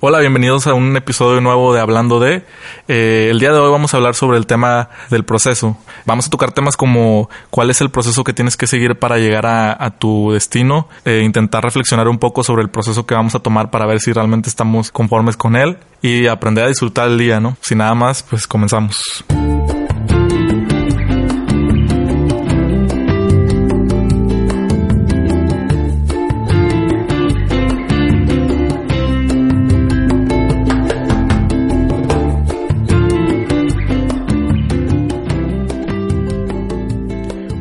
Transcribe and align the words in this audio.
Hola, 0.00 0.20
bienvenidos 0.20 0.66
a 0.68 0.74
un 0.74 0.96
episodio 0.96 1.40
nuevo 1.40 1.74
de 1.74 1.80
Hablando 1.80 2.20
de. 2.20 2.44
Eh, 2.86 3.28
el 3.30 3.40
día 3.40 3.52
de 3.52 3.58
hoy 3.58 3.70
vamos 3.70 3.92
a 3.92 3.96
hablar 3.96 4.14
sobre 4.14 4.38
el 4.38 4.46
tema 4.46 4.88
del 5.10 5.24
proceso. 5.24 5.76
Vamos 6.04 6.26
a 6.26 6.30
tocar 6.30 6.52
temas 6.52 6.76
como 6.76 7.28
cuál 7.50 7.70
es 7.70 7.80
el 7.80 7.90
proceso 7.90 8.22
que 8.22 8.32
tienes 8.32 8.56
que 8.56 8.68
seguir 8.68 8.98
para 8.98 9.18
llegar 9.18 9.46
a, 9.46 9.90
tu 9.98 10.30
destino, 10.32 10.88
eh, 11.04 11.22
intentar 11.24 11.64
reflexionar 11.64 12.06
un 12.08 12.18
poco 12.18 12.44
sobre 12.44 12.62
el 12.62 12.70
proceso 12.70 13.04
que 13.04 13.14
vamos 13.14 13.34
a 13.34 13.40
tomar 13.40 13.70
para 13.70 13.86
ver 13.86 14.00
si 14.00 14.12
realmente 14.12 14.48
estamos 14.48 14.92
conformes 14.92 15.36
con 15.36 15.56
él 15.56 15.78
y 16.02 16.28
aprender 16.28 16.64
a 16.64 16.68
disfrutar 16.68 17.08
el 17.08 17.18
día, 17.18 17.40
¿no? 17.40 17.56
Sin 17.60 17.78
nada 17.78 17.94
más, 17.94 18.22
pues 18.22 18.46
comenzamos. 18.46 19.24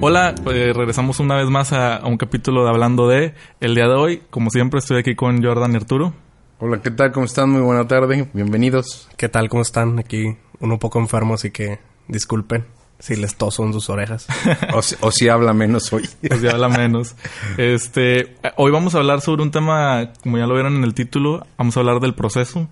Hola, 0.06 0.36
pues 0.44 0.76
regresamos 0.76 1.22
una 1.22 1.36
vez 1.36 1.50
más 1.50 1.72
a, 1.72 2.02
un 2.04 2.18
capítulo 2.18 2.66
de 2.66 2.70
Hablando 2.70 3.08
de 3.08 3.36
el 3.62 3.74
día 3.74 3.88
de 3.88 3.94
hoy. 3.94 4.22
Como 4.30 4.50
siempre, 4.50 4.80
estoy 4.80 4.98
aquí 5.00 5.16
con 5.16 5.42
Jordan 5.42 5.72
y 5.72 5.76
Arturo. 5.78 6.14
Hola, 6.60 6.82
¿qué 6.82 6.92
tal? 6.92 7.14
¿Cómo 7.14 7.26
están? 7.26 7.50
Muy 7.52 7.62
buena 7.62 7.88
tarde. 7.88 8.28
Bienvenidos. 8.34 9.08
¿Qué 9.16 9.30
tal? 9.30 9.48
¿Cómo 9.48 9.62
están? 9.62 10.00
Aquí 10.00 10.36
uno 10.60 10.74
un 10.74 10.80
poco 10.80 11.00
enfermo, 11.00 11.36
así 11.36 11.52
que 11.52 11.80
disculpen 12.10 12.66
si 13.00 13.16
les 13.16 13.36
toso 13.36 13.64
en 13.64 13.72
sus 13.72 13.90
orejas. 13.90 14.28
o, 15.02 15.10
si, 15.10 15.30
habla 15.30 15.54
menos 15.54 15.94
hoy. 15.94 16.04
o 16.30 16.36
si 16.36 16.50
habla 16.50 16.68
menos. 16.68 17.16
Este, 17.56 18.36
hoy 18.58 18.74
vamos 18.74 18.96
a 18.96 18.98
hablar 18.98 19.22
sobre 19.22 19.42
un 19.42 19.52
tema, 19.52 20.12
como 20.22 20.38
ya 20.38 20.46
lo 20.48 20.54
vieron 20.54 20.76
en 20.76 20.84
el 20.84 20.94
título, 20.94 21.48
vamos 21.58 21.78
a 21.78 21.80
hablar 21.80 22.02
del 22.02 22.14
proceso. 22.14 22.68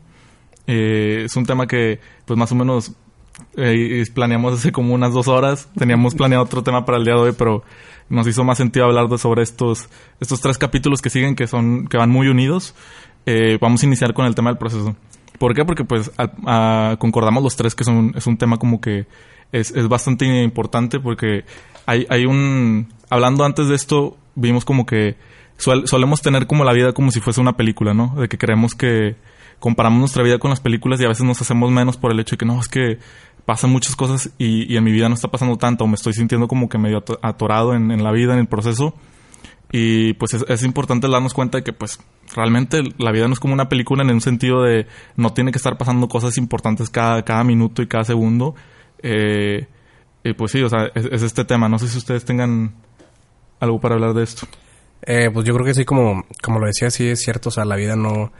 Eh, 0.67 1.23
es 1.27 1.35
un 1.37 1.45
tema 1.45 1.65
que, 1.65 2.01
pues 2.25 2.37
más 2.37 2.51
o 2.51 2.55
menos 2.55 2.91
eh, 3.57 4.03
planeamos 4.13 4.53
hace 4.53 4.71
como 4.71 4.93
unas 4.93 5.13
dos 5.13 5.27
horas. 5.27 5.69
Teníamos 5.77 6.15
planeado 6.15 6.43
otro 6.43 6.63
tema 6.63 6.85
para 6.85 6.97
el 6.97 7.05
día 7.05 7.15
de 7.15 7.19
hoy, 7.19 7.31
pero 7.37 7.63
nos 8.09 8.27
hizo 8.27 8.43
más 8.43 8.57
sentido 8.57 8.85
hablar 8.85 9.07
de 9.07 9.17
sobre 9.17 9.43
estos, 9.43 9.89
estos 10.19 10.41
tres 10.41 10.57
capítulos 10.57 11.01
que 11.01 11.09
siguen, 11.09 11.35
que 11.35 11.47
son, 11.47 11.87
que 11.87 11.97
van 11.97 12.09
muy 12.09 12.27
unidos. 12.27 12.75
Eh, 13.25 13.57
vamos 13.61 13.83
a 13.83 13.85
iniciar 13.85 14.13
con 14.13 14.25
el 14.25 14.35
tema 14.35 14.49
del 14.49 14.57
proceso. 14.57 14.95
¿Por 15.37 15.55
qué? 15.55 15.65
Porque 15.65 15.85
pues 15.85 16.11
concordamos 16.99 17.43
los 17.43 17.55
tres 17.55 17.73
que 17.73 17.83
son, 17.83 18.13
es 18.15 18.27
un 18.27 18.37
tema 18.37 18.57
como 18.57 18.79
que 18.79 19.07
es, 19.51 19.71
es 19.71 19.87
bastante 19.87 20.25
importante 20.43 20.99
porque 20.99 21.45
hay, 21.85 22.05
hay 22.09 22.25
un... 22.25 22.93
Hablando 23.09 23.43
antes 23.43 23.67
de 23.67 23.75
esto, 23.75 24.17
vimos 24.35 24.65
como 24.65 24.85
que 24.85 25.15
solemos 25.57 26.21
tener 26.21 26.47
como 26.47 26.63
la 26.63 26.73
vida 26.73 26.93
como 26.93 27.11
si 27.11 27.19
fuese 27.19 27.41
una 27.41 27.57
película, 27.57 27.93
¿no? 27.93 28.15
De 28.15 28.27
que 28.27 28.37
creemos 28.37 28.73
que 28.73 29.15
comparamos 29.61 29.99
nuestra 29.99 30.23
vida 30.23 30.39
con 30.39 30.49
las 30.49 30.59
películas 30.59 30.99
y 30.99 31.05
a 31.05 31.07
veces 31.07 31.23
nos 31.23 31.39
hacemos 31.39 31.71
menos 31.71 31.95
por 31.95 32.11
el 32.11 32.19
hecho 32.19 32.31
de 32.35 32.39
que 32.39 32.45
no, 32.45 32.59
es 32.59 32.67
que 32.67 32.97
pasan 33.45 33.69
muchas 33.69 33.95
cosas 33.95 34.31
y, 34.39 34.75
en 34.75 34.83
mi 34.83 34.91
vida 34.91 35.07
no 35.07 35.15
está 35.15 35.29
pasando 35.29 35.55
tanto, 35.57 35.83
o 35.83 35.87
me 35.87 35.93
estoy 35.95 36.13
sintiendo 36.13 36.47
como 36.47 36.67
que 36.67 36.79
medio 36.79 37.03
atorado 37.21 37.75
en, 37.75 38.03
la 38.03 38.11
vida, 38.11 38.33
en 38.33 38.39
el 38.39 38.47
proceso. 38.47 38.95
Y 39.71 40.13
pues 40.15 40.33
es, 40.33 40.63
importante 40.63 41.07
darnos 41.07 41.33
cuenta 41.33 41.59
de 41.59 41.63
que 41.63 41.71
pues 41.71 41.99
realmente 42.35 42.81
la 42.97 43.11
vida 43.11 43.27
no 43.27 43.33
es 43.33 43.39
como 43.39 43.53
una 43.53 43.69
película 43.69 44.03
en 44.03 44.09
un 44.09 44.19
sentido 44.19 44.63
de 44.63 44.87
no 45.15 45.31
tiene 45.31 45.51
que 45.51 45.59
estar 45.59 45.77
pasando 45.77 46.09
cosas 46.09 46.37
importantes 46.37 46.89
cada, 46.89 47.23
cada 47.23 47.43
minuto 47.43 47.81
y 47.81 47.87
cada 47.87 48.03
segundo. 48.03 48.55
Eh, 49.01 49.67
y 50.23 50.33
pues 50.33 50.51
sí, 50.51 50.61
o 50.61 50.69
sea, 50.69 50.91
es, 50.93 51.21
este 51.21 51.45
tema. 51.45 51.69
No 51.69 51.79
sé 51.79 51.87
si 51.87 51.99
ustedes 51.99 52.25
tengan 52.25 52.73
algo 53.59 53.79
para 53.79 53.95
hablar 53.95 54.13
de 54.13 54.23
esto. 54.23 54.47
Eh, 55.03 55.29
pues 55.31 55.45
yo 55.45 55.53
creo 55.53 55.65
que 55.65 55.73
sí, 55.73 55.85
como, 55.85 56.25
como 56.41 56.59
lo 56.59 56.65
decía, 56.65 56.89
sí 56.89 57.07
es 57.07 57.21
cierto. 57.21 57.49
O 57.49 57.51
sea, 57.51 57.63
la 57.63 57.77
vida 57.77 57.95
no, 57.95 58.31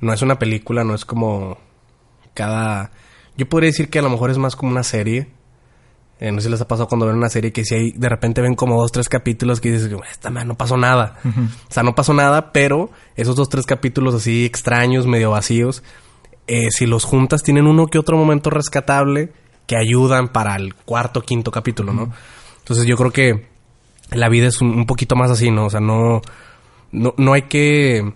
no 0.00 0.12
es 0.12 0.22
una 0.22 0.38
película, 0.38 0.84
no 0.84 0.94
es 0.94 1.04
como 1.04 1.58
cada 2.34 2.90
yo 3.38 3.48
podría 3.48 3.68
decir 3.68 3.88
que 3.88 4.00
a 4.00 4.02
lo 4.02 4.10
mejor 4.10 4.30
es 4.30 4.36
más 4.36 4.56
como 4.56 4.72
una 4.72 4.82
serie. 4.82 5.28
Eh, 6.18 6.32
no 6.32 6.40
sé 6.40 6.46
si 6.46 6.50
les 6.50 6.60
ha 6.60 6.66
pasado 6.66 6.88
cuando 6.88 7.06
ven 7.06 7.14
una 7.14 7.28
serie 7.28 7.52
que 7.52 7.64
si 7.64 7.76
hay, 7.76 7.92
de 7.92 8.08
repente 8.08 8.42
ven 8.42 8.56
como 8.56 8.80
dos, 8.82 8.90
tres 8.90 9.08
capítulos 9.08 9.60
que 9.60 9.70
dices, 9.70 9.88
esta 10.10 10.30
man, 10.30 10.48
no 10.48 10.56
pasó 10.56 10.76
nada. 10.76 11.20
O 11.24 11.72
sea, 11.72 11.84
no 11.84 11.94
pasó 11.94 12.12
nada, 12.12 12.52
pero 12.52 12.90
esos 13.14 13.36
dos, 13.36 13.48
tres 13.48 13.64
capítulos 13.64 14.16
así 14.16 14.44
extraños, 14.44 15.06
medio 15.06 15.30
vacíos, 15.30 15.84
eh, 16.48 16.72
si 16.72 16.86
los 16.86 17.04
juntas 17.04 17.44
tienen 17.44 17.68
uno 17.68 17.86
que 17.86 18.00
otro 18.00 18.16
momento 18.16 18.50
rescatable 18.50 19.30
que 19.68 19.76
ayudan 19.76 20.28
para 20.28 20.56
el 20.56 20.74
cuarto, 20.74 21.22
quinto 21.22 21.52
capítulo, 21.52 21.92
¿no? 21.92 22.12
Entonces 22.58 22.86
yo 22.86 22.96
creo 22.96 23.12
que 23.12 23.46
la 24.10 24.28
vida 24.28 24.48
es 24.48 24.60
un, 24.60 24.70
un, 24.70 24.86
poquito 24.86 25.14
más 25.14 25.30
así, 25.30 25.52
¿no? 25.52 25.66
O 25.66 25.70
sea, 25.70 25.80
no, 25.80 26.22
no, 26.90 27.14
no 27.16 27.32
hay 27.34 27.42
que 27.42 28.14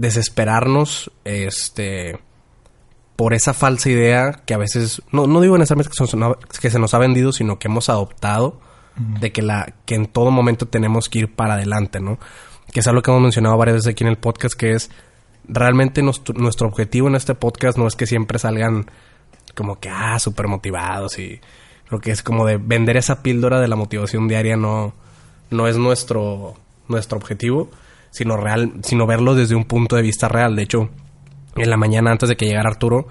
desesperarnos, 0.00 1.10
este 1.24 2.18
por 3.16 3.32
esa 3.32 3.54
falsa 3.54 3.88
idea 3.88 4.42
que 4.44 4.52
a 4.52 4.58
veces, 4.58 5.00
no, 5.10 5.26
no 5.26 5.40
digo 5.40 5.56
necesariamente 5.56 5.90
que, 5.90 6.60
que 6.60 6.70
se 6.70 6.78
nos 6.78 6.92
ha 6.92 6.98
vendido, 6.98 7.32
sino 7.32 7.58
que 7.58 7.68
hemos 7.68 7.88
adoptado 7.88 8.60
de 8.96 9.32
que, 9.32 9.42
la, 9.42 9.72
que 9.86 9.94
en 9.94 10.06
todo 10.06 10.30
momento 10.30 10.66
tenemos 10.66 11.08
que 11.08 11.20
ir 11.20 11.34
para 11.34 11.54
adelante, 11.54 11.98
¿no? 11.98 12.18
Que 12.72 12.80
es 12.80 12.86
algo 12.86 13.00
que 13.00 13.10
hemos 13.10 13.22
mencionado 13.22 13.56
varias 13.56 13.76
veces 13.76 13.92
aquí 13.92 14.04
en 14.04 14.10
el 14.10 14.18
podcast, 14.18 14.54
que 14.54 14.72
es 14.72 14.90
realmente 15.48 16.02
nuestro, 16.02 16.68
objetivo 16.68 17.08
en 17.08 17.14
este 17.14 17.34
podcast 17.34 17.78
no 17.78 17.86
es 17.86 17.94
que 17.94 18.06
siempre 18.06 18.38
salgan 18.38 18.90
como 19.54 19.78
que, 19.78 19.88
ah, 19.88 20.18
súper 20.18 20.48
motivados 20.48 21.18
y 21.18 21.40
creo 21.88 22.00
que 22.00 22.10
es 22.10 22.22
como 22.22 22.44
de 22.46 22.56
vender 22.56 22.96
esa 22.96 23.22
píldora 23.22 23.60
de 23.60 23.68
la 23.68 23.76
motivación 23.76 24.28
diaria 24.28 24.56
no, 24.56 24.92
no 25.50 25.68
es 25.68 25.76
nuestro, 25.76 26.54
nuestro 26.88 27.16
objetivo, 27.16 27.70
sino, 28.16 28.36
real, 28.36 28.72
sino 28.82 29.06
verlo 29.06 29.34
desde 29.34 29.54
un 29.54 29.64
punto 29.64 29.96
de 29.96 30.02
vista 30.02 30.28
real. 30.28 30.56
De 30.56 30.62
hecho, 30.62 30.88
en 31.56 31.70
la 31.70 31.76
mañana 31.76 32.10
antes 32.10 32.28
de 32.28 32.36
que 32.36 32.46
llegara 32.46 32.68
Arturo. 32.68 33.06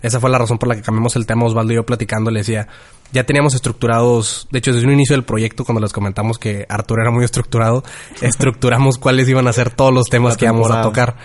Esa 0.00 0.20
fue 0.20 0.30
la 0.30 0.38
razón 0.38 0.58
por 0.58 0.68
la 0.68 0.76
que 0.76 0.82
cambiamos 0.82 1.16
el 1.16 1.26
tema. 1.26 1.44
Osvaldo 1.44 1.72
y 1.72 1.76
yo 1.76 1.84
platicando 1.84 2.30
le 2.30 2.40
decía, 2.40 2.68
ya 3.12 3.24
teníamos 3.24 3.54
estructurados, 3.54 4.46
de 4.50 4.58
hecho 4.60 4.72
desde 4.72 4.86
un 4.86 4.92
inicio 4.92 5.16
del 5.16 5.24
proyecto 5.24 5.64
cuando 5.64 5.80
les 5.80 5.92
comentamos 5.92 6.38
que 6.38 6.66
Arturo 6.68 7.02
era 7.02 7.10
muy 7.10 7.24
estructurado, 7.24 7.82
estructuramos 8.20 8.98
cuáles 8.98 9.28
iban 9.28 9.48
a 9.48 9.52
ser 9.52 9.70
todos 9.70 9.92
los 9.92 10.08
temas 10.08 10.36
que 10.36 10.44
íbamos 10.44 10.70
a 10.70 10.82
tocar. 10.82 11.16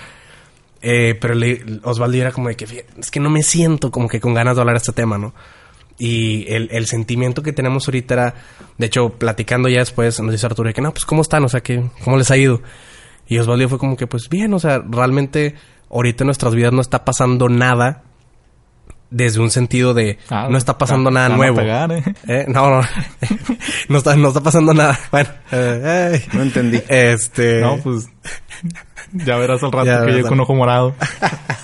Eh, 0.81 1.15
pero 1.21 1.35
Osvaldo 1.83 2.17
era 2.17 2.31
como 2.31 2.49
de 2.49 2.55
que 2.55 2.85
es 2.97 3.11
que 3.11 3.19
no 3.19 3.29
me 3.29 3.43
siento 3.43 3.89
como 3.91 4.09
que 4.09 4.19
con 4.19 4.33
ganas 4.33 4.55
de 4.55 4.61
hablar 4.61 4.75
de 4.75 4.79
este 4.79 4.91
tema, 4.91 5.17
¿no? 5.17 5.33
Y 5.97 6.51
el, 6.51 6.69
el, 6.71 6.87
sentimiento 6.87 7.43
que 7.43 7.53
tenemos 7.53 7.87
ahorita 7.87 8.13
era, 8.15 8.33
de 8.79 8.87
hecho, 8.87 9.09
platicando 9.09 9.69
ya 9.69 9.79
después, 9.79 10.19
nos 10.19 10.31
dice 10.31 10.47
Arturo 10.47 10.73
que 10.73 10.81
no, 10.81 10.91
pues 10.91 11.05
cómo 11.05 11.21
están, 11.21 11.45
o 11.45 11.47
sea, 11.47 11.61
que, 11.61 11.83
¿cómo 12.03 12.17
les 12.17 12.31
ha 12.31 12.37
ido? 12.37 12.61
Y 13.33 13.39
Osvaldo 13.39 13.67
fue 13.67 13.79
como 13.79 13.97
que, 13.97 14.05
pues 14.05 14.29
bien, 14.29 14.53
o 14.53 14.59
sea, 14.59 14.79
realmente 14.87 15.55
ahorita 15.89 16.23
en 16.23 16.27
nuestras 16.27 16.53
vidas 16.53 16.71
no 16.71 16.81
está 16.81 17.03
pasando 17.03 17.49
nada 17.49 18.03
desde 19.09 19.39
un 19.39 19.49
sentido 19.49 19.95
de 19.95 20.19
ah, 20.29 20.47
no 20.51 20.57
está 20.57 20.77
pasando 20.77 21.09
nada 21.09 21.29
nuevo. 21.29 21.59
¿eh? 21.59 22.03
¿eh? 22.27 22.45
No, 22.47 22.69
no. 22.69 22.81
no, 23.89 23.97
está, 23.97 24.15
no 24.15 24.27
está 24.27 24.41
pasando 24.41 24.71
nada. 24.75 24.99
Bueno, 25.11 25.29
eh, 25.51 26.23
no 26.33 26.43
entendí. 26.43 26.79
Este. 26.87 27.59
No, 27.61 27.77
pues. 27.77 28.07
Ya 29.13 29.37
verás 29.37 29.63
al 29.63 29.71
rato 29.71 30.05
que 30.05 30.11
llegue 30.11 30.29
con 30.29 30.39
ojo 30.39 30.53
morado. 30.53 30.93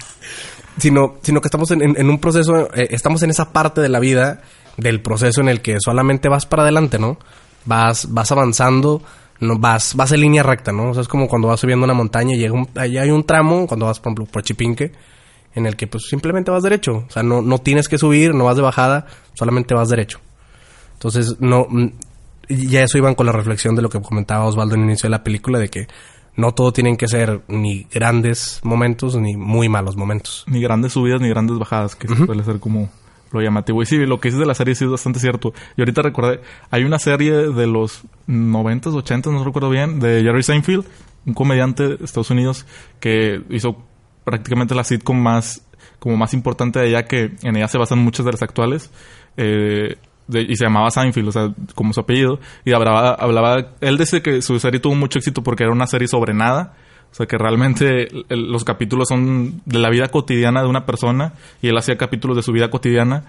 sino, 0.80 1.18
sino 1.22 1.40
que 1.40 1.50
estamos 1.50 1.70
en, 1.70 1.84
en, 1.84 2.10
un 2.10 2.18
proceso, 2.18 2.74
eh, 2.74 2.88
estamos 2.90 3.22
en 3.22 3.30
esa 3.30 3.54
parte 3.54 3.80
de 3.80 3.90
la 3.90 4.00
vida, 4.00 4.42
del 4.76 5.02
proceso 5.02 5.40
en 5.42 5.50
el 5.50 5.62
que 5.62 5.78
solamente 5.80 6.30
vas 6.30 6.48
para 6.48 6.64
adelante, 6.64 6.98
¿no? 6.98 7.20
Vas, 7.66 8.12
vas 8.12 8.32
avanzando, 8.32 9.04
no 9.40 9.58
vas, 9.58 9.96
vas 9.96 10.12
en 10.12 10.22
línea 10.22 10.44
recta, 10.44 10.72
¿no? 10.72 10.90
O 10.90 10.94
sea, 10.94 11.02
es 11.02 11.08
como 11.08 11.28
cuando 11.28 11.48
vas 11.48 11.60
subiendo 11.60 11.86
una 11.86 11.94
montaña 11.94 12.36
y 12.36 12.40
llega 12.40 12.54
un, 12.54 12.68
ahí 12.76 12.98
hay 12.98 13.12
un 13.12 13.24
tramo, 13.24 13.68
cuando 13.68 13.86
vas, 13.86 14.00
por 14.00 14.12
ejemplo, 14.12 14.26
por 14.26 14.44
Chipinque, 14.44 14.92
en 15.56 15.66
el 15.66 15.76
que 15.76 15.88
pues 15.88 16.08
simplemente 16.10 16.52
vas 16.52 16.64
derecho. 16.64 17.06
O 17.08 17.12
sea, 17.12 17.24
no, 17.24 17.42
no 17.42 17.60
tienes 17.60 17.88
que 17.88 17.98
subir, 17.98 18.34
no 18.34 18.46
vas 18.46 18.58
de 18.58 18.62
bajada, 18.62 19.08
solamente 19.34 19.74
vas 19.74 19.90
derecho. 19.90 20.20
Entonces, 20.94 21.38
no, 21.40 21.66
mm, 21.70 21.88
ya 22.50 22.84
eso 22.84 22.98
iban 22.98 23.16
con 23.16 23.26
la 23.26 23.32
reflexión 23.32 23.76
de 23.76 23.82
lo 23.82 23.90
que 23.90 24.02
comentaba 24.02 24.46
Osvaldo 24.46 24.76
en 24.76 24.82
el 24.82 24.88
inicio 24.88 25.08
de 25.08 25.12
la 25.12 25.24
película, 25.24 25.60
de 25.60 25.70
que 25.70 25.88
no 26.36 26.54
todo 26.54 26.72
tienen 26.72 26.98
que 26.98 27.08
ser 27.08 27.42
ni 27.48 27.84
grandes 27.92 28.60
momentos 28.64 29.16
ni 29.16 29.36
muy 29.36 29.70
malos 29.70 29.96
momentos. 29.96 30.44
Ni 30.48 30.62
grandes 30.62 30.94
subidas 30.94 31.22
ni 31.22 31.30
grandes 31.30 31.58
bajadas, 31.58 31.96
que 31.96 32.08
suele 32.08 32.44
ser 32.44 32.60
como 32.60 32.90
lo 33.32 33.42
llamativo. 33.42 33.82
Y 33.82 33.86
sí, 33.86 33.98
lo 33.98 34.20
que 34.20 34.30
dices 34.30 34.40
de 34.40 34.46
la 34.46 34.54
serie 34.54 34.76
sí 34.76 34.86
es 34.86 34.92
bastante 34.92 35.20
cierto. 35.20 35.54
Y 35.78 35.82
ahorita 35.82 36.02
recordé, 36.02 36.42
hay 36.72 36.84
una 36.84 37.00
serie 37.00 37.32
de 37.32 37.68
los 37.68 38.04
90s, 38.28 38.96
80 38.96 39.30
no 39.32 39.44
recuerdo 39.44 39.70
bien, 39.70 40.00
de 40.00 40.22
Jerry 40.22 40.44
Seinfeld, 40.44 40.86
un 41.26 41.34
comediante 41.34 41.98
de 41.98 42.06
Estados 42.06 42.32
Unidos 42.32 42.66
que 43.00 43.42
hizo 43.50 43.84
prácticamente 44.24 44.76
la 44.76 44.84
sitcom 44.84 45.18
más 45.18 45.66
como 46.00 46.16
más 46.16 46.34
importante 46.34 46.80
de 46.80 46.90
ella 46.90 47.06
que 47.06 47.32
en 47.44 47.58
ella 47.58 47.68
se 47.68 47.78
basan 47.78 48.00
muchas 48.00 48.26
de 48.26 48.32
las 48.32 48.42
actuales 48.42 48.90
eh, 49.38 49.98
y 50.30 50.56
se 50.56 50.64
llamaba 50.64 50.92
Seinfeld, 50.92 51.28
o 51.28 51.32
sea, 51.32 51.54
como 51.76 51.92
su 51.94 52.00
apellido 52.00 52.40
y 52.64 52.72
hablaba, 52.72 53.14
hablaba 53.16 53.72
él 53.82 53.98
dice 53.98 54.22
que 54.22 54.42
su 54.42 54.60
serie 54.60 54.80
tuvo 54.80 54.96
mucho 54.96 55.20
éxito 55.20 55.44
porque 55.44 55.64
era 55.64 55.74
una 55.74 55.88
serie 55.88 56.08
sobre 56.08 56.34
nada 56.34 56.74
o 57.12 57.16
sea, 57.16 57.26
que 57.26 57.38
realmente 57.38 58.08
el- 58.30 58.52
los 58.52 58.64
capítulos 58.64 59.08
son 59.10 59.62
de 59.66 59.80
la 59.80 59.90
vida 59.90 60.08
cotidiana 60.10 60.62
de 60.62 60.68
una 60.70 60.86
persona 60.86 61.34
y 61.62 61.68
él 61.68 61.78
hacía 61.78 61.98
capítulos 61.98 62.38
de 62.38 62.44
su 62.44 62.52
vida 62.52 62.70
cotidiana 62.70 63.24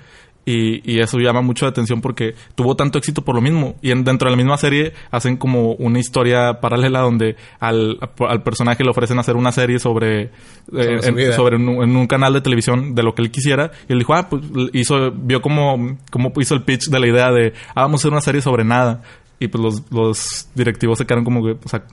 y, 0.46 0.80
y 0.90 1.00
eso 1.00 1.18
llama 1.18 1.42
mucho 1.42 1.66
la 1.66 1.70
atención 1.70 2.00
porque 2.00 2.34
tuvo 2.54 2.74
tanto 2.74 2.98
éxito 2.98 3.22
por 3.22 3.34
lo 3.34 3.42
mismo. 3.42 3.76
Y 3.82 3.90
en- 3.90 4.04
dentro 4.04 4.26
de 4.26 4.30
la 4.32 4.36
misma 4.38 4.56
serie 4.56 4.94
hacen 5.10 5.36
como 5.36 5.72
una 5.74 5.98
historia 5.98 6.60
paralela 6.60 7.00
donde 7.00 7.36
al, 7.58 7.98
al 8.26 8.42
personaje 8.42 8.82
le 8.82 8.90
ofrecen 8.90 9.18
hacer 9.18 9.36
una 9.36 9.52
serie 9.52 9.78
sobre, 9.78 10.22
eh, 10.22 10.30
Sobre 10.72 11.02
su 11.02 11.08
en, 11.08 11.14
vida. 11.14 11.32
sobre 11.34 11.56
un, 11.56 11.68
en 11.82 11.94
un 11.96 12.06
canal 12.06 12.32
de 12.32 12.40
televisión 12.40 12.94
de 12.94 13.02
lo 13.02 13.14
que 13.14 13.20
él 13.22 13.30
quisiera. 13.30 13.70
Y 13.88 13.92
él 13.92 13.98
dijo, 13.98 14.14
ah, 14.14 14.28
pues 14.30 14.42
hizo, 14.72 15.10
vio 15.12 15.42
como, 15.42 15.98
como 16.10 16.32
hizo 16.40 16.54
el 16.54 16.62
pitch 16.62 16.88
de 16.88 17.00
la 17.00 17.06
idea 17.06 17.30
de, 17.30 17.52
ah, 17.74 17.82
vamos 17.82 18.00
a 18.00 18.02
hacer 18.02 18.12
una 18.12 18.20
serie 18.22 18.40
sobre 18.40 18.64
nada. 18.64 19.02
Y 19.38 19.48
pues 19.48 19.62
los, 19.62 19.82
los 19.92 20.48
directivos 20.54 20.96
se 20.98 21.04
quedaron 21.06 21.24
como 21.24 21.42
que, 21.44 21.50
o 21.62 21.68
sea, 21.68 21.84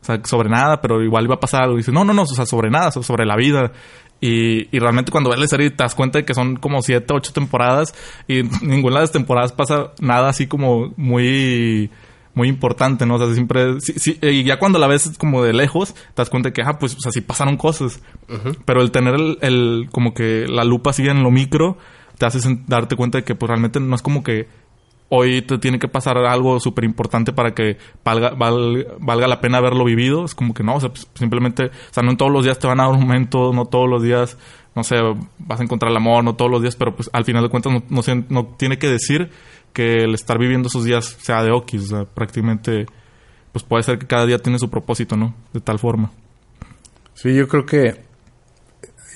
o 0.00 0.04
sea, 0.04 0.20
sobre 0.24 0.48
nada, 0.48 0.80
pero 0.80 1.02
igual 1.02 1.24
iba 1.24 1.34
a 1.34 1.40
pasar 1.40 1.62
algo. 1.62 1.74
Y 1.74 1.78
dice, 1.78 1.92
no, 1.92 2.04
no, 2.04 2.12
no, 2.14 2.22
o 2.22 2.26
sea, 2.26 2.46
sobre 2.46 2.70
nada, 2.70 2.90
so- 2.90 3.02
sobre 3.02 3.26
la 3.26 3.36
vida. 3.36 3.72
Y, 4.22 4.74
y 4.74 4.78
realmente 4.78 5.10
cuando 5.10 5.30
ves 5.30 5.38
la 5.38 5.46
serie 5.46 5.70
te 5.70 5.82
das 5.82 5.94
cuenta 5.94 6.18
de 6.18 6.24
que 6.26 6.34
son 6.34 6.56
como 6.56 6.82
siete, 6.82 7.12
ocho 7.14 7.32
temporadas 7.32 7.94
y 8.28 8.42
ninguna 8.62 8.96
de 8.96 9.00
las 9.02 9.12
temporadas 9.12 9.52
pasa 9.52 9.92
nada 10.00 10.28
así 10.28 10.46
como 10.46 10.92
muy 10.96 11.90
muy 12.32 12.48
importante, 12.48 13.06
¿no? 13.06 13.16
O 13.16 13.18
sea, 13.18 13.32
siempre... 13.34 13.80
sí- 13.80 13.94
sí, 13.98 14.16
y 14.22 14.44
ya 14.44 14.58
cuando 14.58 14.78
la 14.78 14.86
ves 14.86 15.12
como 15.18 15.42
de 15.42 15.52
lejos, 15.52 15.94
te 15.94 16.00
das 16.16 16.30
cuenta 16.30 16.50
de 16.50 16.52
que, 16.52 16.62
ah, 16.62 16.78
pues, 16.78 16.94
o 16.96 17.00
sea, 17.00 17.10
sí 17.10 17.22
pasaron 17.22 17.56
cosas. 17.56 18.00
Pero 18.64 18.82
el 18.82 18.92
tener 18.92 19.14
el, 19.14 19.38
el- 19.42 19.88
como 19.90 20.14
que 20.14 20.46
la 20.48 20.62
lupa 20.64 20.90
así 20.90 21.06
en 21.08 21.22
lo 21.24 21.30
micro, 21.32 21.76
te 22.18 22.26
hace 22.26 22.38
darte 22.68 22.94
cuenta 22.94 23.18
de 23.18 23.24
que, 23.24 23.34
pues, 23.34 23.48
realmente 23.48 23.80
no 23.80 23.94
es 23.96 24.00
como 24.02 24.22
que 24.22 24.46
hoy 25.10 25.42
te 25.42 25.58
tiene 25.58 25.78
que 25.78 25.88
pasar 25.88 26.16
algo 26.16 26.58
súper 26.60 26.84
importante 26.84 27.32
para 27.32 27.52
que 27.54 27.76
valga, 28.04 28.30
val- 28.30 28.86
valga 29.00 29.28
la 29.28 29.40
pena 29.40 29.58
haberlo 29.58 29.84
vivido. 29.84 30.24
Es 30.24 30.34
como 30.34 30.54
que 30.54 30.62
no, 30.62 30.76
o 30.76 30.80
sea, 30.80 30.88
pues, 30.88 31.06
simplemente, 31.14 31.66
o 31.66 31.92
sea, 31.92 32.02
no 32.02 32.16
todos 32.16 32.32
los 32.32 32.44
días 32.44 32.58
te 32.58 32.66
van 32.66 32.80
a 32.80 32.84
dar 32.84 32.92
un 32.92 33.00
momento, 33.00 33.52
no 33.52 33.66
todos 33.66 33.88
los 33.90 34.02
días, 34.02 34.38
no 34.74 34.84
sé, 34.84 34.96
vas 35.38 35.60
a 35.60 35.64
encontrar 35.64 35.90
el 35.90 35.96
amor, 35.96 36.24
no 36.24 36.36
todos 36.36 36.50
los 36.50 36.62
días, 36.62 36.76
pero 36.76 36.94
pues 36.94 37.10
al 37.12 37.24
final 37.24 37.42
de 37.42 37.48
cuentas 37.50 37.72
no, 37.72 38.02
no, 38.28 38.46
tiene 38.56 38.78
que 38.78 38.88
decir 38.88 39.30
que 39.72 40.04
el 40.04 40.14
estar 40.14 40.38
viviendo 40.38 40.68
esos 40.68 40.84
días 40.84 41.16
sea 41.20 41.42
de 41.42 41.50
Okis, 41.52 41.82
o 41.82 41.86
sea, 41.86 42.04
prácticamente, 42.04 42.86
pues 43.52 43.64
puede 43.64 43.82
ser 43.82 43.98
que 43.98 44.06
cada 44.06 44.26
día 44.26 44.38
tiene 44.38 44.58
su 44.58 44.70
propósito, 44.70 45.16
¿no? 45.16 45.34
De 45.52 45.60
tal 45.60 45.78
forma. 45.78 46.10
Sí, 47.14 47.34
yo 47.34 47.48
creo 47.48 47.66
que... 47.66 48.08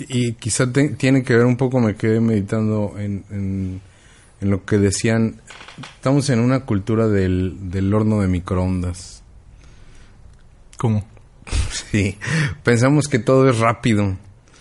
Y 0.09 0.33
quizá 0.33 0.73
tiene 0.73 1.23
que 1.23 1.37
ver 1.37 1.47
un 1.47 1.57
poco, 1.57 1.79
me 1.81 1.95
quedé 1.95 2.21
meditando 2.21 2.95
en, 2.99 3.25
en, 3.31 3.81
en 4.45 4.51
lo 4.51 4.65
que 4.65 4.79
decían. 4.79 5.41
Estamos 5.97 6.31
en 6.31 6.39
una 6.39 6.61
cultura 6.61 7.09
del, 7.09 7.71
del 7.71 7.93
horno 7.93 8.21
de 8.21 8.29
microondas. 8.29 9.23
¿Cómo? 10.77 11.05
Sí, 11.91 12.17
pensamos 12.63 13.09
que 13.09 13.19
todo 13.19 13.49
es 13.49 13.59
rápido. 13.59 14.17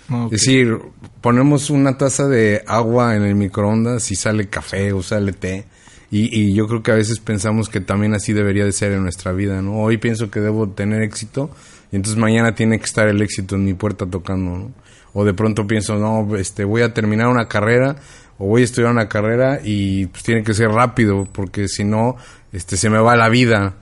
Ok. 0.10 0.34
Es 0.34 0.42
decir, 0.42 0.80
ponemos 1.22 1.70
una 1.70 1.98
taza 1.98 2.28
de 2.28 2.64
agua 2.68 3.16
en 3.16 3.24
el 3.24 3.36
microondas 3.36 4.12
y 4.12 4.16
sale 4.16 4.50
café 4.50 4.94
o 4.94 5.04
sale 5.04 5.34
té. 5.34 5.66
Y, 6.12 6.36
y 6.36 6.54
yo 6.54 6.68
creo 6.68 6.84
que 6.84 6.92
a 6.92 6.96
veces 6.96 7.20
pensamos 7.20 7.70
que 7.70 7.82
también 7.82 8.14
así 8.14 8.34
debería 8.34 8.66
de 8.66 8.72
ser 8.72 8.92
en 8.92 9.04
nuestra 9.04 9.32
vida, 9.32 9.62
¿no? 9.62 9.80
Hoy 9.80 9.98
pienso 9.98 10.30
que 10.30 10.40
debo 10.40 10.70
tener 10.70 11.02
éxito 11.02 11.50
y 11.92 11.96
entonces 11.96 12.20
mañana 12.20 12.56
tiene 12.56 12.78
que 12.80 12.86
estar 12.86 13.08
el 13.08 13.22
éxito 13.22 13.56
en 13.56 13.66
mi 13.66 13.74
puerta 13.74 14.06
tocando, 14.06 14.58
¿no? 14.58 14.72
O 15.14 15.26
de 15.26 15.34
pronto 15.34 15.68
pienso, 15.68 15.96
no, 15.96 16.36
este, 16.36 16.64
voy 16.66 16.82
a 16.82 16.94
terminar 16.94 17.28
una 17.28 17.48
carrera 17.48 17.96
o 18.38 18.48
voy 18.48 18.62
a 18.62 18.66
estudiar 18.66 18.92
una 18.92 19.08
carrera 19.08 19.60
y 19.64 20.08
pues 20.08 20.24
tiene 20.24 20.44
que 20.44 20.54
ser 20.54 20.70
rápido 20.70 21.28
porque 21.32 21.68
si 21.68 21.84
no, 21.84 22.16
este, 22.52 22.78
se 22.78 22.90
me 22.90 23.00
va 23.00 23.16
la 23.16 23.30
vida. 23.30 23.76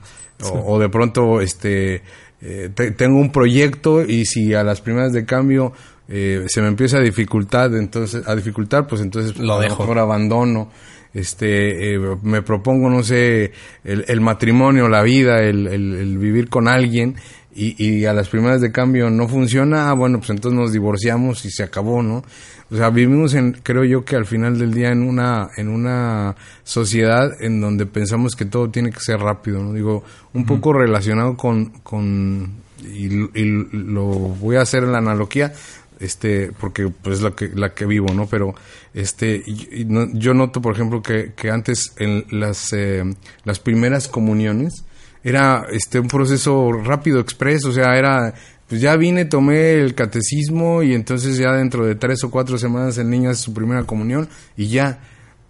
O, 0.44 0.74
o 0.76 0.80
de 0.80 0.90
pronto, 0.90 1.40
este, 1.42 2.02
eh, 2.42 2.70
te- 2.74 2.92
tengo 2.92 3.20
un 3.20 3.32
proyecto 3.32 4.02
y 4.04 4.26
si 4.26 4.54
a 4.56 4.64
las 4.64 4.82
primeras 4.82 5.14
de 5.14 5.24
cambio 5.26 5.72
eh, 6.10 6.46
se 6.48 6.62
me 6.62 6.68
empieza 6.68 6.98
a 6.98 7.02
dificultar, 7.02 7.72
entonces, 7.76 8.28
a 8.28 8.36
dificultar, 8.36 8.88
pues 8.88 9.02
entonces 9.02 9.38
Lo 9.38 9.60
dejo. 9.60 9.78
mejor 9.80 10.00
abandono. 10.00 10.70
Este, 11.14 11.94
eh, 11.96 12.00
me 12.24 12.42
propongo, 12.42 12.90
no 12.90 13.04
sé, 13.04 13.52
el, 13.84 14.06
el 14.08 14.22
matrimonio, 14.22 14.88
la 14.88 15.04
vida, 15.04 15.40
el, 15.42 15.68
el- 15.68 15.96
el 15.96 16.18
vivir 16.18 16.50
con 16.50 16.68
alguien 16.68 17.16
y, 17.54 17.76
y 17.84 18.06
a 18.06 18.14
las 18.14 18.30
primeras 18.30 18.62
de 18.62 18.72
cambio 18.72 19.10
no 19.10 19.28
funciona, 19.28 19.90
ah, 19.90 19.94
bueno, 19.94 20.20
pues 20.20 20.30
entonces 20.30 20.58
nos 20.60 20.72
divorciamos 20.72 21.44
y 21.46 21.52
se 21.52 21.64
acabó, 21.64 22.02
¿no? 22.02 22.24
O 22.70 22.78
sea, 22.78 22.90
vivimos 22.90 23.34
en, 23.34 23.52
creo 23.64 23.84
yo 23.84 24.06
que 24.06 24.16
al 24.16 24.26
final 24.26 24.58
del 24.58 24.74
día 24.74 24.92
en 24.92 25.04
una, 25.04 25.50
en 25.58 25.68
una 25.68 26.36
sociedad 26.64 27.30
en 27.42 27.60
donde 27.60 27.86
pensamos 27.86 28.36
que 28.36 28.46
todo 28.46 28.70
tiene 28.70 28.92
que 28.92 29.00
ser 29.02 29.20
rápido, 29.20 29.62
¿no? 29.62 29.74
Digo, 29.74 30.04
un 30.34 30.46
poco 30.46 30.72
relacionado 30.72 31.36
con, 31.36 31.66
con, 31.84 32.54
y, 32.82 33.08
y 33.38 33.68
lo 33.74 34.06
voy 34.06 34.56
a 34.56 34.62
hacer 34.62 34.84
en 34.84 34.94
la 34.94 35.00
analogía, 35.00 35.52
este, 36.00 36.52
porque 36.60 36.88
pues 36.88 37.18
es 37.18 37.22
la 37.24 37.32
que, 37.32 37.50
la 37.54 37.74
que 37.74 37.86
vivo, 37.86 38.14
¿no? 38.14 38.26
Pero, 38.28 38.56
este, 38.94 39.44
y- 39.46 39.82
y 39.82 39.86
no- 39.86 40.08
yo 40.14 40.34
noto, 40.34 40.62
por 40.62 40.74
ejemplo, 40.74 41.02
que, 41.04 41.34
que 41.36 41.52
antes 41.52 41.94
en 41.98 42.24
las, 42.32 42.72
eh, 42.74 43.04
las 43.44 43.60
primeras 43.60 44.08
comuniones 44.08 44.86
era, 45.24 45.66
este, 45.72 46.00
un 46.00 46.08
proceso 46.08 46.72
rápido, 46.72 47.20
expreso, 47.20 47.70
o 47.70 47.72
sea, 47.72 47.98
era, 47.98 48.34
pues 48.68 48.82
ya 48.82 48.96
vine, 48.96 49.26
tomé 49.26 49.74
el 49.74 49.94
catecismo 49.96 50.82
y 50.82 50.94
entonces 50.94 51.38
ya 51.38 51.52
dentro 51.54 51.86
de 51.86 51.96
tres 51.96 52.24
o 52.24 52.32
cuatro 52.32 52.58
semanas 52.58 52.98
el 52.98 53.10
niño 53.10 53.30
hace 53.30 53.44
su 53.44 53.54
primera 53.54 53.84
comunión 53.84 54.30
y 54.58 54.68
ya. 54.68 55.00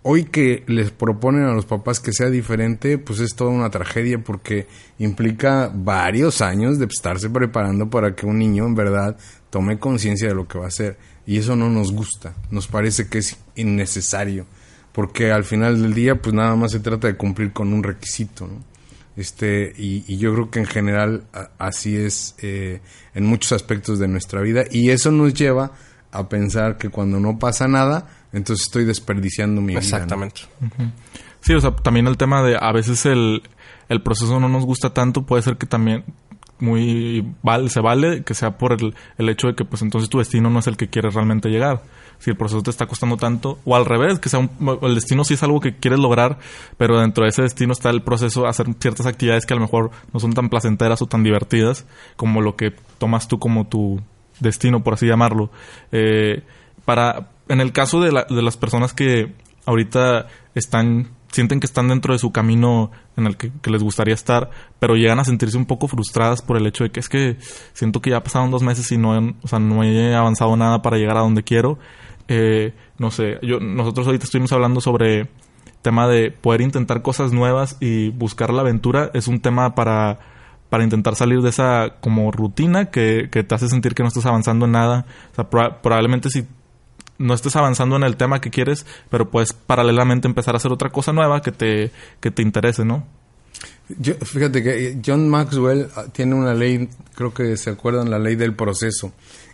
Hoy 0.03 0.23
que 0.23 0.63
les 0.65 0.89
proponen 0.89 1.43
a 1.43 1.53
los 1.53 1.67
papás 1.67 1.99
que 1.99 2.11
sea 2.11 2.31
diferente, 2.31 2.97
pues 2.97 3.19
es 3.19 3.35
toda 3.35 3.51
una 3.51 3.69
tragedia 3.69 4.17
porque 4.17 4.65
implica 4.97 5.71
varios 5.71 6.41
años 6.41 6.79
de 6.79 6.85
estarse 6.85 7.29
preparando 7.29 7.87
para 7.87 8.15
que 8.15 8.25
un 8.25 8.39
niño 8.39 8.65
en 8.65 8.73
verdad 8.73 9.15
tome 9.51 9.77
conciencia 9.77 10.27
de 10.27 10.33
lo 10.33 10.47
que 10.47 10.57
va 10.57 10.65
a 10.65 10.69
hacer. 10.69 10.97
Y 11.27 11.37
eso 11.37 11.55
no 11.55 11.69
nos 11.69 11.91
gusta, 11.91 12.33
nos 12.49 12.67
parece 12.67 13.09
que 13.09 13.19
es 13.19 13.37
innecesario, 13.55 14.47
porque 14.91 15.31
al 15.31 15.43
final 15.43 15.79
del 15.79 15.93
día 15.93 16.19
pues 16.19 16.33
nada 16.33 16.55
más 16.55 16.71
se 16.71 16.79
trata 16.79 17.07
de 17.07 17.15
cumplir 17.15 17.53
con 17.53 17.71
un 17.71 17.83
requisito, 17.83 18.47
¿no? 18.47 18.70
Este, 19.17 19.73
y, 19.77 20.05
y 20.07 20.17
yo 20.17 20.33
creo 20.33 20.49
que 20.49 20.59
en 20.59 20.65
general 20.65 21.23
a- 21.33 21.49
así 21.59 21.95
es 21.97 22.35
eh, 22.41 22.81
en 23.13 23.25
muchos 23.25 23.51
aspectos 23.51 23.99
de 23.99 24.07
nuestra 24.07 24.41
vida 24.41 24.63
y 24.71 24.89
eso 24.89 25.11
nos 25.11 25.33
lleva 25.33 25.71
a 26.11 26.29
pensar 26.29 26.77
que 26.77 26.89
cuando 26.89 27.19
no 27.19 27.37
pasa 27.39 27.67
nada, 27.67 28.07
entonces 28.33 28.65
estoy 28.67 28.85
desperdiciando 28.85 29.59
mi 29.61 29.67
vida. 29.73 29.79
¿no? 29.79 29.85
Exactamente. 29.85 30.41
Sí, 31.41 31.53
o 31.53 31.61
sea, 31.61 31.75
también 31.75 32.07
el 32.07 32.17
tema 32.17 32.41
de 32.43 32.57
a 32.59 32.71
veces 32.71 33.05
el, 33.05 33.41
el 33.89 34.01
proceso 34.01 34.39
no 34.39 34.47
nos 34.47 34.65
gusta 34.65 34.93
tanto, 34.93 35.23
puede 35.25 35.41
ser 35.41 35.57
que 35.57 35.65
también 35.65 36.03
muy 36.61 37.25
se 37.67 37.81
vale 37.81 38.23
que 38.23 38.33
sea 38.33 38.57
por 38.57 38.73
el, 38.73 38.95
el 39.17 39.29
hecho 39.29 39.47
de 39.47 39.55
que 39.55 39.65
pues 39.65 39.81
entonces 39.81 40.09
tu 40.09 40.19
destino 40.19 40.49
no 40.49 40.59
es 40.59 40.67
el 40.67 40.77
que 40.77 40.87
quieres 40.89 41.13
realmente 41.13 41.49
llegar. 41.49 41.81
Si 42.19 42.29
el 42.29 42.37
proceso 42.37 42.61
te 42.61 42.69
está 42.69 42.85
costando 42.85 43.17
tanto, 43.17 43.57
o 43.65 43.75
al 43.75 43.83
revés, 43.85 44.19
que 44.19 44.29
sea 44.29 44.39
un, 44.39 44.51
el 44.83 44.93
destino 44.95 45.23
sí 45.23 45.33
es 45.33 45.41
algo 45.43 45.59
que 45.59 45.75
quieres 45.77 45.99
lograr, 45.99 46.37
pero 46.77 46.99
dentro 46.99 47.23
de 47.23 47.29
ese 47.31 47.41
destino 47.41 47.73
está 47.73 47.89
el 47.89 48.03
proceso 48.03 48.43
de 48.43 48.49
hacer 48.49 48.67
ciertas 48.79 49.07
actividades 49.07 49.45
que 49.47 49.53
a 49.53 49.57
lo 49.57 49.63
mejor 49.63 49.89
no 50.13 50.19
son 50.19 50.33
tan 50.33 50.49
placenteras 50.49 51.01
o 51.01 51.07
tan 51.07 51.23
divertidas 51.23 51.85
como 52.15 52.41
lo 52.41 52.55
que 52.55 52.75
tomas 52.99 53.27
tú 53.27 53.39
como 53.39 53.65
tu 53.67 53.99
destino, 54.39 54.83
por 54.83 54.93
así 54.93 55.07
llamarlo. 55.07 55.49
Eh, 55.91 56.43
para, 56.85 57.29
en 57.49 57.59
el 57.59 57.71
caso 57.73 57.99
de, 58.01 58.11
la- 58.11 58.27
de 58.29 58.41
las 58.43 58.55
personas 58.55 58.93
que 58.93 59.33
ahorita 59.65 60.27
están, 60.53 61.09
sienten 61.31 61.59
que 61.59 61.65
están 61.65 61.87
dentro 61.87 62.13
de 62.13 62.19
su 62.19 62.31
camino 62.31 62.91
en 63.17 63.25
el 63.27 63.37
que, 63.37 63.51
les 63.69 63.81
gustaría 63.83 64.13
estar, 64.13 64.49
pero 64.79 64.95
llegan 64.95 65.19
a 65.19 65.23
sentirse 65.23 65.57
un 65.57 65.65
poco 65.65 65.87
frustradas 65.87 66.41
por 66.41 66.57
el 66.57 66.67
hecho 66.67 66.83
de 66.83 66.91
que 66.91 66.99
es 66.99 67.09
que 67.09 67.37
siento 67.73 68.01
que 68.01 68.09
ya 68.09 68.21
pasaron 68.23 68.51
dos 68.51 68.63
meses 68.63 68.91
y 68.91 68.97
no, 68.97 69.17
he- 69.17 69.35
o 69.41 69.47
sea, 69.47 69.59
no 69.59 69.83
he 69.83 70.13
avanzado 70.15 70.55
nada 70.57 70.81
para 70.81 70.97
llegar 70.97 71.17
a 71.17 71.21
donde 71.21 71.43
quiero. 71.43 71.79
Eh, 72.27 72.73
no 72.97 73.11
sé, 73.11 73.39
yo, 73.41 73.59
nosotros 73.59 74.07
ahorita 74.07 74.25
estuvimos 74.25 74.51
hablando 74.51 74.79
sobre 74.81 75.29
tema 75.81 76.07
de 76.07 76.31
poder 76.31 76.61
intentar 76.61 77.01
cosas 77.01 77.33
nuevas 77.33 77.77
y 77.79 78.09
buscar 78.09 78.53
la 78.53 78.61
aventura. 78.61 79.09
Es 79.13 79.27
un 79.27 79.39
tema 79.41 79.73
para, 79.73 80.19
para 80.69 80.83
intentar 80.83 81.15
salir 81.15 81.41
de 81.41 81.49
esa 81.49 81.95
como 82.01 82.31
rutina 82.31 82.85
que, 82.91 83.29
que 83.31 83.43
te 83.43 83.55
hace 83.55 83.67
sentir 83.67 83.95
que 83.95 84.03
no 84.03 84.07
estás 84.09 84.25
avanzando 84.27 84.65
en 84.65 84.73
nada. 84.73 85.05
O 85.31 85.35
sea, 85.35 85.49
proba- 85.49 85.81
probablemente 85.81 86.29
si 86.29 86.45
no 87.21 87.33
estés 87.33 87.55
avanzando 87.55 87.95
en 87.95 88.03
el 88.03 88.17
tema 88.17 88.41
que 88.41 88.49
quieres, 88.49 88.85
pero 89.09 89.29
puedes 89.29 89.53
paralelamente 89.53 90.27
empezar 90.27 90.55
a 90.55 90.57
hacer 90.57 90.71
otra 90.71 90.89
cosa 90.89 91.13
nueva 91.13 91.41
que 91.41 91.51
te, 91.51 91.91
que 92.19 92.31
te 92.31 92.41
interese, 92.41 92.83
¿no? 92.85 93.05
Yo- 93.99 94.15
fíjate 94.15 94.63
que 94.63 94.87
eh, 94.87 95.01
John 95.05 95.29
Maxwell 95.29 95.87
ah, 95.95 96.05
tiene 96.11 96.35
una 96.35 96.53
ley, 96.53 96.89
creo 97.15 97.33
que 97.33 97.57
se 97.57 97.69
acuerdan, 97.69 98.09
la 98.09 98.19
ley 98.19 98.35
del 98.35 98.55
proceso. 98.55 99.13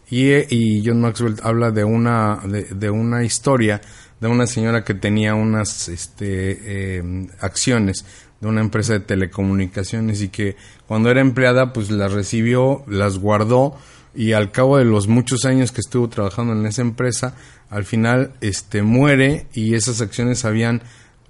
Y, 0.10 0.30
eh, 0.30 0.48
y 0.50 0.84
John 0.86 1.02
Maxwell 1.02 1.36
habla 1.44 1.72
de 1.72 1.84
una, 1.84 2.40
de, 2.46 2.64
de 2.64 2.90
una 2.90 3.24
historia 3.24 3.82
de 4.20 4.28
una 4.28 4.48
señora 4.48 4.84
que 4.84 4.94
tenía 4.96 5.36
unas 5.36 5.90
este, 5.90 6.98
eh, 6.98 7.28
acciones 7.40 8.04
de 8.42 8.48
una 8.48 8.62
empresa 8.62 8.94
de 8.94 9.00
telecomunicaciones 9.02 10.22
y 10.22 10.30
que 10.30 10.56
cuando 10.88 11.10
era 11.12 11.22
empleada 11.22 11.72
pues 11.74 11.92
las 11.92 12.12
recibió, 12.14 12.84
las 12.88 13.18
guardó 13.20 13.78
y 14.18 14.34
al 14.34 14.52
cabo 14.52 14.78
de 14.78 14.84
los 14.86 15.08
muchos 15.08 15.46
años 15.46 15.72
que 15.72 15.80
estuvo 15.82 16.10
trabajando 16.10 16.52
en 16.54 16.66
esa 16.66 16.82
empresa, 16.82 17.36
al 17.70 17.86
final 17.86 18.34
este 18.42 18.82
muere 18.82 19.48
y 19.54 19.76
esas 19.76 20.02
acciones 20.02 20.44
habían 20.44 20.82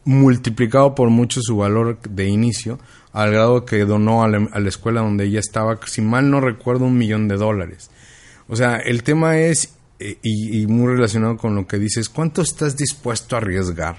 multiplicado 0.06 0.96
por 0.96 1.10
mucho 1.10 1.42
su 1.42 1.58
valor 1.58 2.00
de 2.10 2.28
inicio, 2.30 2.80
al 3.12 3.32
grado 3.32 3.66
que 3.66 3.84
donó 3.86 4.24
a 4.24 4.30
la, 4.30 4.48
a 4.52 4.60
la 4.60 4.70
escuela 4.70 5.02
donde 5.02 5.26
ella 5.26 5.40
estaba, 5.40 5.78
si 5.86 6.02
mal 6.02 6.30
no 6.32 6.40
recuerdo, 6.40 6.86
un 6.86 6.98
millón 6.98 7.28
de 7.28 7.36
dólares. 7.36 7.90
O 8.48 8.56
sea, 8.56 8.78
el 8.78 9.04
tema 9.04 9.38
es, 9.40 9.74
eh, 10.00 10.18
y, 10.22 10.62
y 10.62 10.68
muy 10.68 10.94
relacionado 10.94 11.36
con 11.38 11.56
lo 11.56 11.68
que 11.68 11.78
dices, 11.80 12.08
¿cuánto 12.10 12.42
estás 12.42 12.78
dispuesto 12.78 13.36
a 13.36 13.40
arriesgar 13.40 13.98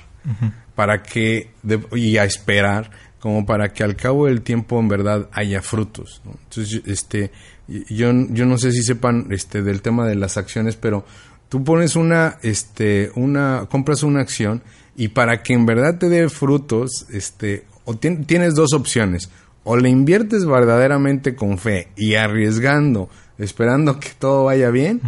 para 0.74 1.02
que, 1.02 1.50
de- 1.62 1.80
y 1.96 2.16
a 2.18 2.24
esperar, 2.24 2.90
como 3.20 3.44
para 3.44 3.72
que 3.72 3.82
al 3.82 3.96
cabo 3.96 4.26
del 4.26 4.40
tiempo 4.42 4.78
en 4.80 4.88
verdad 4.88 5.28
haya 5.32 5.60
frutos? 5.60 6.22
¿no? 6.24 6.32
Entonces, 6.44 6.82
este, 6.86 7.30
yo, 7.68 8.12
yo 8.30 8.46
no 8.46 8.58
sé 8.58 8.72
si 8.72 8.82
sepan 8.82 9.26
este, 9.30 9.62
del 9.62 9.82
tema 9.82 10.06
de 10.06 10.14
las 10.14 10.36
acciones, 10.36 10.76
pero 10.76 11.04
tú 11.48 11.64
pones 11.64 11.96
una, 11.96 12.38
este, 12.42 13.10
una, 13.14 13.66
compras 13.70 14.02
una 14.02 14.20
acción 14.20 14.62
y 14.96 15.08
para 15.08 15.42
que 15.42 15.52
en 15.54 15.66
verdad 15.66 15.98
te 15.98 16.08
dé 16.08 16.28
frutos, 16.28 17.06
este, 17.12 17.64
o 17.84 17.94
tien- 17.94 18.26
tienes 18.26 18.54
dos 18.54 18.72
opciones. 18.72 19.30
O 19.64 19.76
le 19.76 19.90
inviertes 19.90 20.46
verdaderamente 20.46 21.34
con 21.36 21.58
fe 21.58 21.88
y 21.94 22.14
arriesgando, 22.14 23.10
esperando 23.36 24.00
que 24.00 24.08
todo 24.18 24.44
vaya 24.44 24.70
bien, 24.70 25.02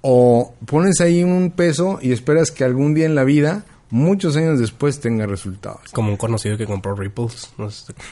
o 0.00 0.54
pones 0.64 1.00
ahí 1.00 1.22
un 1.22 1.50
peso 1.50 1.98
y 2.00 2.12
esperas 2.12 2.50
que 2.50 2.64
algún 2.64 2.94
día 2.94 3.04
en 3.04 3.14
la 3.14 3.24
vida, 3.24 3.64
muchos 3.90 4.36
años 4.36 4.58
después, 4.58 5.00
tenga 5.00 5.26
resultados. 5.26 5.80
Como 5.92 6.10
un 6.10 6.16
conocido 6.16 6.56
que 6.56 6.66
compró 6.66 6.94
Ripples. 6.94 7.52
No 7.58 7.70
sé. 7.70 7.92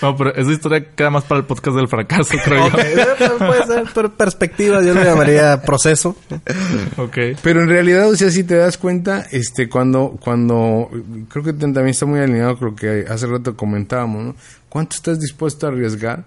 No, 0.00 0.16
pero 0.16 0.34
esa 0.34 0.52
historia 0.52 0.90
queda 0.94 1.10
más 1.10 1.24
para 1.24 1.40
el 1.40 1.46
podcast 1.46 1.76
del 1.76 1.88
fracaso, 1.88 2.36
creo 2.44 2.66
Ok, 2.66 2.72
puede 3.38 3.66
ser 3.66 3.84
per- 3.92 4.10
perspectiva, 4.10 4.80
yo 4.82 4.94
lo 4.94 5.02
llamaría 5.02 5.60
proceso. 5.62 6.14
yo. 6.30 7.02
Ok. 7.04 7.16
Pero 7.42 7.62
en 7.62 7.68
realidad, 7.68 8.08
o 8.08 8.16
sea, 8.16 8.30
si 8.30 8.44
te 8.44 8.54
das 8.56 8.78
cuenta, 8.78 9.26
este, 9.32 9.68
cuando, 9.68 10.16
cuando, 10.20 10.88
creo 11.28 11.44
que 11.44 11.52
también 11.52 11.88
está 11.88 12.06
muy 12.06 12.20
alineado 12.20 12.58
con 12.58 12.68
lo 12.68 12.76
que 12.76 13.06
hace 13.08 13.26
rato 13.26 13.56
comentábamos, 13.56 14.24
¿no? 14.24 14.34
¿Cuánto 14.68 14.94
estás 14.94 15.18
dispuesto 15.18 15.66
a 15.66 15.70
arriesgar 15.70 16.24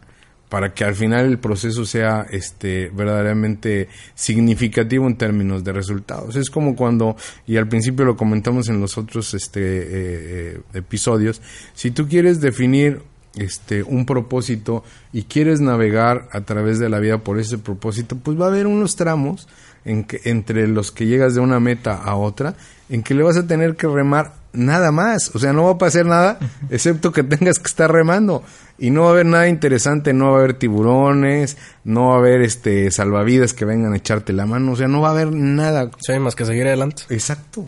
para 0.54 0.72
que 0.72 0.84
al 0.84 0.94
final 0.94 1.26
el 1.26 1.40
proceso 1.40 1.84
sea, 1.84 2.28
este, 2.30 2.92
verdaderamente 2.94 3.88
significativo 4.14 5.08
en 5.08 5.18
términos 5.18 5.64
de 5.64 5.72
resultados? 5.72 6.36
Es 6.36 6.52
como 6.52 6.76
cuando, 6.76 7.16
y 7.48 7.58
al 7.58 7.68
principio 7.68 8.06
lo 8.06 8.16
comentamos 8.16 8.70
en 8.70 8.80
los 8.80 9.00
otros, 9.00 9.34
este, 9.34 9.62
eh, 9.62 9.88
eh, 9.90 10.60
episodios, 10.76 11.42
si 11.74 11.90
tú 11.90 12.08
quieres 12.08 12.40
definir 12.40 13.02
este 13.36 13.82
un 13.82 14.06
propósito 14.06 14.84
y 15.12 15.24
quieres 15.24 15.60
navegar 15.60 16.30
a 16.32 16.42
través 16.42 16.78
de 16.78 16.88
la 16.88 17.00
vida 17.00 17.18
por 17.18 17.40
ese 17.40 17.58
propósito, 17.58 18.16
pues 18.16 18.40
va 18.40 18.46
a 18.46 18.50
haber 18.50 18.68
unos 18.68 18.96
tramos 18.96 19.48
en 19.86 20.04
que, 20.04 20.22
entre 20.26 20.68
los 20.68 20.92
que 20.92 21.08
llegas 21.08 21.34
de 21.34 21.42
una 21.42 21.60
meta 21.60 21.96
a 21.96 22.16
otra, 22.16 22.54
en 22.90 23.02
que 23.02 23.16
le 23.16 23.24
vas 23.24 23.38
a 23.38 23.48
tener 23.48 23.76
que 23.76 23.88
remar 23.88 24.43
nada 24.54 24.92
más, 24.92 25.32
o 25.36 25.40
sea, 25.40 25.52
no 25.54 25.66
va 25.66 25.72
a 25.72 25.78
pasar 25.78 26.06
nada 26.06 26.38
excepto 26.70 27.12
que 27.12 27.24
tengas 27.24 27.60
que 27.60 27.68
estar 27.68 27.92
remando 27.92 28.44
y 28.78 28.90
no 28.90 29.02
va 29.02 29.08
a 29.10 29.12
haber 29.12 29.26
nada 29.26 29.48
interesante, 29.48 30.14
no 30.14 30.32
va 30.32 30.38
a 30.38 30.40
haber 30.40 30.54
tiburones, 30.56 31.58
no 31.84 32.10
va 32.10 32.16
a 32.16 32.18
haber 32.18 32.42
este 32.42 32.90
salvavidas 32.92 33.54
que 33.54 33.66
vengan 33.66 33.94
a 33.94 33.98
echarte 33.98 34.34
la 34.34 34.46
mano, 34.46 34.74
o 34.74 34.76
sea, 34.76 34.88
no 34.88 35.02
va 35.02 35.10
a 35.10 35.12
haber 35.12 35.32
nada. 35.32 35.92
Sí, 36.00 36.18
más 36.20 36.36
que 36.36 36.46
seguir 36.46 36.68
adelante. 36.68 37.04
Exacto. 37.10 37.68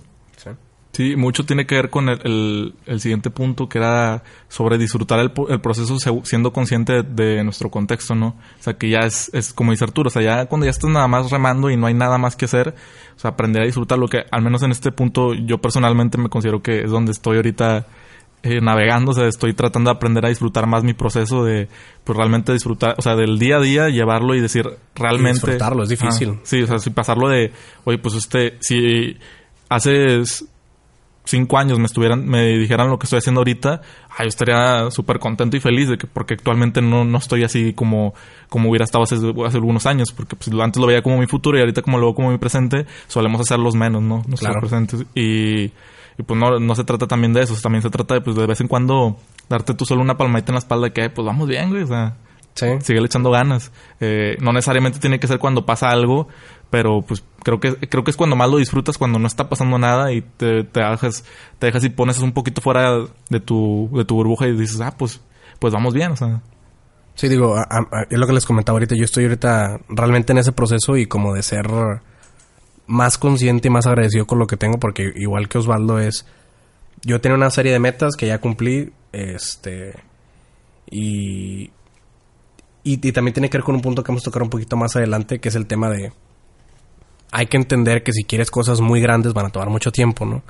Sí. 0.96 1.16
Mucho 1.16 1.46
tiene 1.46 1.66
que 1.66 1.76
ver 1.76 1.90
con 1.90 2.10
el, 2.10 2.20
el- 2.24 2.74
el 2.86 3.00
siguiente 3.02 3.30
punto, 3.30 3.68
que 3.68 3.78
era 3.80 4.24
sobre 4.48 4.78
disfrutar 4.78 5.20
el, 5.20 5.32
el 5.50 5.60
proceso 5.62 5.98
siendo 6.24 6.54
consciente 6.54 7.04
de, 7.04 7.04
de 7.04 7.44
nuestro 7.44 7.70
contexto, 7.70 8.16
¿no? 8.16 8.28
O 8.60 8.64
sea, 8.64 8.74
que 8.76 8.90
ya 8.90 9.00
es, 9.00 9.30
es 9.34 9.52
como 9.54 9.72
dice 9.72 9.84
Arturo, 9.84 10.08
o 10.08 10.12
sea, 10.12 10.22
ya 10.22 10.46
cuando 10.46 10.66
ya 10.66 10.72
estás 10.72 10.90
nada 10.90 11.08
más 11.08 11.30
remando 11.32 11.70
y 11.70 11.78
no 11.78 11.88
hay 11.88 11.94
nada 11.94 12.18
más 12.18 12.36
que 12.36 12.46
hacer, 12.46 12.76
o 13.16 13.20
sea, 13.20 13.32
aprender 13.32 13.62
a 13.64 13.66
disfrutar 13.66 13.98
lo 14.00 14.08
que, 14.08 14.24
al 14.32 14.42
menos 14.42 14.64
en 14.64 14.72
este 14.72 14.92
punto, 14.92 15.34
yo 15.34 15.58
personalmente 15.60 16.18
me 16.18 16.30
considero 16.30 16.62
que 16.62 16.84
es 16.84 16.90
donde 16.92 17.12
estoy 17.12 17.38
ahorita 17.38 17.88
eh, 18.44 18.62
navegando, 18.62 19.12
o 19.12 19.14
sea, 19.16 19.28
estoy 19.28 19.54
tratando 19.54 19.90
de 19.90 19.96
aprender 19.96 20.24
a 20.26 20.30
disfrutar 20.30 20.68
más 20.68 20.84
mi 20.84 20.94
proceso 20.94 21.44
de, 21.44 21.68
pues 22.04 22.16
realmente 22.16 22.54
disfrutar, 22.54 22.94
o 22.98 23.02
sea, 23.02 23.16
del 23.16 23.40
día 23.40 23.58
a 23.58 23.60
día, 23.60 23.90
llevarlo 23.90 24.36
y 24.36 24.40
decir, 24.40 24.70
realmente... 24.94 25.34
disfrutarlo, 25.42 25.82
es 25.84 25.90
difícil. 25.90 26.30
Ah, 26.36 26.40
sí, 26.44 26.62
o 26.62 26.68
sea, 26.68 26.78
si 26.80 26.92
pasarlo 26.92 27.28
de, 27.28 27.52
oye, 27.86 27.98
pues 27.98 28.14
este, 28.16 28.56
si 28.62 29.18
hace 29.68 30.20
s- 30.22 30.46
cinco 31.26 31.58
años 31.58 31.80
me 31.80 31.86
estuvieran, 31.86 32.28
me 32.28 32.46
dijeran 32.58 32.90
lo 32.90 32.98
que 33.00 33.06
estoy 33.06 33.18
haciendo 33.20 33.42
ahorita, 33.42 33.82
ah, 34.10 34.24
yo 34.24 34.28
estaría 34.28 34.90
súper 34.92 35.20
contento 35.20 35.58
y 35.58 35.60
feliz 35.60 35.90
de 35.90 35.98
que, 35.98 36.08
porque 36.08 36.36
actualmente 36.36 36.82
no, 36.82 37.04
no 37.04 37.18
estoy 37.18 37.44
así 37.44 37.74
como, 37.74 38.14
como 38.50 38.70
hubiera 38.70 38.86
estado 38.86 39.04
hace, 39.04 39.16
hace 39.16 39.58
algunos 39.58 39.86
años, 39.86 40.12
porque 40.12 40.36
pues, 40.36 40.50
antes 40.60 40.80
lo 40.80 40.88
veía 40.88 41.02
como 41.02 41.18
mi 41.18 41.28
futuro 41.28 41.58
y 41.58 41.62
ahorita 41.62 41.82
como 41.82 41.98
lo 41.98 42.06
veo 42.08 42.16
como 42.16 42.32
mi 42.32 42.38
presente, 42.38 42.86
solemos 43.08 43.42
hacerlos 43.42 43.76
menos, 43.76 44.02
¿no? 44.02 44.18
Nuestros 44.28 44.40
Claro. 44.42 44.60
presentes. 44.60 45.06
Y, 45.16 45.64
y 46.18 46.24
pues 46.26 46.40
no, 46.40 46.60
no 46.60 46.76
se 46.76 46.84
trata 46.84 47.08
también 47.08 47.34
de 47.34 47.42
eso, 47.42 47.56
también 47.62 47.82
se 47.82 47.90
trata 47.90 48.14
de, 48.14 48.22
pues, 48.22 48.36
de 48.36 48.46
vez 48.46 48.62
en 48.62 48.68
cuando 48.68 49.18
darte 49.50 49.74
tú 49.74 49.86
solo 49.86 50.02
una 50.02 50.18
palmadita 50.18 50.52
en 50.52 50.56
la 50.56 50.60
espalda 50.60 50.88
de 50.88 50.94
que, 50.94 51.10
pues 51.10 51.26
vamos 51.26 51.48
bien, 51.48 51.70
güey, 51.70 51.84
o 51.84 51.88
sea, 51.88 52.16
Sí. 52.54 52.68
sigue 52.84 53.00
echando 53.04 53.32
ganas. 53.32 53.70
Eh, 54.00 54.38
no 54.40 54.54
necesariamente 54.54 54.98
tiene 55.00 55.20
que 55.20 55.28
ser 55.28 55.40
cuando 55.40 55.66
pasa 55.66 55.90
algo, 55.90 56.30
pero 56.76 57.04
pues 57.04 57.24
creo 57.42 57.62
que 57.62 57.74
creo 57.88 58.04
que 58.04 58.12
es 58.12 58.18
cuando 58.18 58.36
más 58.36 58.50
lo 58.50 58.58
disfrutas 58.58 58.98
cuando 58.98 59.18
no 59.18 59.28
está 59.28 59.48
pasando 59.48 59.78
nada 59.78 60.12
y 60.12 60.22
te, 60.22 60.64
dejas 60.64 61.24
te 61.58 61.68
dejas 61.68 61.86
y 61.86 61.90
pones 61.90 62.20
un 62.20 62.34
poquito 62.34 62.60
fuera 62.60 62.98
de 63.30 63.40
tu 63.40 63.90
de 63.94 64.04
tu 64.04 64.16
burbuja 64.16 64.46
y 64.46 64.58
dices, 64.58 64.82
"Ah, 64.82 64.94
pues 64.98 65.22
pues 65.58 65.72
vamos 65.74 65.94
bien", 65.94 66.12
o 66.12 66.18
sea, 66.18 66.42
Sí, 67.14 67.30
digo, 67.30 67.56
es 68.10 68.20
lo 68.20 68.28
que 68.28 68.34
les 68.34 68.46
comentaba 68.46 68.76
ahorita. 68.76 68.94
Yo 68.98 69.06
estoy 69.06 69.24
ahorita 69.24 69.80
realmente 69.88 70.34
en 70.34 70.40
ese 70.40 70.52
proceso 70.52 70.98
y 70.98 71.06
como 71.06 71.34
de 71.34 71.44
ser 71.44 71.68
más 72.88 73.18
consciente 73.18 73.70
y 73.70 73.72
más 73.72 73.88
agradecido 73.88 74.28
con 74.28 74.38
lo 74.38 74.48
que 74.48 74.58
tengo, 74.58 74.80
porque 74.80 75.14
igual 75.16 75.48
que 75.48 75.58
Osvaldo 75.58 75.98
es. 75.98 76.26
Yo 77.04 77.22
tenía 77.22 77.38
una 77.38 77.52
serie 77.52 77.72
de 77.72 77.80
metas 77.80 78.18
que 78.18 78.28
ya 78.28 78.40
cumplí, 78.42 78.92
este. 79.14 79.94
Y, 80.92 81.72
y 82.84 82.98
también 83.14 83.34
tiene 83.34 83.50
que 83.50 83.60
ver 83.60 83.64
con 83.64 83.76
un 83.76 83.82
punto 83.82 84.04
que 84.04 84.12
vamos 84.12 84.24
a 84.24 84.26
tocar 84.26 84.44
un 84.44 84.50
poquito 84.50 84.76
más 84.76 84.98
adelante, 84.98 85.40
que 85.40 85.48
es 85.48 85.56
el 85.56 85.68
tema 85.68 85.90
de. 85.90 86.12
Hay 87.32 87.48
que 87.48 87.58
entender 87.58 88.04
que 88.04 88.12
si 88.14 88.24
quieres 88.24 88.50
cosas 88.52 88.82
muy 88.82 89.02
grandes 89.02 89.34
van 89.34 89.48
a 89.48 89.50
tomar 89.50 89.70
mucho 89.70 89.92
tiempo, 89.92 90.26
¿no? 90.26 90.44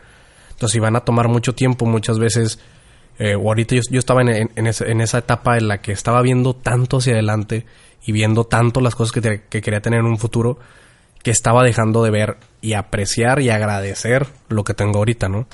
Entonces, 0.51 0.71
si 0.73 0.79
van 0.79 0.95
a 0.95 1.01
tomar 1.01 1.27
mucho 1.27 1.53
tiempo, 1.53 1.85
muchas 1.85 2.19
veces 2.19 2.59
eh, 3.17 3.35
o 3.35 3.47
ahorita 3.47 3.75
yo, 3.75 3.81
yo 3.89 3.99
estaba 3.99 4.21
en, 4.21 4.51
en- 4.55 4.67
ese- 4.67 4.91
en 4.91 4.99
esa 5.01 5.19
etapa 5.19 5.57
en 5.57 5.67
la 5.69 5.77
que 5.81 5.91
estaba 5.93 6.21
viendo 6.21 6.53
tanto 6.53 6.97
hacia 6.97 7.13
adelante 7.13 7.65
y 8.05 8.11
viendo 8.11 8.43
tanto 8.43 8.81
las 8.81 8.93
cosas 8.95 9.13
que, 9.13 9.41
que 9.49 9.61
quería 9.61 9.81
tener 9.81 10.01
en 10.01 10.05
un 10.05 10.17
futuro 10.17 10.59
que 11.23 11.31
estaba 11.31 11.63
dejando 11.63 12.03
de 12.03 12.11
ver 12.11 12.37
y 12.61 12.73
apreciar 12.73 13.41
y 13.41 13.49
agradecer 13.49 14.27
lo 14.49 14.63
que 14.63 14.73
tengo 14.73 14.99
ahorita, 14.99 15.27
¿no? 15.29 15.47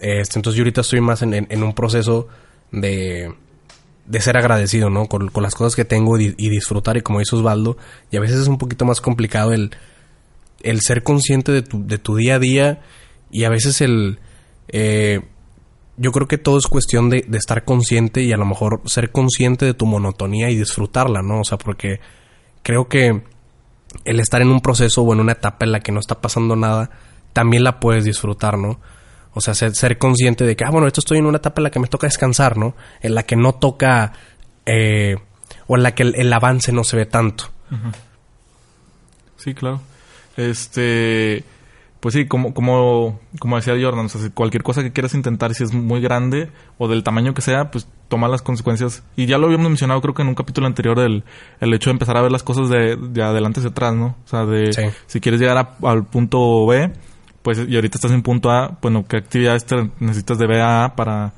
Este, 0.00 0.38
entonces 0.38 0.56
yo 0.58 0.62
ahorita 0.62 0.80
estoy 0.80 1.00
más 1.00 1.22
en, 1.22 1.34
en- 1.34 1.46
en 1.50 1.62
un 1.62 1.72
proceso 1.72 2.26
de, 2.72 3.32
de 4.06 4.20
ser 4.20 4.36
agradecido, 4.36 4.90
¿no? 4.90 5.06
Con, 5.06 5.28
con 5.28 5.42
las 5.44 5.54
cosas 5.54 5.76
que 5.76 5.84
tengo 5.84 6.18
y, 6.18 6.34
y 6.36 6.48
disfrutar 6.50 6.96
y 6.96 7.02
como 7.02 7.20
dice 7.20 7.36
Osvaldo, 7.36 7.76
y 8.10 8.16
a 8.16 8.20
veces 8.20 8.40
es 8.40 8.48
un 8.48 8.58
poquito 8.58 8.84
más 8.84 9.00
complicado 9.00 9.52
el, 9.52 9.70
el 10.62 10.80
ser 10.80 11.02
consciente 11.02 11.52
de 11.52 11.62
tu, 11.62 11.86
de 11.86 11.98
tu 11.98 12.16
día 12.16 12.36
a 12.36 12.38
día 12.38 12.80
y 13.30 13.44
a 13.44 13.50
veces 13.50 13.80
el... 13.80 14.18
eh, 14.68 15.20
yo 15.98 16.10
creo 16.10 16.26
que 16.26 16.38
todo 16.38 16.58
es 16.58 16.66
cuestión 16.66 17.10
de, 17.10 17.24
de 17.28 17.38
estar 17.38 17.64
consciente 17.64 18.22
y 18.22 18.32
a 18.32 18.36
lo 18.36 18.46
mejor 18.46 18.80
ser 18.86 19.12
consciente 19.12 19.66
de 19.66 19.74
tu 19.74 19.86
monotonía 19.86 20.50
y 20.50 20.56
disfrutarla, 20.56 21.20
¿no? 21.22 21.40
O 21.40 21.44
sea, 21.44 21.58
porque 21.58 22.00
creo 22.62 22.88
que 22.88 23.22
el 24.04 24.20
estar 24.20 24.40
en 24.40 24.48
un 24.48 24.60
proceso 24.60 25.02
o 25.02 25.12
en 25.12 25.20
una 25.20 25.32
etapa 25.32 25.66
en 25.66 25.72
la 25.72 25.80
que 25.80 25.92
no 25.92 26.00
está 26.00 26.20
pasando 26.20 26.56
nada, 26.56 26.90
también 27.34 27.62
la 27.62 27.78
puedes 27.78 28.04
disfrutar, 28.04 28.56
¿no? 28.58 28.80
O 29.34 29.40
sea, 29.40 29.54
ser, 29.54 29.74
ser 29.74 29.98
consciente 29.98 30.44
de 30.44 30.56
que, 30.56 30.64
ah, 30.64 30.70
bueno, 30.70 30.86
esto 30.86 31.00
estoy 31.00 31.18
en 31.18 31.26
una 31.26 31.38
etapa 31.38 31.60
en 31.60 31.64
la 31.64 31.70
que 31.70 31.78
me 31.80 31.88
toca 31.88 32.06
descansar, 32.06 32.56
¿no? 32.56 32.74
En 33.00 33.14
la 33.14 33.24
que 33.24 33.36
no 33.36 33.54
toca, 33.54 34.12
eh, 34.66 35.16
o 35.66 35.76
en 35.76 35.82
la 35.82 35.94
que 35.94 36.02
el, 36.04 36.14
el 36.16 36.32
avance 36.32 36.72
no 36.72 36.84
se 36.84 36.96
ve 36.96 37.06
tanto. 37.06 37.44
Sí, 39.36 39.54
claro. 39.54 39.80
Este, 40.36 41.44
pues 42.00 42.14
sí, 42.14 42.26
como, 42.26 42.52
como, 42.54 43.20
como 43.38 43.56
decía 43.56 43.74
Jordan, 43.80 44.06
o 44.06 44.08
sea, 44.08 44.20
si 44.20 44.30
cualquier 44.30 44.62
cosa 44.62 44.82
que 44.82 44.92
quieras 44.92 45.14
intentar, 45.14 45.54
si 45.54 45.62
es 45.64 45.72
muy 45.72 46.00
grande 46.00 46.50
o 46.78 46.88
del 46.88 47.02
tamaño 47.04 47.32
que 47.34 47.42
sea, 47.42 47.70
pues 47.70 47.86
toma 48.08 48.28
las 48.28 48.42
consecuencias. 48.42 49.02
Y 49.16 49.26
ya 49.26 49.38
lo 49.38 49.46
habíamos 49.46 49.68
mencionado, 49.68 50.00
creo 50.00 50.14
que 50.14 50.22
en 50.22 50.28
un 50.28 50.34
capítulo 50.34 50.66
anterior, 50.66 50.98
el, 50.98 51.24
el 51.60 51.74
hecho 51.74 51.90
de 51.90 51.92
empezar 51.92 52.16
a 52.16 52.22
ver 52.22 52.32
las 52.32 52.42
cosas 52.42 52.68
de, 52.68 52.96
de 52.96 53.22
adelante 53.22 53.60
hacia 53.60 53.70
atrás, 53.70 53.94
¿no? 53.94 54.16
O 54.24 54.28
sea, 54.28 54.44
de 54.44 54.72
Sí. 54.72 54.82
si 55.06 55.20
quieres 55.20 55.40
llegar 55.40 55.56
a- 55.58 55.88
al 55.88 56.04
punto 56.04 56.66
B, 56.66 56.92
pues, 57.42 57.58
y 57.68 57.74
ahorita 57.74 57.98
estás 57.98 58.12
en 58.12 58.22
punto 58.22 58.50
A, 58.50 58.78
bueno, 58.82 59.04
¿qué 59.08 59.16
actividades 59.18 59.64
te 59.64 59.90
necesitas 60.00 60.38
de 60.38 60.46
B 60.46 60.60
a 60.60 60.84
A 60.84 60.96
para, 60.96 61.32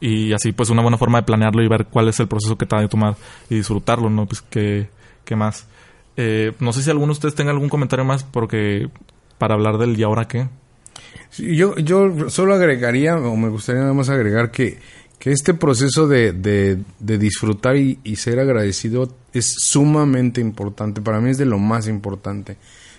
y 0.00 0.32
así, 0.32 0.52
pues, 0.52 0.68
una 0.70 0.82
buena 0.82 0.98
forma 0.98 1.18
de 1.18 1.24
planearlo 1.24 1.62
y 1.62 1.68
ver 1.68 1.86
cuál 1.86 2.08
es 2.08 2.18
el 2.20 2.28
proceso 2.28 2.56
que 2.58 2.66
te 2.66 2.76
va 2.76 2.82
a 2.82 2.88
tomar 2.88 3.14
y 3.50 3.56
disfrutarlo, 3.56 4.10
¿no? 4.10 4.26
Pues, 4.26 4.42
¿qué, 4.42 4.88
qué 5.24 5.34
más? 5.36 5.66
Eh, 6.20 6.52
no 6.58 6.72
sé 6.72 6.82
si 6.82 6.90
alguno 6.90 7.06
de 7.06 7.12
ustedes 7.12 7.36
tenga 7.36 7.52
algún 7.52 7.68
comentario 7.68 8.04
más 8.04 8.24
porque 8.24 8.88
para 9.38 9.54
hablar 9.54 9.78
del 9.78 9.96
y 9.96 10.02
ahora 10.02 10.26
qué. 10.26 10.48
Yo, 11.38 11.76
yo 11.76 12.28
solo 12.28 12.54
agregaría, 12.54 13.16
o 13.16 13.36
me 13.36 13.48
gustaría 13.48 13.82
nada 13.82 13.94
más 13.94 14.08
agregar 14.08 14.50
que, 14.50 14.78
que 15.20 15.30
este 15.30 15.54
proceso 15.54 16.08
de, 16.08 16.32
de, 16.32 17.18
disfrutar 17.18 17.76
y, 17.76 18.16
ser 18.16 18.40
agradecido 18.40 19.14
es 19.32 19.54
sumamente 19.58 20.40
importante. 20.40 21.00
Para 21.00 21.20
mí 21.20 21.30
es 21.30 21.38
de 21.38 21.44
lo 21.44 21.58
más 21.58 21.86
importante. 21.86 22.56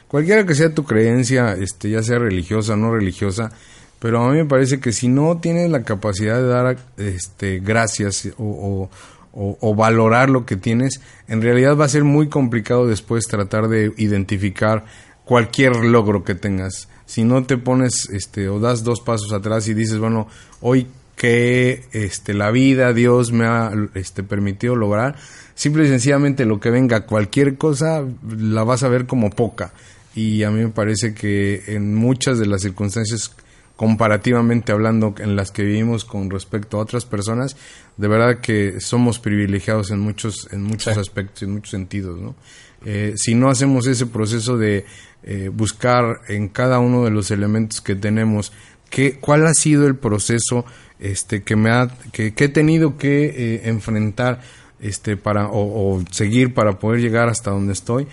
Cualquiera 0.08 0.46
que 0.46 0.56
sea 0.56 0.74
tu 0.74 0.86
creencia, 0.86 1.54
este, 1.54 1.90
ya 1.90 2.02
sea 2.02 2.20
religiosa 2.20 2.74
o 2.74 2.78
no 2.78 2.94
religiosa, 2.94 3.52
pero 4.00 4.24
a 4.24 4.32
mí 4.32 4.38
me 4.38 4.46
parece 4.46 4.80
que 4.80 4.94
si 4.94 5.10
no 5.10 5.40
tienes 5.40 5.70
la 5.70 5.84
capacidad 5.84 6.38
de 6.38 6.48
dar 6.48 6.78
este, 6.96 7.60
gracias 7.60 8.30
o, 8.38 8.90
o, 9.34 9.76
valorar 9.76 10.30
lo 10.30 10.46
que 10.46 10.56
tienes, 10.56 11.02
en 11.28 11.42
realidad 11.42 11.78
va 11.78 11.86
a 11.86 11.90
ser 11.90 12.04
muy 12.04 12.30
complicado 12.30 12.88
después 12.88 13.26
tratar 13.26 13.68
de 13.68 13.94
identificar 13.98 14.86
cualquier 15.24 15.76
logro 15.78 16.24
que 16.24 16.36
tengas. 16.36 16.90
Si 17.06 17.24
no 17.24 17.44
te 17.44 17.58
pones 17.58 18.10
este, 18.10 18.50
o 18.50 18.60
das 18.60 18.84
dos 18.84 19.02
pasos 19.02 19.32
atrás 19.32 19.68
y 19.68 19.74
dices, 19.74 20.00
bueno, 20.00 20.28
hoy 20.62 20.88
que 21.16 21.84
este, 21.92 22.34
la 22.34 22.50
vida, 22.50 22.94
Dios 22.94 23.32
me 23.32 23.46
ha 23.46 23.72
este, 23.94 24.24
permitido 24.24 24.76
lograr, 24.76 25.16
simple 25.54 25.84
y 25.84 25.88
sencillamente 25.90 26.46
lo 26.46 26.60
que 26.60 26.72
venga, 26.72 27.06
cualquier 27.06 27.58
cosa, 27.58 28.04
la 28.38 28.64
vas 28.64 28.84
a 28.84 28.90
ver 28.90 29.06
como 29.06 29.30
poca. 29.30 29.74
Y 30.16 30.44
a 30.44 30.50
mí 30.50 30.64
me 30.64 30.70
parece 30.70 31.14
que 31.14 31.64
en 31.68 31.94
muchas 31.94 32.40
de 32.40 32.48
las 32.48 32.62
circunstancias 32.62 33.36
comparativamente 33.80 34.74
hablando 34.74 35.16
en 35.20 35.38
las 35.38 35.52
que 35.52 35.64
vivimos 35.64 36.04
con 36.04 36.30
respecto 36.30 36.76
a 36.76 36.82
otras 36.82 37.06
personas, 37.06 37.56
de 37.96 38.10
verdad 38.10 38.42
que 38.42 38.82
somos 38.82 39.20
privilegiados 39.20 39.90
en 39.92 40.00
muchos, 40.00 40.50
en 40.52 40.64
muchos 40.64 40.96
sí. 40.96 41.00
aspectos, 41.00 41.44
en 41.44 41.54
muchos 41.54 41.70
sentidos, 41.70 42.20
¿no? 42.20 42.36
Eh, 42.84 43.14
si 43.16 43.36
no 43.36 43.50
hacemos 43.50 43.88
ese 43.88 44.06
proceso 44.06 44.58
de 44.58 44.84
eh, 45.24 45.50
buscar 45.54 46.20
en 46.28 46.50
cada 46.50 46.80
uno 46.80 47.06
de 47.06 47.12
los 47.12 47.32
elementos 47.32 47.80
que 47.80 47.96
tenemos 47.96 48.52
qué, 48.90 49.18
cuál 49.18 49.48
ha 49.48 49.54
sido 49.54 49.88
el 49.88 49.96
proceso 49.96 50.66
este, 51.00 51.44
que 51.44 51.56
me 51.56 51.72
ha, 51.72 51.88
que, 52.12 52.34
que 52.34 52.44
he 52.44 52.50
tenido 52.50 52.98
que 52.98 53.28
eh, 53.28 53.62
enfrentar 53.70 54.42
este, 54.82 55.16
para, 55.16 55.48
o, 55.48 55.96
o, 55.96 56.04
seguir 56.12 56.54
para 56.54 56.80
poder 56.80 57.00
llegar 57.00 57.30
hasta 57.30 57.52
donde 57.52 57.72
estoy, 57.72 58.08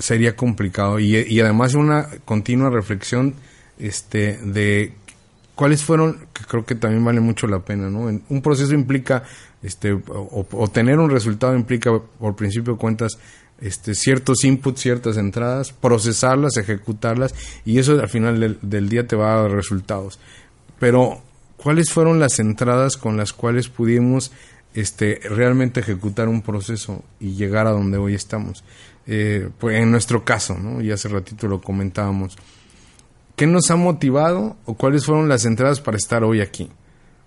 sería 0.00 0.34
complicado. 0.34 0.98
Y, 0.98 1.16
y 1.18 1.38
además 1.38 1.74
una 1.74 2.08
continua 2.24 2.68
reflexión 2.68 3.36
este, 3.78 4.38
de 4.38 4.92
cuáles 5.54 5.82
fueron, 5.82 6.26
que 6.32 6.44
creo 6.44 6.64
que 6.64 6.74
también 6.74 7.04
vale 7.04 7.20
mucho 7.20 7.46
la 7.46 7.60
pena, 7.60 7.88
¿no? 7.90 8.00
Un 8.28 8.42
proceso 8.42 8.74
implica, 8.74 9.24
este, 9.62 9.92
o, 9.92 10.46
o 10.50 10.68
tener 10.68 10.98
un 10.98 11.10
resultado 11.10 11.54
implica, 11.54 11.90
por 12.18 12.36
principio 12.36 12.74
de 12.74 12.78
cuentas, 12.78 13.18
este, 13.60 13.94
ciertos 13.94 14.44
inputs, 14.44 14.80
ciertas 14.80 15.16
entradas, 15.16 15.72
procesarlas, 15.72 16.56
ejecutarlas, 16.56 17.34
y 17.64 17.78
eso 17.78 17.92
al 18.00 18.08
final 18.08 18.40
del, 18.40 18.58
del 18.62 18.88
día 18.88 19.06
te 19.06 19.16
va 19.16 19.32
a 19.32 19.42
dar 19.42 19.50
resultados. 19.52 20.18
Pero, 20.78 21.22
¿cuáles 21.56 21.90
fueron 21.90 22.18
las 22.18 22.38
entradas 22.40 22.96
con 22.96 23.16
las 23.16 23.32
cuales 23.32 23.68
pudimos 23.68 24.32
este, 24.74 25.20
realmente 25.30 25.80
ejecutar 25.80 26.28
un 26.28 26.42
proceso 26.42 27.04
y 27.20 27.34
llegar 27.34 27.66
a 27.66 27.72
donde 27.72 27.96
hoy 27.96 28.14
estamos? 28.14 28.64
Eh, 29.06 29.48
pues 29.58 29.78
en 29.78 29.90
nuestro 29.90 30.24
caso, 30.24 30.58
¿no? 30.58 30.80
Y 30.80 30.90
hace 30.90 31.08
ratito 31.08 31.46
lo 31.46 31.60
comentábamos 31.60 32.36
¿Qué 33.36 33.46
nos 33.46 33.70
ha 33.70 33.76
motivado 33.76 34.56
o 34.64 34.74
cuáles 34.74 35.04
fueron 35.04 35.28
las 35.28 35.44
entradas 35.44 35.80
para 35.80 35.96
estar 35.96 36.22
hoy 36.22 36.40
aquí? 36.40 36.70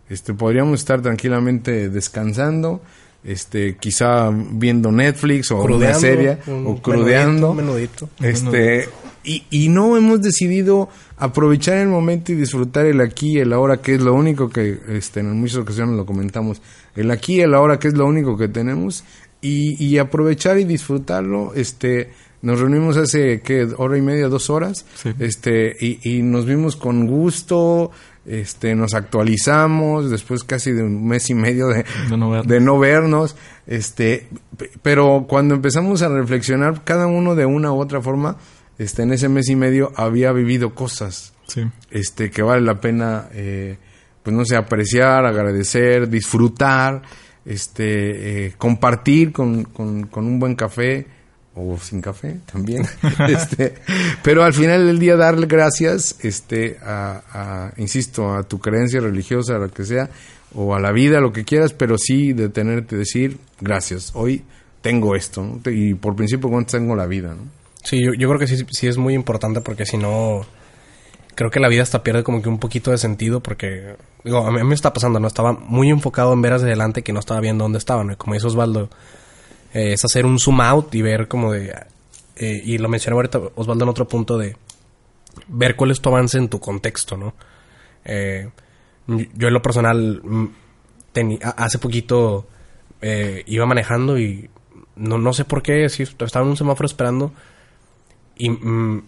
Este, 0.10 0.34
podríamos 0.34 0.80
estar 0.80 1.02
tranquilamente 1.02 1.90
descansando, 1.90 2.82
este, 3.26 3.76
quizá 3.76 4.30
viendo 4.32 4.90
Netflix 4.92 5.52
o 5.52 5.62
crudeando, 5.62 5.86
una 5.86 6.00
serie 6.00 6.38
o 6.66 6.82
crudeando, 6.82 7.54
menudito, 7.54 8.10
este, 8.22 8.88
y, 9.26 9.44
y 9.50 9.68
no 9.68 9.98
hemos 9.98 10.22
decidido 10.22 10.88
aprovechar 11.18 11.80
el 11.80 11.90
momento 11.90 12.32
y 12.32 12.36
disfrutar 12.36 12.86
el 12.86 13.02
aquí 13.02 13.34
y 13.34 13.40
el 13.40 13.52
ahora, 13.52 13.82
que 13.82 13.96
es 13.96 14.02
lo 14.02 14.14
único 14.14 14.50
que, 14.50 14.80
este, 14.88 15.20
en 15.20 15.38
muchas 15.38 15.58
ocasiones 15.58 15.98
lo 15.98 16.06
comentamos, 16.06 16.62
el 16.96 17.12
aquí 17.12 17.36
y 17.36 17.42
el 17.42 17.54
ahora, 17.54 17.80
que 17.80 17.90
es 17.90 17.96
lo 17.96 18.06
único 18.06 18.38
que 18.38 18.48
tenemos, 18.48 19.04
y, 19.42 19.84
y 19.84 19.98
aprovechar 19.98 20.58
y 20.58 20.64
disfrutarlo, 20.64 21.54
este, 21.54 22.12
nos 22.42 22.60
reunimos 22.60 22.98
hace 22.98 23.42
¿qué? 23.42 23.68
hora 23.78 23.98
y 23.98 24.02
media, 24.02 24.28
dos 24.28 24.50
horas, 24.50 24.86
sí. 24.96 25.14
este, 25.20 25.76
y, 25.80 26.00
y, 26.04 26.22
nos 26.22 26.46
vimos 26.46 26.76
con 26.76 27.08
gusto, 27.08 27.92
este, 28.26 28.76
nos 28.76 28.94
actualizamos 28.94 30.12
después 30.12 30.44
casi 30.44 30.72
de 30.72 30.84
un 30.84 31.08
mes 31.08 31.30
y 31.30 31.34
medio 31.34 31.68
de, 31.68 31.86
de, 32.10 32.18
no, 32.18 32.44
de 32.44 32.60
no, 32.60 32.78
vernos, 32.78 33.36
este, 33.66 34.28
pero 34.82 35.26
cuando 35.28 35.56
empezamos 35.56 36.02
a 36.02 36.10
reflexionar, 36.10 36.84
cada 36.84 37.08
uno 37.08 37.36
de 37.36 37.46
una 37.46 37.72
u 37.72 37.80
otra 37.80 38.02
forma, 38.02 38.38
este, 38.78 39.04
en 39.04 39.14
ese 39.14 39.30
mes 39.30 39.50
y 39.50 39.56
medio 39.56 39.92
había 39.96 40.32
vivido 40.32 40.76
cosas, 40.76 41.34
sí. 41.48 41.64
este, 41.90 42.30
que 42.30 42.44
vale 42.44 42.62
la 42.62 42.80
pena, 42.80 43.30
eh, 43.32 43.78
pues 44.22 44.36
no 44.36 44.46
sé, 44.46 44.56
apreciar, 44.56 45.26
agradecer, 45.26 46.08
disfrutar, 46.08 47.02
este, 47.46 48.46
eh, 48.46 48.54
compartir 48.58 49.32
con, 49.32 49.64
con, 49.64 50.08
con 50.08 50.26
un 50.26 50.38
buen 50.38 50.56
café, 50.56 51.08
o 51.58 51.78
sin 51.80 52.02
café 52.02 52.38
también 52.52 52.86
este 53.28 53.76
pero 54.24 54.44
al 54.44 54.54
final 54.54 54.86
del 54.86 55.00
día 55.00 55.16
darle 55.16 55.48
gracias 55.48 56.18
este 56.22 56.78
a, 56.84 57.24
a, 57.34 57.74
insisto 57.78 58.34
a 58.34 58.44
tu 58.44 58.60
creencia 58.60 59.00
religiosa 59.02 59.56
a 59.56 59.60
lo 59.60 59.70
que 59.70 59.84
sea 59.84 60.10
o 60.54 60.76
a 60.76 60.80
la 60.80 60.92
vida 60.92 61.20
lo 61.20 61.34
que 61.34 61.44
quieras 61.44 61.74
pero 61.74 61.98
sí 61.98 62.34
detenerte 62.34 62.96
decir 62.96 63.38
gracias 63.60 64.12
hoy 64.14 64.44
tengo 64.82 65.16
esto 65.16 65.44
¿no? 65.44 65.60
y 65.72 65.96
por 65.96 66.16
principio 66.16 66.50
cuando 66.50 66.68
tengo 66.68 66.96
la 66.96 67.08
vida 67.08 67.34
¿no? 67.34 67.44
sí 67.84 68.04
yo, 68.04 68.12
yo 68.18 68.28
creo 68.28 68.40
que 68.40 68.48
sí 68.48 68.64
sí 68.70 68.88
es 68.88 68.98
muy 68.98 69.14
importante 69.14 69.62
porque 69.62 69.86
si 69.86 69.98
no 69.98 70.46
creo 71.36 71.52
que 71.52 71.60
la 71.60 71.70
vida 71.70 71.84
hasta 71.84 72.04
pierde 72.04 72.24
como 72.24 72.42
que 72.42 72.50
un 72.50 72.60
poquito 72.60 72.92
de 72.92 72.98
sentido 72.98 73.42
porque 73.42 73.96
digo 74.24 74.46
a 74.46 74.52
mí 74.52 74.64
me 74.64 74.76
está 74.76 74.94
pasando 74.94 75.20
no 75.20 75.28
estaba 75.28 75.54
muy 75.54 75.90
enfocado 75.90 76.34
en 76.34 76.42
ver 76.42 76.54
hacia 76.54 76.68
adelante 76.68 77.04
que 77.04 77.14
no 77.14 77.20
estaba 77.20 77.40
viendo 77.42 77.66
dónde 77.66 77.80
estaba 77.80 78.04
¿no? 78.04 78.18
como 78.18 78.36
dice 78.36 78.48
Osvaldo 78.48 78.90
eh, 79.74 79.94
es 79.94 80.06
hacer 80.06 80.26
un 80.26 80.40
zoom 80.40 80.62
out 80.62 80.94
y 80.96 81.02
ver 81.02 81.28
como 81.28 81.52
de... 81.52 81.74
Eh, 82.36 82.62
y 82.64 82.78
lo 82.78 82.88
mencioné 82.88 83.16
ahorita 83.16 83.40
Osvaldo 83.56 83.84
en 83.84 83.90
otro 83.90 84.08
punto 84.08 84.38
de 84.38 84.56
ver 85.48 85.76
cuál 85.76 85.92
es 85.92 86.02
tu 86.02 86.10
avance 86.10 86.38
en 86.38 86.50
tu 86.50 86.60
contexto, 86.60 87.18
¿no? 87.18 87.34
Eh, 88.06 88.50
yo 89.08 89.48
en 89.48 89.54
lo 89.54 89.62
personal 89.62 90.22
hace 91.56 91.80
poquito 91.80 92.48
eh, 93.02 93.44
iba 93.48 93.66
manejando 93.66 94.20
y 94.20 94.50
no, 94.96 95.18
no 95.18 95.34
sé 95.34 95.46
por 95.46 95.62
qué, 95.64 95.90
sí, 95.90 96.04
estaba 96.04 96.44
en 96.44 96.52
un 96.52 96.58
semáforo 96.58 96.86
esperando 96.86 97.32
y 98.36 98.50
mm, 98.50 99.04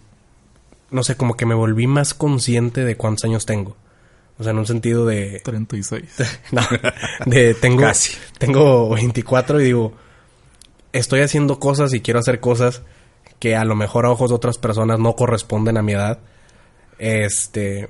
no 0.90 1.02
sé, 1.02 1.16
como 1.16 1.36
que 1.36 1.46
me 1.46 1.54
volví 1.54 1.86
más 1.86 2.14
consciente 2.14 2.84
de 2.84 2.96
cuántos 2.96 3.24
años 3.24 3.46
tengo. 3.46 3.76
O 4.38 4.42
sea, 4.42 4.52
en 4.52 4.58
un 4.58 4.66
sentido 4.66 5.04
de... 5.06 5.40
36. 5.44 6.04
no, 6.52 6.62
de 7.26 7.54
tengo... 7.54 7.82
Casi. 7.82 8.14
Tengo 8.38 8.88
24 8.90 9.60
y 9.60 9.64
digo 9.64 9.92
estoy 10.92 11.20
haciendo 11.20 11.58
cosas 11.58 11.94
y 11.94 12.00
quiero 12.00 12.20
hacer 12.20 12.40
cosas 12.40 12.82
que 13.38 13.56
a 13.56 13.64
lo 13.64 13.74
mejor 13.74 14.06
a 14.06 14.10
ojos 14.10 14.30
de 14.30 14.36
otras 14.36 14.58
personas 14.58 14.98
no 14.98 15.14
corresponden 15.14 15.76
a 15.76 15.82
mi 15.82 15.92
edad. 15.92 16.20
Este. 16.98 17.88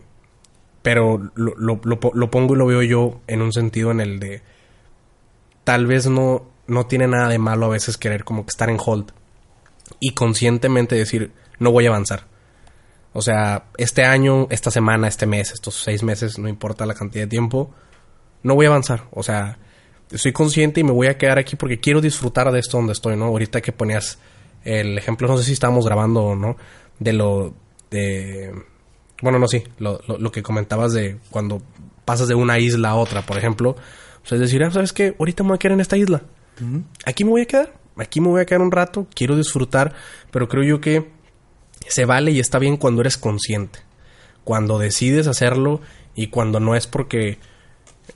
Pero 0.82 1.30
lo, 1.34 1.54
lo, 1.56 2.30
pongo 2.30 2.54
y 2.54 2.58
lo 2.58 2.66
veo 2.66 2.82
yo 2.82 3.20
en 3.26 3.42
un 3.42 3.52
sentido 3.52 3.90
en 3.90 4.00
el 4.00 4.18
de. 4.18 4.42
Tal 5.64 5.86
vez 5.86 6.06
no, 6.06 6.46
no 6.66 6.86
tiene 6.86 7.06
nada 7.06 7.28
de 7.28 7.38
malo 7.38 7.66
a 7.66 7.70
veces 7.70 7.98
querer 7.98 8.24
como 8.24 8.44
que 8.44 8.50
estar 8.50 8.70
en 8.70 8.78
hold. 8.84 9.12
Y 9.98 10.12
conscientemente 10.12 10.94
decir, 10.94 11.32
no 11.58 11.72
voy 11.72 11.86
a 11.86 11.90
avanzar. 11.90 12.24
O 13.12 13.22
sea, 13.22 13.64
este 13.76 14.04
año, 14.04 14.46
esta 14.50 14.70
semana, 14.70 15.08
este 15.08 15.26
mes, 15.26 15.50
estos 15.50 15.74
seis 15.74 16.02
meses, 16.02 16.38
no 16.38 16.48
importa 16.48 16.86
la 16.86 16.94
cantidad 16.94 17.24
de 17.24 17.28
tiempo, 17.28 17.74
no 18.42 18.54
voy 18.54 18.66
a 18.66 18.68
avanzar. 18.70 19.08
O 19.10 19.22
sea, 19.22 19.58
soy 20.14 20.32
consciente 20.32 20.80
y 20.80 20.84
me 20.84 20.92
voy 20.92 21.06
a 21.06 21.16
quedar 21.16 21.38
aquí 21.38 21.56
porque 21.56 21.78
quiero 21.78 22.00
disfrutar 22.00 22.50
de 22.50 22.58
esto 22.58 22.76
donde 22.76 22.92
estoy, 22.92 23.16
¿no? 23.16 23.26
Ahorita 23.26 23.60
que 23.60 23.72
ponías 23.72 24.18
el 24.64 24.98
ejemplo, 24.98 25.28
no 25.28 25.36
sé 25.38 25.44
si 25.44 25.52
estábamos 25.52 25.86
grabando 25.86 26.22
o 26.22 26.36
no, 26.36 26.56
de 26.98 27.12
lo 27.12 27.54
de... 27.90 28.52
Bueno, 29.22 29.38
no, 29.38 29.48
sí, 29.48 29.62
lo, 29.78 30.00
lo, 30.06 30.18
lo, 30.18 30.32
que 30.32 30.42
comentabas 30.42 30.92
de 30.92 31.18
cuando 31.30 31.62
pasas 32.04 32.28
de 32.28 32.34
una 32.34 32.58
isla 32.58 32.90
a 32.90 32.94
otra, 32.94 33.22
por 33.22 33.36
ejemplo. 33.36 33.76
Pues 34.20 34.32
es 34.32 34.40
decir, 34.40 34.62
ah, 34.64 34.70
¿sabes 34.70 34.92
qué? 34.92 35.14
Ahorita 35.18 35.42
me 35.42 35.50
voy 35.50 35.56
a 35.56 35.58
quedar 35.58 35.74
en 35.74 35.80
esta 35.80 35.96
isla. 35.96 36.22
Uh 36.60 36.64
-huh. 36.64 36.84
Aquí 37.04 37.24
me 37.24 37.30
voy 37.30 37.42
a 37.42 37.46
quedar. 37.46 37.74
Aquí 37.96 38.20
me 38.20 38.28
voy 38.28 38.40
a 38.40 38.46
quedar 38.46 38.62
un 38.62 38.70
rato. 38.70 39.06
Quiero 39.14 39.36
disfrutar. 39.36 39.94
Pero 40.30 40.48
creo 40.48 40.64
yo 40.64 40.80
que 40.80 41.10
se 41.86 42.06
vale 42.06 42.30
y 42.30 42.40
está 42.40 42.58
bien 42.58 42.78
cuando 42.78 43.02
eres 43.02 43.18
consciente. 43.18 43.80
Cuando 44.44 44.78
decides 44.78 45.26
hacerlo 45.26 45.80
y 46.14 46.28
cuando 46.28 46.60
no 46.60 46.74
es 46.74 46.86
porque 46.86 47.38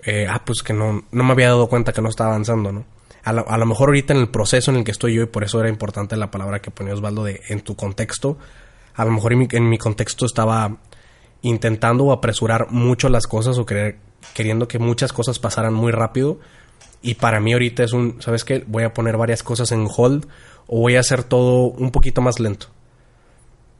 eh, 0.03 0.27
ah, 0.29 0.43
pues 0.45 0.63
que 0.63 0.73
no, 0.73 1.05
no 1.11 1.25
me 1.25 1.33
había 1.33 1.49
dado 1.49 1.69
cuenta 1.69 1.93
que 1.93 2.03
no 2.03 2.09
estaba 2.09 2.31
avanzando, 2.31 2.73
¿no? 2.73 2.85
A 3.23 3.33
lo, 3.33 3.49
a 3.49 3.57
lo, 3.57 3.65
mejor 3.65 3.89
ahorita 3.89 4.13
en 4.13 4.21
el 4.21 4.29
proceso 4.29 4.71
en 4.71 4.79
el 4.79 4.85
que 4.85 4.91
estoy 4.91 5.15
yo, 5.15 5.23
y 5.23 5.27
por 5.27 5.45
eso 5.45 5.59
era 5.61 5.71
importante 5.71 6.17
la 6.17 6.31
palabra 6.31 6.61
que 6.61 6.71
ponía 6.71 6.93
Osvaldo 6.93 7.25
de 7.25 7.41
en 7.49 7.63
tu 7.63 7.75
contexto, 7.75 8.37
a 8.95 9.05
lo 9.05 9.11
mejor 9.11 9.33
en 9.33 9.39
mi, 9.39 9.49
en 9.51 9.69
mi 9.69 9.79
contexto 9.79 10.27
estaba 10.27 10.77
intentando 11.43 12.11
apresurar 12.13 12.71
mucho 12.71 13.09
las 13.09 13.27
cosas 13.27 13.59
o 13.59 13.67
querer, 13.67 13.99
queriendo 14.35 14.67
que 14.69 14.79
muchas 14.79 15.13
cosas 15.13 15.39
pasaran 15.39 15.75
muy 15.75 15.93
rápido. 15.93 16.39
Y 17.03 17.15
para 17.15 17.39
mí 17.41 17.53
ahorita 17.53 17.83
es 17.85 17.93
un, 17.93 18.17
¿sabes 18.21 18.45
qué? 18.45 18.65
Voy 18.67 18.85
a 18.85 18.95
poner 18.95 19.19
varias 19.19 19.43
cosas 19.43 19.71
en 19.73 19.87
hold 19.95 20.27
o 20.67 20.81
voy 20.81 20.97
a 20.97 21.01
hacer 21.01 21.23
todo 21.23 21.65
un 21.67 21.91
poquito 21.91 22.23
más 22.23 22.41
lento. 22.41 22.69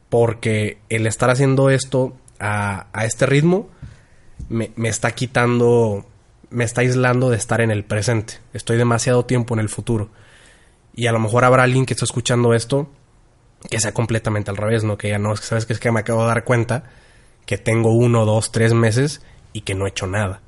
Porque 0.09 0.77
el 0.89 1.07
estar 1.07 1.31
haciendo 1.31 1.71
esto 1.71 2.15
a, 2.39 2.87
a 2.93 3.05
este 3.05 3.25
ritmo 3.25 3.67
me, 4.49 4.71
está 4.83 5.11
quitando, 5.11 6.05
me 6.49 6.63
está 6.63 6.81
aislando 6.81 7.29
de 7.29 7.37
estar 7.37 7.61
en 7.61 7.71
el 7.71 7.83
presente. 7.83 8.35
Estoy 8.53 8.77
demasiado 8.77 9.25
tiempo 9.25 9.53
en 9.53 9.59
el 9.59 9.69
futuro. 9.69 10.09
Y 10.93 11.07
a 11.07 11.11
lo 11.11 11.19
mejor 11.19 11.43
habrá 11.43 11.63
alguien 11.63 11.85
que 11.85 11.93
está 11.93 12.05
escuchando 12.05 12.53
esto 12.53 12.89
que 13.69 13.79
sea 13.79 13.93
completamente 13.93 14.51
al 14.51 14.57
revés, 14.57 14.83
¿no? 14.83 14.97
Que 14.97 15.09
ya 15.09 15.17
no, 15.17 15.35
sabes 15.35 15.65
que 15.65 15.73
es 15.73 15.79
que 15.79 15.91
me 15.91 15.99
acabo 15.99 16.21
de 16.21 16.27
dar 16.27 16.43
cuenta 16.43 16.83
que 17.45 17.57
tengo 17.57 17.93
uno, 17.93 18.25
dos, 18.25 18.51
tres 18.51 18.73
meses 18.73 19.21
y 19.53 19.61
que 19.61 19.75
no 19.75 19.85
he 19.85 19.89
hecho 19.89 20.07
nada. 20.07 20.41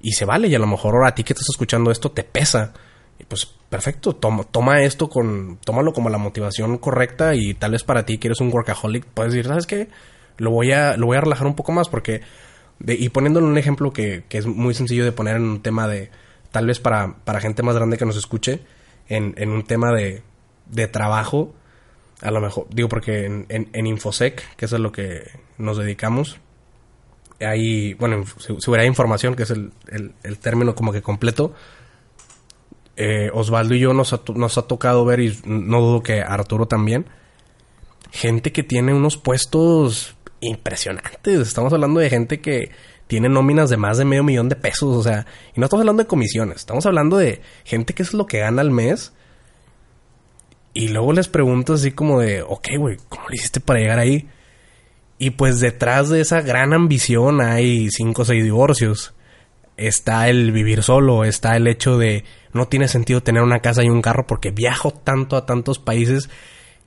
Y 0.00 0.12
se 0.12 0.24
vale, 0.24 0.48
y 0.48 0.54
a 0.54 0.58
lo 0.58 0.66
mejor 0.66 0.94
ahora 0.94 1.08
a 1.08 1.14
ti 1.14 1.24
que 1.24 1.32
estás 1.32 1.48
escuchando 1.48 1.90
esto 1.90 2.10
te 2.10 2.24
pesa. 2.24 2.72
Y 3.18 3.24
pues 3.24 3.46
perfecto, 3.46 4.14
toma, 4.14 4.44
toma 4.44 4.82
esto 4.82 5.08
con, 5.08 5.58
tómalo 5.64 5.92
como 5.92 6.10
la 6.10 6.18
motivación 6.18 6.78
correcta 6.78 7.34
y 7.34 7.54
tal 7.54 7.72
vez 7.72 7.84
para 7.84 8.04
ti 8.04 8.18
que 8.18 8.28
eres 8.28 8.40
un 8.40 8.52
workaholic, 8.52 9.06
puedes 9.06 9.32
decir, 9.32 9.48
¿sabes 9.48 9.66
qué? 9.66 9.88
Lo 10.38 10.50
voy 10.50 10.72
a, 10.72 10.96
lo 10.96 11.06
voy 11.06 11.16
a 11.16 11.20
relajar 11.20 11.46
un 11.46 11.54
poco 11.54 11.72
más 11.72 11.88
porque, 11.88 12.22
y 12.86 13.08
poniéndole 13.10 13.46
un 13.46 13.58
ejemplo 13.58 13.92
que, 13.92 14.24
que, 14.28 14.38
es 14.38 14.46
muy 14.46 14.74
sencillo 14.74 15.04
de 15.04 15.12
poner 15.12 15.36
en 15.36 15.42
un 15.42 15.62
tema 15.62 15.86
de, 15.86 16.10
tal 16.50 16.66
vez 16.66 16.80
para, 16.80 17.16
para 17.24 17.40
gente 17.40 17.62
más 17.62 17.74
grande 17.74 17.98
que 17.98 18.06
nos 18.06 18.16
escuche, 18.16 18.60
en, 19.08 19.34
en 19.36 19.50
un 19.50 19.64
tema 19.64 19.92
de, 19.92 20.22
de 20.66 20.88
trabajo, 20.88 21.54
a 22.20 22.30
lo 22.30 22.40
mejor, 22.40 22.66
digo 22.70 22.88
porque 22.88 23.26
en, 23.26 23.46
en, 23.48 23.86
Infosec, 23.86 24.56
que 24.56 24.66
es 24.66 24.72
a 24.72 24.78
lo 24.78 24.92
que 24.92 25.22
nos 25.58 25.78
dedicamos, 25.78 26.38
hay, 27.40 27.94
bueno, 27.94 28.24
seguridad 28.38 28.82
de 28.82 28.88
información, 28.88 29.34
que 29.34 29.42
es 29.42 29.50
el, 29.50 29.72
el, 30.22 30.38
término 30.38 30.74
como 30.74 30.92
que 30.92 31.02
completo, 31.02 31.54
eh, 32.96 33.30
Osvaldo 33.32 33.74
y 33.74 33.80
yo 33.80 33.92
nos 33.94 34.12
ha, 34.12 34.20
nos 34.34 34.58
ha 34.58 34.62
tocado 34.62 35.04
ver, 35.04 35.20
y 35.20 35.38
no 35.44 35.80
dudo 35.80 36.02
que 36.02 36.20
Arturo 36.20 36.66
también, 36.66 37.06
gente 38.12 38.52
que 38.52 38.62
tiene 38.62 38.94
unos 38.94 39.16
puestos 39.16 40.16
impresionantes. 40.42 41.40
Estamos 41.40 41.72
hablando 41.72 42.00
de 42.00 42.10
gente 42.10 42.40
que 42.40 42.70
tiene 43.06 43.28
nóminas 43.28 43.70
de 43.70 43.78
más 43.78 43.96
de 43.96 44.04
medio 44.04 44.24
millón 44.24 44.48
de 44.48 44.56
pesos, 44.56 44.94
o 44.94 45.02
sea, 45.02 45.26
y 45.54 45.60
no 45.60 45.66
estamos 45.66 45.82
hablando 45.82 46.02
de 46.02 46.08
comisiones, 46.08 46.56
estamos 46.58 46.84
hablando 46.84 47.16
de 47.16 47.40
gente 47.64 47.94
que 47.94 48.02
es 48.02 48.12
lo 48.12 48.26
que 48.26 48.40
gana 48.40 48.60
al 48.62 48.70
mes 48.70 49.12
y 50.74 50.88
luego 50.88 51.12
les 51.12 51.28
pregunto 51.28 51.74
así 51.74 51.92
como 51.92 52.20
de, 52.20 52.42
ok, 52.42 52.68
güey, 52.78 52.96
¿cómo 53.08 53.28
le 53.28 53.36
hiciste 53.36 53.60
para 53.60 53.80
llegar 53.80 53.98
ahí? 53.98 54.28
Y 55.18 55.30
pues 55.30 55.60
detrás 55.60 56.08
de 56.08 56.20
esa 56.20 56.40
gran 56.40 56.72
ambición 56.72 57.40
hay 57.40 57.90
cinco 57.90 58.22
o 58.22 58.24
seis 58.24 58.42
divorcios. 58.42 59.14
Está 59.76 60.28
el 60.28 60.52
vivir 60.52 60.82
solo, 60.82 61.24
está 61.24 61.56
el 61.56 61.66
hecho 61.66 61.98
de 61.98 62.24
no 62.52 62.66
tiene 62.66 62.88
sentido 62.88 63.22
tener 63.22 63.42
una 63.42 63.60
casa 63.60 63.84
y 63.84 63.88
un 63.88 64.02
carro 64.02 64.26
porque 64.26 64.50
viajo 64.50 64.90
tanto 64.90 65.36
a 65.36 65.46
tantos 65.46 65.78
países 65.78 66.28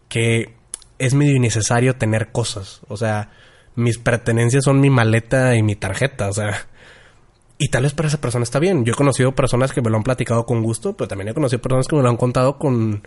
que 0.10 0.54
es 1.00 1.14
medio 1.14 1.36
innecesario 1.36 1.96
tener 1.96 2.32
cosas. 2.32 2.82
O 2.88 2.98
sea, 2.98 3.32
mis 3.76 3.98
pertenencias 3.98 4.64
son 4.64 4.80
mi 4.80 4.90
maleta 4.90 5.56
y 5.56 5.64
mi 5.64 5.76
tarjeta, 5.76 6.30
o 6.30 6.34
sea. 6.34 6.68
Y 7.58 7.70
tal 7.70 7.84
vez 7.84 7.94
para 7.94 8.10
esa 8.10 8.20
persona 8.20 8.44
está 8.44 8.60
bien. 8.60 8.84
Yo 8.84 8.94
he 8.94 8.96
conocido 8.96 9.34
personas 9.34 9.72
que 9.72 9.82
me 9.82 9.90
lo 9.90 9.98
han 9.98 10.04
platicado 10.04 10.46
con 10.46 10.62
gusto, 10.62 10.98
pero 10.98 11.08
también 11.08 11.30
he 11.30 11.34
conocido 11.34 11.62
personas 11.62 11.88
que 11.88 11.96
me 11.96 12.02
lo 12.02 12.10
han 12.10 12.18
contado 12.18 12.58
con 12.58 13.02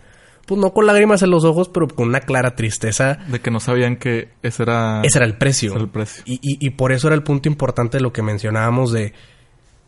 pues 0.49 0.59
no 0.59 0.73
con 0.73 0.87
lágrimas 0.87 1.21
en 1.21 1.29
los 1.29 1.43
ojos, 1.43 1.69
pero 1.69 1.87
con 1.87 2.07
una 2.07 2.21
clara 2.21 2.55
tristeza. 2.55 3.19
De 3.27 3.39
que 3.39 3.51
no 3.51 3.59
sabían 3.59 3.97
que 3.97 4.29
ese 4.41 4.63
era... 4.63 5.01
Ese 5.03 5.19
era 5.19 5.27
el 5.27 5.37
precio. 5.37 5.75
el 5.75 5.89
precio. 5.89 6.23
Y, 6.25 6.39
y, 6.41 6.65
y, 6.65 6.71
por 6.71 6.91
eso 6.91 7.05
era 7.05 7.15
el 7.15 7.21
punto 7.21 7.47
importante 7.47 7.97
de 7.97 8.01
lo 8.01 8.11
que 8.11 8.23
mencionábamos 8.23 8.91
de... 8.91 9.13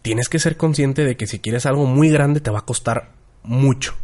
Tienes 0.04 0.30
que 0.30 0.38
ser 0.38 0.58
consciente 0.58 1.04
de 1.04 1.18
que 1.18 1.26
si 1.26 1.40
quieres 1.40 1.66
algo 1.66 1.88
muy 1.88 2.10
grande 2.10 2.42
te 2.42 2.52
va 2.52 2.60
a 2.60 2.66
costar 2.66 3.10
mucho. 3.42 3.96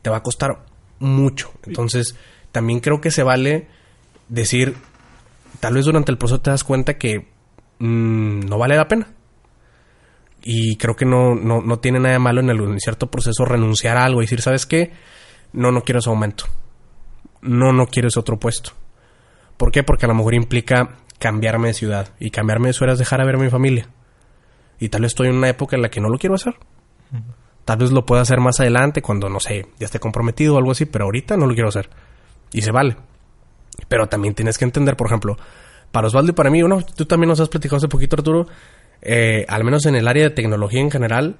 Te 0.00 0.08
va 0.08 0.16
a 0.16 0.22
costar 0.22 0.64
mucho. 0.98 1.52
Entonces, 1.66 2.16
también 2.52 2.80
creo 2.80 3.00
que 3.00 3.10
se 3.10 3.22
vale 3.22 3.68
decir... 4.28 4.76
Tal 5.60 5.74
vez 5.74 5.84
durante 5.84 6.10
el 6.10 6.18
proceso 6.18 6.40
te 6.40 6.50
das 6.50 6.64
cuenta 6.64 6.94
que 6.94 7.28
mmm, 7.78 8.40
no 8.40 8.58
vale 8.58 8.76
la 8.76 8.88
pena. 8.88 9.08
Y 10.42 10.76
creo 10.76 10.96
que 10.96 11.04
no, 11.04 11.34
no, 11.34 11.60
no 11.60 11.78
tiene 11.78 12.00
nada 12.00 12.14
de 12.14 12.18
malo 12.18 12.40
en, 12.40 12.50
el, 12.50 12.58
en 12.60 12.80
cierto 12.80 13.10
proceso 13.10 13.44
renunciar 13.44 13.96
a 13.96 14.04
algo 14.04 14.22
y 14.22 14.24
decir, 14.24 14.40
¿sabes 14.40 14.66
qué? 14.66 14.92
no, 15.52 15.70
no 15.70 15.82
quiero 15.82 16.00
ese 16.00 16.10
aumento. 16.10 16.44
No, 17.42 17.72
no 17.72 17.86
quiero 17.86 18.08
ese 18.08 18.18
otro 18.18 18.38
puesto. 18.38 18.72
¿Por 19.56 19.70
qué? 19.70 19.82
Porque 19.82 20.06
a 20.06 20.08
lo 20.08 20.14
mejor 20.14 20.34
implica 20.34 20.96
cambiarme 21.18 21.68
de 21.68 21.74
ciudad. 21.74 22.14
Y 22.18 22.30
cambiarme 22.30 22.68
de 22.68 22.72
ciudad 22.72 22.94
es 22.94 22.98
dejar 22.98 23.20
a 23.20 23.24
ver 23.24 23.36
a 23.36 23.38
mi 23.38 23.50
familia. 23.50 23.88
Y 24.78 24.88
tal 24.88 25.02
vez 25.02 25.12
estoy 25.12 25.28
en 25.28 25.36
una 25.36 25.48
época 25.48 25.76
en 25.76 25.82
la 25.82 25.90
que 25.90 26.00
no 26.00 26.08
lo 26.08 26.18
quiero 26.18 26.34
hacer. 26.34 26.54
Tal 27.64 27.78
vez 27.78 27.92
lo 27.92 28.04
pueda 28.04 28.22
hacer 28.22 28.40
más 28.40 28.58
adelante 28.58 29.02
cuando, 29.02 29.28
no 29.28 29.38
sé, 29.38 29.66
ya 29.78 29.84
esté 29.84 30.00
comprometido 30.00 30.54
o 30.54 30.58
algo 30.58 30.72
así, 30.72 30.86
pero 30.86 31.04
ahorita 31.04 31.36
no 31.36 31.46
lo 31.46 31.54
quiero 31.54 31.68
hacer. 31.68 31.90
Y 32.52 32.62
se 32.62 32.70
vale. 32.70 32.96
Pero 33.88 34.06
también 34.08 34.34
tienes 34.34 34.58
que 34.58 34.64
entender, 34.64 34.96
por 34.96 35.06
ejemplo, 35.06 35.36
para 35.90 36.06
Osvaldo 36.06 36.30
y 36.30 36.34
para 36.34 36.50
mí, 36.50 36.62
uno, 36.62 36.82
tú 36.96 37.06
también 37.06 37.28
nos 37.28 37.40
has 37.40 37.48
platicado 37.48 37.78
hace 37.78 37.88
poquito, 37.88 38.16
Arturo, 38.16 38.46
eh, 39.02 39.44
al 39.48 39.64
menos 39.64 39.86
en 39.86 39.94
el 39.94 40.08
área 40.08 40.24
de 40.24 40.30
tecnología 40.30 40.80
en 40.80 40.90
general, 40.90 41.36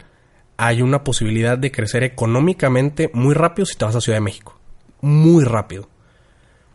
hay 0.57 0.83
una 0.83 1.05
posibilidad 1.05 1.59
de 1.59 1.73
crecer 1.73 2.03
económicamente 2.03 3.11
muy 3.15 3.35
rápido 3.35 3.67
si 3.67 3.77
te 3.77 3.85
vas 3.85 3.97
a 3.97 4.01
Ciudad 4.01 4.19
de 4.19 4.25
México. 4.25 4.59
Muy 5.01 5.45
rápido. 5.45 5.89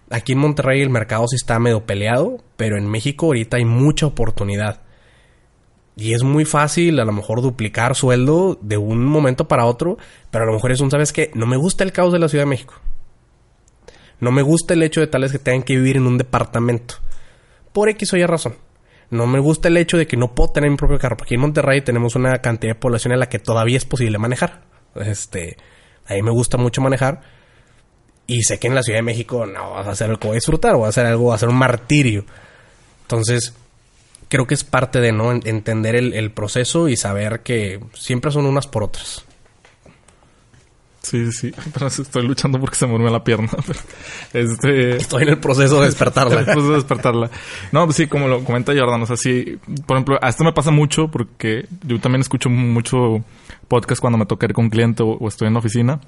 Aquí 0.09 0.33
en 0.33 0.39
Monterrey 0.39 0.81
el 0.81 0.89
mercado 0.89 1.27
sí 1.27 1.35
está 1.35 1.59
medio 1.59 1.85
peleado, 1.85 2.37
pero 2.55 2.77
en 2.77 2.89
México 2.89 3.27
ahorita 3.27 3.57
hay 3.57 3.65
mucha 3.65 4.05
oportunidad. 4.05 4.81
Y 5.95 6.13
es 6.13 6.23
muy 6.23 6.45
fácil 6.45 6.99
a 6.99 7.05
lo 7.05 7.11
mejor 7.11 7.41
duplicar 7.41 7.95
sueldo 7.95 8.57
de 8.61 8.77
un 8.77 9.03
momento 9.05 9.47
para 9.47 9.65
otro, 9.65 9.97
pero 10.31 10.43
a 10.43 10.47
lo 10.47 10.53
mejor 10.53 10.71
es 10.71 10.79
un, 10.79 10.91
¿sabes 10.91 11.11
qué? 11.11 11.31
No 11.33 11.45
me 11.45 11.57
gusta 11.57 11.83
el 11.83 11.91
caos 11.91 12.13
de 12.13 12.19
la 12.19 12.29
Ciudad 12.29 12.43
de 12.43 12.49
México. 12.49 12.75
No 14.19 14.31
me 14.31 14.41
gusta 14.41 14.73
el 14.73 14.83
hecho 14.83 14.99
de 14.99 15.07
tales 15.07 15.31
que 15.31 15.39
tengan 15.39 15.63
que 15.63 15.75
vivir 15.75 15.97
en 15.97 16.07
un 16.07 16.17
departamento. 16.17 16.95
Por 17.73 17.89
X 17.89 18.13
o 18.13 18.17
Y 18.17 18.25
razón. 18.25 18.55
No 19.09 19.27
me 19.27 19.39
gusta 19.39 19.67
el 19.67 19.77
hecho 19.77 19.97
de 19.97 20.07
que 20.07 20.17
no 20.17 20.33
puedo 20.33 20.51
tener 20.51 20.69
mi 20.69 20.77
propio 20.77 20.97
carro. 20.97 21.17
Porque 21.17 21.35
en 21.35 21.41
Monterrey 21.41 21.81
tenemos 21.81 22.15
una 22.15 22.39
cantidad 22.39 22.73
de 22.73 22.79
población 22.79 23.13
en 23.13 23.19
la 23.19 23.29
que 23.29 23.39
todavía 23.39 23.77
es 23.77 23.85
posible 23.85 24.17
manejar. 24.17 24.63
Este, 24.95 25.57
a 26.07 26.15
mí 26.15 26.23
me 26.23 26.31
gusta 26.31 26.57
mucho 26.57 26.81
manejar. 26.81 27.21
Y 28.25 28.41
sé 28.43 28.59
que 28.59 28.67
en 28.67 28.75
la 28.75 28.83
Ciudad 28.83 28.99
de 28.99 29.03
México 29.03 29.45
no 29.45 29.71
vas 29.71 29.87
a 29.87 29.91
hacer 29.91 30.09
algo 30.09 30.31
a 30.31 30.35
disfrutar, 30.35 30.75
o 30.75 30.85
a 30.85 30.89
hacer 30.89 31.05
algo, 31.05 31.31
a 31.31 31.35
hacer 31.35 31.47
un 31.47 31.55
martirio. 31.55 32.25
Entonces, 33.03 33.53
creo 34.27 34.47
que 34.47 34.55
es 34.55 34.65
parte 34.65 34.99
de 34.99 35.13
no 35.13 35.31
entender 35.31 35.95
el 35.95 36.31
proceso 36.31 36.89
y 36.89 36.97
saber 36.97 37.41
que 37.41 37.79
siempre 37.93 38.31
son 38.31 38.45
unas 38.45 38.67
por 38.67 38.83
otras. 38.83 39.26
Sí, 41.09 41.31
sí, 41.31 41.53
pero 41.73 41.87
estoy 41.87 42.27
luchando 42.27 42.59
porque 42.59 42.75
se 42.75 42.85
me 42.85 42.91
durmió 42.91 43.09
la 43.09 43.23
pierna. 43.23 43.49
este... 44.33 44.97
Estoy 44.97 45.23
en 45.23 45.29
el 45.29 45.39
proceso 45.39 45.79
de 45.79 45.85
despertarla. 45.85 46.33
en 46.33 46.39
el 46.39 46.45
proceso 46.45 46.69
de 46.69 46.75
despertarla. 46.75 47.31
No, 47.71 47.85
pues 47.85 47.95
sí, 47.95 48.07
como 48.07 48.27
lo 48.27 48.43
comenta 48.43 48.73
Jordan, 48.77 49.03
o 49.03 49.05
sea, 49.05 49.15
sí, 49.15 49.57
por 49.85 49.95
ejemplo, 49.95 50.19
a 50.21 50.27
esto 50.27 50.43
me 50.43 50.51
pasa 50.51 50.69
mucho 50.69 51.07
porque 51.07 51.65
yo 51.85 52.01
también 52.01 52.19
escucho 52.19 52.49
mucho 52.49 53.23
podcast 53.69 54.01
cuando 54.01 54.17
me 54.17 54.25
toca 54.25 54.47
ir 54.47 54.53
con 54.53 54.65
un 54.65 54.69
cliente 54.69 55.01
o, 55.01 55.11
o 55.11 55.27
estoy 55.29 55.47
en 55.47 55.53
la 55.53 55.59
oficina. 55.59 56.01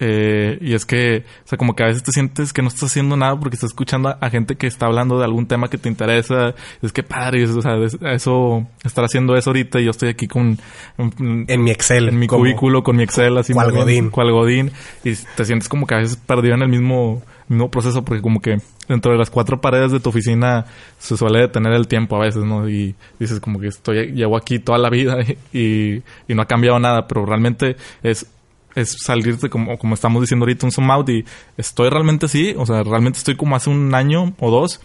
Eh, 0.00 0.58
y 0.60 0.74
es 0.74 0.84
que, 0.84 1.24
o 1.44 1.48
sea, 1.48 1.56
como 1.56 1.76
que 1.76 1.84
a 1.84 1.86
veces 1.86 2.02
te 2.02 2.10
sientes 2.10 2.52
que 2.52 2.62
no 2.62 2.68
estás 2.68 2.90
haciendo 2.90 3.16
nada 3.16 3.38
porque 3.38 3.54
estás 3.54 3.70
escuchando 3.70 4.16
a, 4.20 4.30
gente 4.30 4.56
que 4.56 4.66
está 4.66 4.86
hablando 4.86 5.18
de 5.18 5.24
algún 5.24 5.46
tema 5.46 5.68
que 5.68 5.78
te 5.78 5.88
interesa. 5.88 6.54
Es 6.82 6.92
que 6.92 7.02
padre, 7.02 7.44
o 7.44 7.62
sea, 7.62 7.76
eso, 8.12 8.66
estar 8.82 9.04
haciendo 9.04 9.36
eso 9.36 9.50
ahorita 9.50 9.80
y 9.80 9.84
yo 9.84 9.90
estoy 9.90 10.08
aquí 10.08 10.26
con... 10.26 10.58
En, 10.98 11.62
mi 11.62 11.70
Excel. 11.70 12.08
En 12.08 12.18
mi 12.18 12.26
cubículo 12.26 12.82
con 12.82 12.96
mi 12.96 13.04
Excel, 13.04 13.38
así. 13.38 13.52
Cual 13.52 13.72
Godín. 13.72 14.10
Cual 14.10 14.32
Godín. 14.32 14.72
Y 15.04 15.14
te 15.14 15.44
sientes 15.44 15.68
como 15.68 15.86
que 15.86 15.94
a 15.94 15.98
veces 15.98 16.16
perdido 16.16 16.54
en 16.54 16.62
el 16.62 16.68
mismo, 16.68 17.22
mismo 17.48 17.70
proceso 17.70 18.04
porque 18.04 18.20
como 18.20 18.40
que 18.40 18.58
dentro 18.88 19.12
de 19.12 19.18
las 19.18 19.30
cuatro 19.30 19.60
paredes 19.60 19.92
de 19.92 20.00
tu 20.00 20.10
oficina 20.10 20.66
se 20.98 21.16
suele 21.16 21.40
detener 21.40 21.72
el 21.72 21.86
tiempo 21.86 22.16
a 22.16 22.20
veces, 22.20 22.44
¿no? 22.44 22.68
Y 22.68 22.94
dices 23.18 23.40
como 23.40 23.60
que 23.60 23.68
estoy, 23.68 24.12
llevo 24.12 24.36
aquí 24.36 24.58
toda 24.58 24.78
la 24.78 24.90
vida 24.90 25.18
y, 25.52 26.02
y 26.28 26.34
no 26.34 26.42
ha 26.42 26.46
cambiado 26.46 26.78
nada, 26.78 27.06
pero 27.06 27.24
realmente 27.24 27.76
es 28.02 28.26
es 28.74 28.96
salirte 29.04 29.48
como, 29.48 29.78
como 29.78 29.94
estamos 29.94 30.20
diciendo 30.22 30.44
ahorita, 30.44 30.66
un 30.66 30.72
zoom 30.72 30.90
out 30.90 31.08
y 31.08 31.24
estoy 31.56 31.90
realmente 31.90 32.28
sí, 32.28 32.54
o 32.56 32.66
sea, 32.66 32.82
realmente 32.82 33.18
estoy 33.18 33.36
como 33.36 33.56
hace 33.56 33.70
un 33.70 33.94
año 33.94 34.34
o 34.38 34.50
dos. 34.50 34.80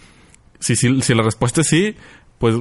Si, 0.60 0.75
si, 0.75 1.02
si 1.02 1.13
la 1.13 1.23
respuesta 1.23 1.62
es 1.62 1.67
sí, 1.67 1.95
pues 2.38 2.56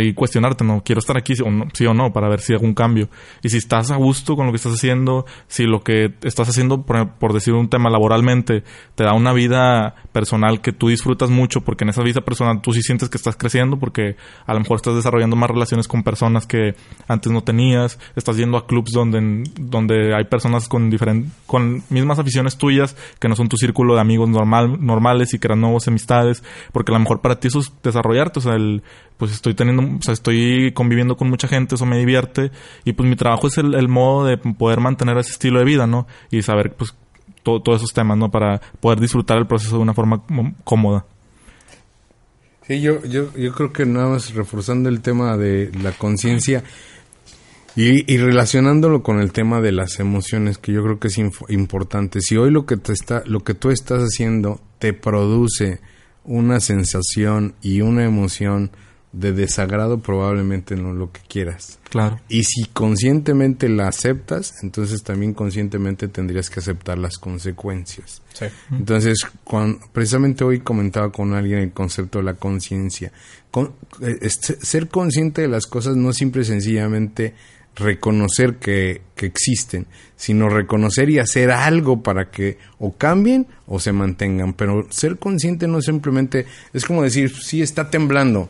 y 0.00 0.12
cuestionarte, 0.12 0.64
¿no? 0.64 0.82
Quiero 0.84 0.98
estar 0.98 1.16
aquí, 1.16 1.34
o 1.44 1.50
no, 1.50 1.66
sí 1.72 1.86
o 1.86 1.94
no, 1.94 2.12
para 2.12 2.28
ver 2.28 2.40
si 2.40 2.52
hago 2.54 2.64
un 2.64 2.74
cambio. 2.74 3.08
Y 3.42 3.48
si 3.48 3.56
estás 3.56 3.90
a 3.90 3.96
gusto 3.96 4.36
con 4.36 4.46
lo 4.46 4.52
que 4.52 4.56
estás 4.56 4.74
haciendo, 4.74 5.24
si 5.48 5.64
lo 5.64 5.82
que 5.82 6.12
estás 6.22 6.48
haciendo, 6.48 6.82
por, 6.82 7.32
decir 7.32 7.54
un 7.54 7.68
tema 7.68 7.88
laboralmente, 7.88 8.64
te 8.94 9.04
da 9.04 9.14
una 9.14 9.32
vida 9.32 9.94
personal 10.12 10.60
que 10.60 10.72
tú 10.72 10.88
disfrutas 10.88 11.30
mucho, 11.30 11.62
porque 11.62 11.84
en 11.84 11.90
esa 11.90 12.02
vida 12.02 12.20
personal 12.20 12.60
tú 12.60 12.72
sí 12.72 12.82
sientes 12.82 13.08
que 13.08 13.16
estás 13.16 13.36
creciendo, 13.36 13.78
porque 13.78 14.16
a 14.46 14.52
lo 14.52 14.60
mejor 14.60 14.76
estás 14.76 14.94
desarrollando 14.94 15.36
más 15.36 15.50
relaciones 15.50 15.88
con 15.88 16.02
personas 16.02 16.46
que 16.46 16.74
antes 17.08 17.32
no 17.32 17.42
tenías, 17.42 17.98
estás 18.14 18.36
yendo 18.36 18.58
a 18.58 18.66
clubs 18.66 18.92
donde, 18.92 19.44
donde 19.58 20.14
hay 20.14 20.24
personas 20.24 20.68
con 20.68 20.90
diferentes, 20.90 21.32
con 21.46 21.82
mismas 21.88 22.18
aficiones 22.18 22.58
tuyas, 22.58 22.94
que 23.18 23.28
no 23.28 23.36
son 23.36 23.48
tu 23.48 23.56
círculo 23.56 23.94
de 23.94 24.02
amigos 24.02 24.28
normal, 24.28 24.84
normales 24.84 25.32
y 25.32 25.38
creas 25.38 25.58
nuevas 25.58 25.88
amistades, 25.88 26.44
porque 26.72 26.92
a 26.92 26.94
lo 26.94 27.00
mejor 27.00 27.22
para 27.22 27.40
ti 27.40 27.48
eso 27.48 27.60
es 27.60 27.72
desarrollarte, 27.82 28.38
o 28.38 28.42
sea, 28.42 28.54
el, 28.54 28.82
pues 29.22 29.30
estoy 29.30 29.54
teniendo, 29.54 29.84
o 29.84 30.02
sea, 30.02 30.14
estoy 30.14 30.72
conviviendo 30.72 31.16
con 31.16 31.30
mucha 31.30 31.46
gente, 31.46 31.76
eso 31.76 31.86
me 31.86 31.96
divierte 31.96 32.50
y 32.84 32.92
pues 32.94 33.08
mi 33.08 33.14
trabajo 33.14 33.46
es 33.46 33.56
el, 33.56 33.86
modo 33.86 34.26
de 34.26 34.36
poder 34.36 34.80
mantener 34.80 35.16
ese 35.16 35.30
estilo 35.30 35.60
de 35.60 35.64
vida, 35.64 35.86
¿no? 35.86 36.08
Y 36.32 36.42
saber 36.42 36.72
pues 36.72 36.92
todos 37.44 37.76
esos 37.76 37.92
temas, 37.92 38.18
¿no? 38.18 38.32
Para 38.32 38.60
poder 38.80 38.98
disfrutar 38.98 39.38
el 39.38 39.46
proceso 39.46 39.76
de 39.76 39.82
una 39.82 39.94
forma 39.94 40.24
cómoda. 40.64 41.06
Sí, 42.66 42.80
yo, 42.80 43.00
yo, 43.04 43.32
yo 43.36 43.52
creo 43.52 43.72
que 43.72 43.86
nada 43.86 44.08
más 44.08 44.34
reforzando 44.34 44.88
el 44.88 45.02
tema 45.02 45.36
de 45.36 45.70
la 45.80 45.92
conciencia 45.92 46.64
y, 47.76 48.12
y 48.12 48.18
relacionándolo 48.18 49.04
con 49.04 49.20
el 49.20 49.30
tema 49.30 49.60
de 49.60 49.70
las 49.70 50.00
emociones, 50.00 50.58
que 50.58 50.72
yo 50.72 50.82
creo 50.82 50.98
que 50.98 51.06
es 51.06 51.18
importante. 51.48 52.20
Si 52.22 52.36
hoy 52.36 52.50
lo 52.50 52.66
que 52.66 52.76
te 52.76 52.92
está, 52.92 53.22
lo 53.26 53.44
que 53.44 53.54
tú 53.54 53.70
estás 53.70 54.02
haciendo 54.02 54.60
te 54.80 54.92
produce 54.92 55.78
una 56.24 56.58
sensación 56.58 57.54
y 57.62 57.82
una 57.82 58.04
emoción 58.04 58.72
de 59.12 59.32
desagrado, 59.32 59.98
probablemente 59.98 60.74
no 60.74 60.94
lo 60.94 61.12
que 61.12 61.20
quieras. 61.28 61.78
Claro. 61.90 62.18
Y 62.30 62.44
si 62.44 62.64
conscientemente 62.64 63.68
la 63.68 63.88
aceptas, 63.88 64.54
entonces 64.62 65.02
también 65.02 65.34
conscientemente 65.34 66.08
tendrías 66.08 66.48
que 66.48 66.60
aceptar 66.60 66.96
las 66.96 67.18
consecuencias. 67.18 68.22
Sí. 68.32 68.46
Entonces, 68.70 69.18
precisamente 69.92 70.44
hoy 70.44 70.60
comentaba 70.60 71.12
con 71.12 71.34
alguien 71.34 71.58
el 71.58 71.72
concepto 71.72 72.18
de 72.20 72.24
la 72.24 72.34
conciencia. 72.34 73.12
Con- 73.50 73.74
eh, 74.00 74.28
ser 74.30 74.88
consciente 74.88 75.42
de 75.42 75.48
las 75.48 75.66
cosas 75.66 75.94
no 75.96 76.10
es 76.10 76.16
simple 76.16 76.44
sencillamente 76.44 77.34
reconocer 77.74 78.56
que, 78.56 79.02
que 79.14 79.26
existen, 79.26 79.86
sino 80.16 80.48
reconocer 80.48 81.10
y 81.10 81.18
hacer 81.18 81.50
algo 81.50 82.02
para 82.02 82.30
que 82.30 82.58
o 82.78 82.92
cambien 82.92 83.46
o 83.66 83.78
se 83.78 83.92
mantengan. 83.92 84.54
Pero 84.54 84.86
ser 84.90 85.18
consciente 85.18 85.66
no 85.68 85.82
simplemente 85.82 86.46
es 86.72 86.84
como 86.86 87.02
decir, 87.02 87.30
sí 87.34 87.60
está 87.60 87.90
temblando. 87.90 88.48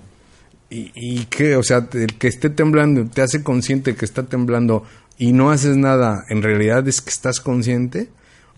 ¿Y, 0.73 0.91
y 0.95 1.25
qué? 1.27 1.57
O 1.57 1.63
sea, 1.63 1.87
el 1.93 2.15
que 2.15 2.29
esté 2.29 2.49
temblando 2.49 3.05
te 3.05 3.21
hace 3.21 3.43
consciente 3.43 3.95
que 3.95 4.07
está 4.07 4.23
temblando 4.23 4.85
y 5.19 5.33
no 5.33 5.51
haces 5.51 5.77
nada, 5.77 6.25
¿en 6.31 6.43
realidad 6.43 6.89
es 6.89 7.03
que 7.03 7.11
estás 7.11 7.41
consciente? 7.41 8.09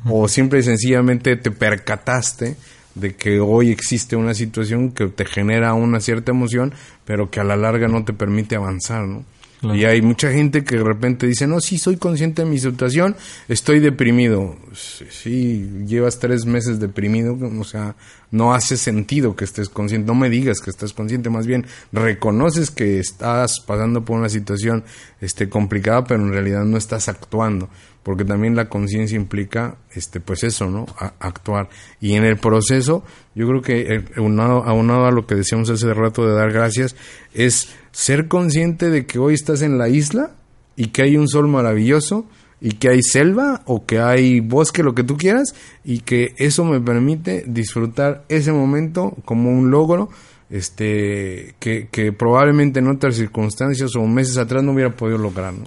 ¿O 0.07 0.29
simple 0.29 0.61
y 0.61 0.63
sencillamente 0.63 1.37
te 1.37 1.51
percataste 1.51 2.57
de 2.95 3.17
que 3.17 3.41
hoy 3.41 3.71
existe 3.71 4.15
una 4.15 4.35
situación 4.35 4.93
que 4.93 5.09
te 5.09 5.25
genera 5.25 5.75
una 5.75 5.99
cierta 5.99 6.31
emoción, 6.31 6.73
pero 7.05 7.31
que 7.31 7.41
a 7.41 7.45
la 7.45 7.57
larga 7.57 7.89
no 7.89 8.05
te 8.05 8.13
permite 8.13 8.55
avanzar, 8.55 9.07
¿no? 9.07 9.25
Y 9.63 9.85
hay 9.85 10.03
mucha 10.03 10.31
gente 10.31 10.63
que 10.65 10.77
de 10.77 10.85
repente 10.85 11.27
dice, 11.27 11.47
no, 11.47 11.61
sí, 11.61 11.79
soy 11.79 11.97
consciente 11.97 12.43
de 12.43 12.51
mi 12.51 12.59
situación, 12.59 13.17
estoy 13.49 13.81
deprimido. 13.81 14.57
Sí, 14.75 15.71
llevas 15.87 16.19
tres 16.19 16.45
meses 16.45 16.81
deprimido, 16.81 17.35
o 17.35 17.65
sea, 17.65 17.95
no 18.31 18.53
hace 18.53 18.77
sentido 18.77 19.37
que 19.37 19.45
estés 19.45 19.69
consciente, 19.69 20.07
no 20.07 20.15
me 20.15 20.29
digas 20.29 20.61
que 20.61 20.71
estás 20.71 20.93
consciente, 20.93 21.31
más 21.31 21.47
bien 21.47 21.67
reconoces 21.93 22.71
que 22.71 22.99
estás 22.99 23.61
pasando 23.61 24.05
por 24.05 24.19
una 24.19 24.29
situación 24.29 24.85
este, 25.21 25.49
complicada, 25.49 26.05
pero 26.05 26.23
en 26.23 26.33
realidad 26.33 26.65
no 26.65 26.77
estás 26.77 27.09
actuando, 27.09 27.69
porque 28.03 28.25
también 28.25 28.57
la 28.57 28.69
conciencia 28.69 29.17
implica, 29.17 29.77
este, 29.93 30.21
pues 30.21 30.43
eso, 30.43 30.69
¿no? 30.69 30.87
Actuar. 31.21 31.69
Y 32.01 32.15
en 32.15 32.25
el 32.25 32.37
proceso, 32.37 33.05
yo 33.35 33.47
creo 33.47 33.63
que 33.63 33.81
eh, 33.83 34.05
aunado, 34.17 34.65
aunado 34.65 35.07
a 35.07 35.13
lo 35.13 35.27
que 35.27 35.37
decíamos 35.37 35.71
hace 35.71 35.95
rato 35.95 36.27
de 36.27 36.35
dar 36.35 36.53
gracias, 36.53 36.97
es 37.33 37.69
ser 37.95 38.27
consciente 38.27 38.91
de 38.91 39.07
que 39.07 39.21
hoy 39.21 39.35
estás 39.35 39.63
en 39.63 39.79
la 39.79 39.89
isla 39.89 40.33
y 40.75 40.89
que 40.89 41.03
hay 41.05 41.17
un 41.17 41.29
sol 41.29 41.47
maravilloso 41.47 42.27
y 42.61 42.71
que 42.73 42.89
hay 42.89 43.03
selva 43.03 43.63
o 43.67 43.87
que 43.87 44.01
hay 44.01 44.41
bosque, 44.41 44.83
lo 44.83 44.95
que 44.97 45.05
tú 45.05 45.17
quieras, 45.17 45.55
y 45.85 46.01
que 46.01 46.35
eso 46.39 46.65
me 46.65 46.81
permite 46.81 47.45
disfrutar 47.47 48.25
ese 48.29 48.51
momento 48.53 49.15
como 49.25 49.51
un 49.51 49.71
logro 49.71 50.09
este 50.51 51.55
que, 51.61 51.89
que 51.91 52.13
probablemente 52.13 52.81
en 52.81 52.89
otras 52.89 53.17
circunstancias 53.17 53.95
o 53.97 54.07
meses 54.07 54.39
atrás 54.39 54.63
no 54.65 54.73
hubiera 54.73 54.91
podido 54.97 55.19
lograr, 55.19 55.53
¿no? 55.53 55.65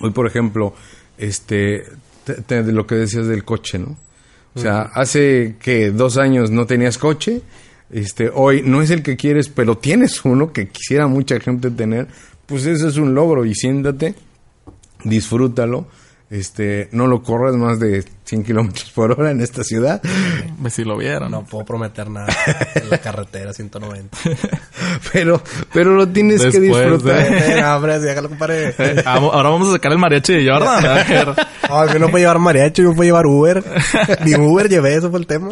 Hoy, 0.00 0.10
por 0.10 0.26
ejemplo, 0.26 0.74
este 1.18 1.84
te- 2.24 2.42
te- 2.42 2.62
de 2.62 2.72
lo 2.72 2.86
que 2.86 2.94
decías 2.96 3.26
del 3.26 3.44
coche, 3.44 3.78
¿no? 3.78 3.96
O 4.56 4.60
sea, 4.60 4.82
hace 4.82 5.56
que 5.60 5.90
dos 5.90 6.16
años 6.16 6.50
no 6.52 6.64
tenías 6.66 6.96
coche, 6.98 7.40
este, 7.94 8.30
hoy 8.34 8.62
no 8.64 8.82
es 8.82 8.90
el 8.90 9.02
que 9.02 9.16
quieres, 9.16 9.48
pero 9.48 9.78
tienes 9.78 10.24
uno 10.24 10.52
que 10.52 10.68
quisiera 10.68 11.06
mucha 11.06 11.38
gente 11.40 11.70
tener, 11.70 12.08
pues 12.46 12.66
eso 12.66 12.88
es 12.88 12.96
un 12.96 13.14
logro 13.14 13.44
y 13.46 13.54
siéntate, 13.54 14.14
disfrútalo, 15.04 15.86
este, 16.30 16.88
no 16.90 17.06
lo 17.06 17.22
corras 17.22 17.54
más 17.54 17.78
de 17.78 18.04
100 18.24 18.42
kilómetros 18.44 18.90
por 18.90 19.12
hora 19.12 19.30
en 19.30 19.40
esta 19.40 19.62
ciudad, 19.62 20.02
Pues 20.60 20.74
si 20.74 20.82
lo 20.84 20.96
vieran. 20.96 21.30
No 21.30 21.44
puedo 21.44 21.64
prometer 21.64 22.08
nada 22.10 22.34
en 22.74 22.88
la 22.90 22.98
carretera 22.98 23.52
190. 23.52 24.16
pero, 25.12 25.42
pero 25.72 25.94
lo 25.94 26.08
tienes 26.08 26.40
que 26.46 26.58
disfrutar. 26.60 27.28
de- 27.30 27.58
Eh, 27.58 27.64
hombre, 27.64 27.98
déjalo, 28.00 28.28
compadre. 28.30 28.74
Eh, 28.78 29.02
Ahora 29.04 29.50
vamos 29.50 29.68
a 29.68 29.72
sacar 29.72 29.92
el 29.92 29.98
mariachi 29.98 30.32
de 30.32 30.48
Jordan. 30.50 30.84
A 30.86 30.94
ver. 31.04 31.26
No, 31.68 31.86
yo 31.92 31.98
no 31.98 32.06
puedo 32.08 32.18
llevar 32.22 32.38
mariachi, 32.38 32.82
no 32.82 32.94
puedo 32.94 33.04
llevar 33.08 33.26
Uber. 33.26 33.62
Ni 34.24 34.34
Uber 34.34 34.68
llevé, 34.68 34.94
eso 34.94 35.10
fue 35.10 35.20
el 35.20 35.26
tema. 35.26 35.50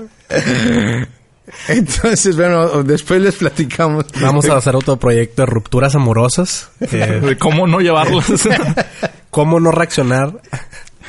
Entonces, 1.68 2.36
bueno, 2.36 2.82
después 2.82 3.20
les 3.20 3.34
platicamos. 3.36 4.06
Vamos 4.20 4.48
a 4.48 4.56
hacer 4.56 4.74
otro 4.76 4.96
proyecto 4.96 5.42
de 5.42 5.46
rupturas 5.46 5.94
amorosas. 5.94 6.70
eh, 6.80 7.20
De 7.22 7.38
¿Cómo 7.38 7.66
no 7.66 7.80
llevarlos? 7.80 8.24
¿Cómo 9.30 9.60
no 9.60 9.70
reaccionar 9.70 10.40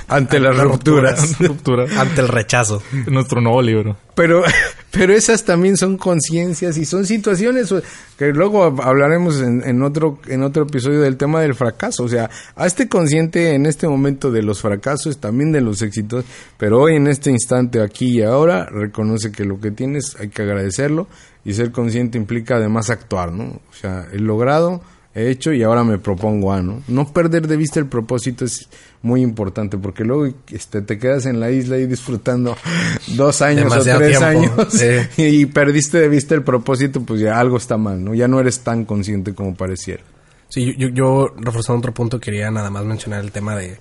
ante 0.07 0.39
las 0.39 0.57
rupturas. 0.57 1.37
Ruptura. 1.39 1.85
ante 1.99 2.21
el 2.21 2.27
rechazo? 2.27 2.81
Nuestro 3.07 3.41
nuevo 3.41 3.61
libro. 3.61 3.97
Pero, 4.15 4.43
pero 4.91 5.13
esas 5.13 5.43
también 5.43 5.75
son 5.77 5.97
conciencias 5.97 6.77
y 6.77 6.85
son 6.85 7.05
situaciones 7.05 7.73
que 8.17 8.27
luego 8.33 8.65
hab- 8.65 8.83
hablaremos 8.83 9.39
en, 9.41 9.63
en 9.67 9.81
otro 9.81 10.19
en 10.27 10.43
otro 10.43 10.63
episodio 10.63 11.01
del 11.01 11.17
tema 11.17 11.41
del 11.41 11.55
fracaso. 11.55 12.03
O 12.03 12.09
sea, 12.09 12.29
hazte 12.55 12.87
consciente 12.87 13.55
en 13.55 13.65
este 13.65 13.87
momento 13.87 14.31
de 14.31 14.43
los 14.43 14.61
fracasos, 14.61 15.17
también 15.19 15.51
de 15.51 15.61
los 15.61 15.81
éxitos, 15.81 16.25
pero 16.57 16.79
hoy 16.81 16.95
en 16.95 17.07
este 17.07 17.31
instante, 17.31 17.81
aquí 17.81 18.19
y 18.19 18.21
ahora, 18.21 18.65
reconoce 18.65 19.31
que 19.31 19.45
lo 19.45 19.59
que 19.59 19.71
tienes 19.71 20.15
hay 20.19 20.29
que 20.29 20.43
agradecerlo 20.43 21.07
y 21.45 21.53
ser 21.53 21.71
consciente 21.71 22.17
implica 22.17 22.55
además 22.55 22.89
actuar, 22.89 23.31
¿no? 23.31 23.43
O 23.45 23.73
sea, 23.73 24.05
he 24.13 24.19
logrado, 24.19 24.81
he 25.15 25.29
hecho 25.29 25.53
y 25.53 25.63
ahora 25.63 25.83
me 25.83 25.97
propongo 25.97 26.51
a, 26.51 26.61
¿no? 26.61 26.81
No 26.87 27.07
perder 27.11 27.47
de 27.47 27.57
vista 27.57 27.79
el 27.79 27.87
propósito 27.87 28.45
es 28.45 28.67
muy 29.01 29.21
importante 29.21 29.77
porque 29.77 30.03
luego 30.03 30.33
este, 30.51 30.81
te 30.81 30.97
quedas 30.97 31.25
en 31.25 31.39
la 31.39 31.51
isla 31.51 31.77
y 31.77 31.85
disfrutando 31.85 32.55
dos 33.15 33.41
años 33.41 33.65
Demasiado 33.65 33.99
o 33.99 34.01
tres 34.01 34.17
tiempo, 34.17 34.61
años 34.61 34.73
sí. 34.73 35.21
y 35.21 35.45
perdiste 35.45 35.99
de 35.99 36.09
vista 36.09 36.35
el 36.35 36.43
propósito, 36.43 37.01
pues 37.01 37.21
ya 37.21 37.39
algo 37.39 37.57
está 37.57 37.77
mal, 37.77 38.03
¿no? 38.03 38.13
Ya 38.13 38.27
no 38.27 38.39
eres 38.39 38.61
tan 38.61 38.85
consciente 38.85 39.33
como 39.33 39.55
pareciera. 39.55 40.03
Sí, 40.49 40.65
yo, 40.65 40.87
yo, 40.87 40.93
yo, 40.93 41.33
reforzando 41.37 41.79
otro 41.79 41.93
punto, 41.93 42.19
quería 42.19 42.51
nada 42.51 42.69
más 42.69 42.85
mencionar 42.85 43.23
el 43.23 43.31
tema 43.31 43.55
de, 43.55 43.79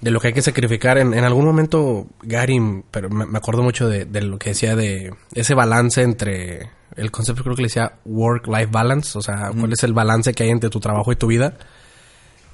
de 0.00 0.10
lo 0.10 0.20
que 0.20 0.28
hay 0.28 0.34
que 0.34 0.42
sacrificar. 0.42 0.98
En, 0.98 1.14
en 1.14 1.24
algún 1.24 1.44
momento, 1.44 2.06
Gary, 2.22 2.58
pero 2.90 3.10
me, 3.10 3.26
me 3.26 3.38
acuerdo 3.38 3.62
mucho 3.62 3.88
de, 3.88 4.04
de 4.04 4.22
lo 4.22 4.38
que 4.38 4.50
decía 4.50 4.76
de 4.76 5.12
ese 5.34 5.54
balance 5.54 6.02
entre 6.02 6.70
el 6.96 7.10
concepto, 7.10 7.42
creo 7.42 7.54
que 7.54 7.62
le 7.62 7.68
decía 7.68 7.98
work-life 8.04 8.70
balance, 8.70 9.16
o 9.16 9.22
sea, 9.22 9.50
cuál 9.58 9.72
es 9.72 9.82
el 9.84 9.92
balance 9.92 10.32
que 10.34 10.42
hay 10.42 10.50
entre 10.50 10.70
tu 10.70 10.80
trabajo 10.80 11.12
y 11.12 11.16
tu 11.16 11.26
vida. 11.28 11.56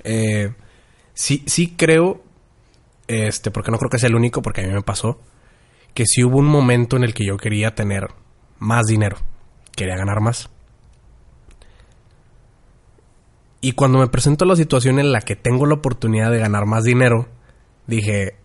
Eh, 0.05 0.53
sí, 1.15 1.43
sí 1.47 1.75
creo, 1.77 2.23
este, 3.09 3.51
porque 3.51 3.71
no 3.71 3.79
creo 3.79 3.91
que 3.91 3.99
sea 3.99 4.09
el 4.09 4.15
único, 4.15 4.43
porque 4.43 4.63
a 4.63 4.67
mí 4.67 4.73
me 4.73 4.83
pasó, 4.83 5.21
que 5.95 6.05
sí 6.07 6.23
hubo 6.23 6.39
un 6.39 6.47
momento 6.47 6.97
en 6.97 7.05
el 7.05 7.15
que 7.15 7.25
yo 7.27 7.37
quería 7.37 7.75
tener 7.75 8.09
más 8.59 8.87
dinero, 8.87 9.17
quería 9.75 9.97
ganar 9.97 10.21
más. 10.21 10.51
Y 13.67 13.73
cuando 13.73 13.99
me 13.99 14.07
presento 14.07 14.45
a 14.45 14.47
la 14.47 14.55
situación 14.55 15.01
en 15.01 15.11
la 15.11 15.23
que 15.23 15.35
tengo 15.35 15.67
la 15.67 15.75
oportunidad 15.75 16.31
de 16.31 16.39
ganar 16.39 16.67
más 16.67 16.85
dinero, 16.85 17.27
dije, 17.89 18.37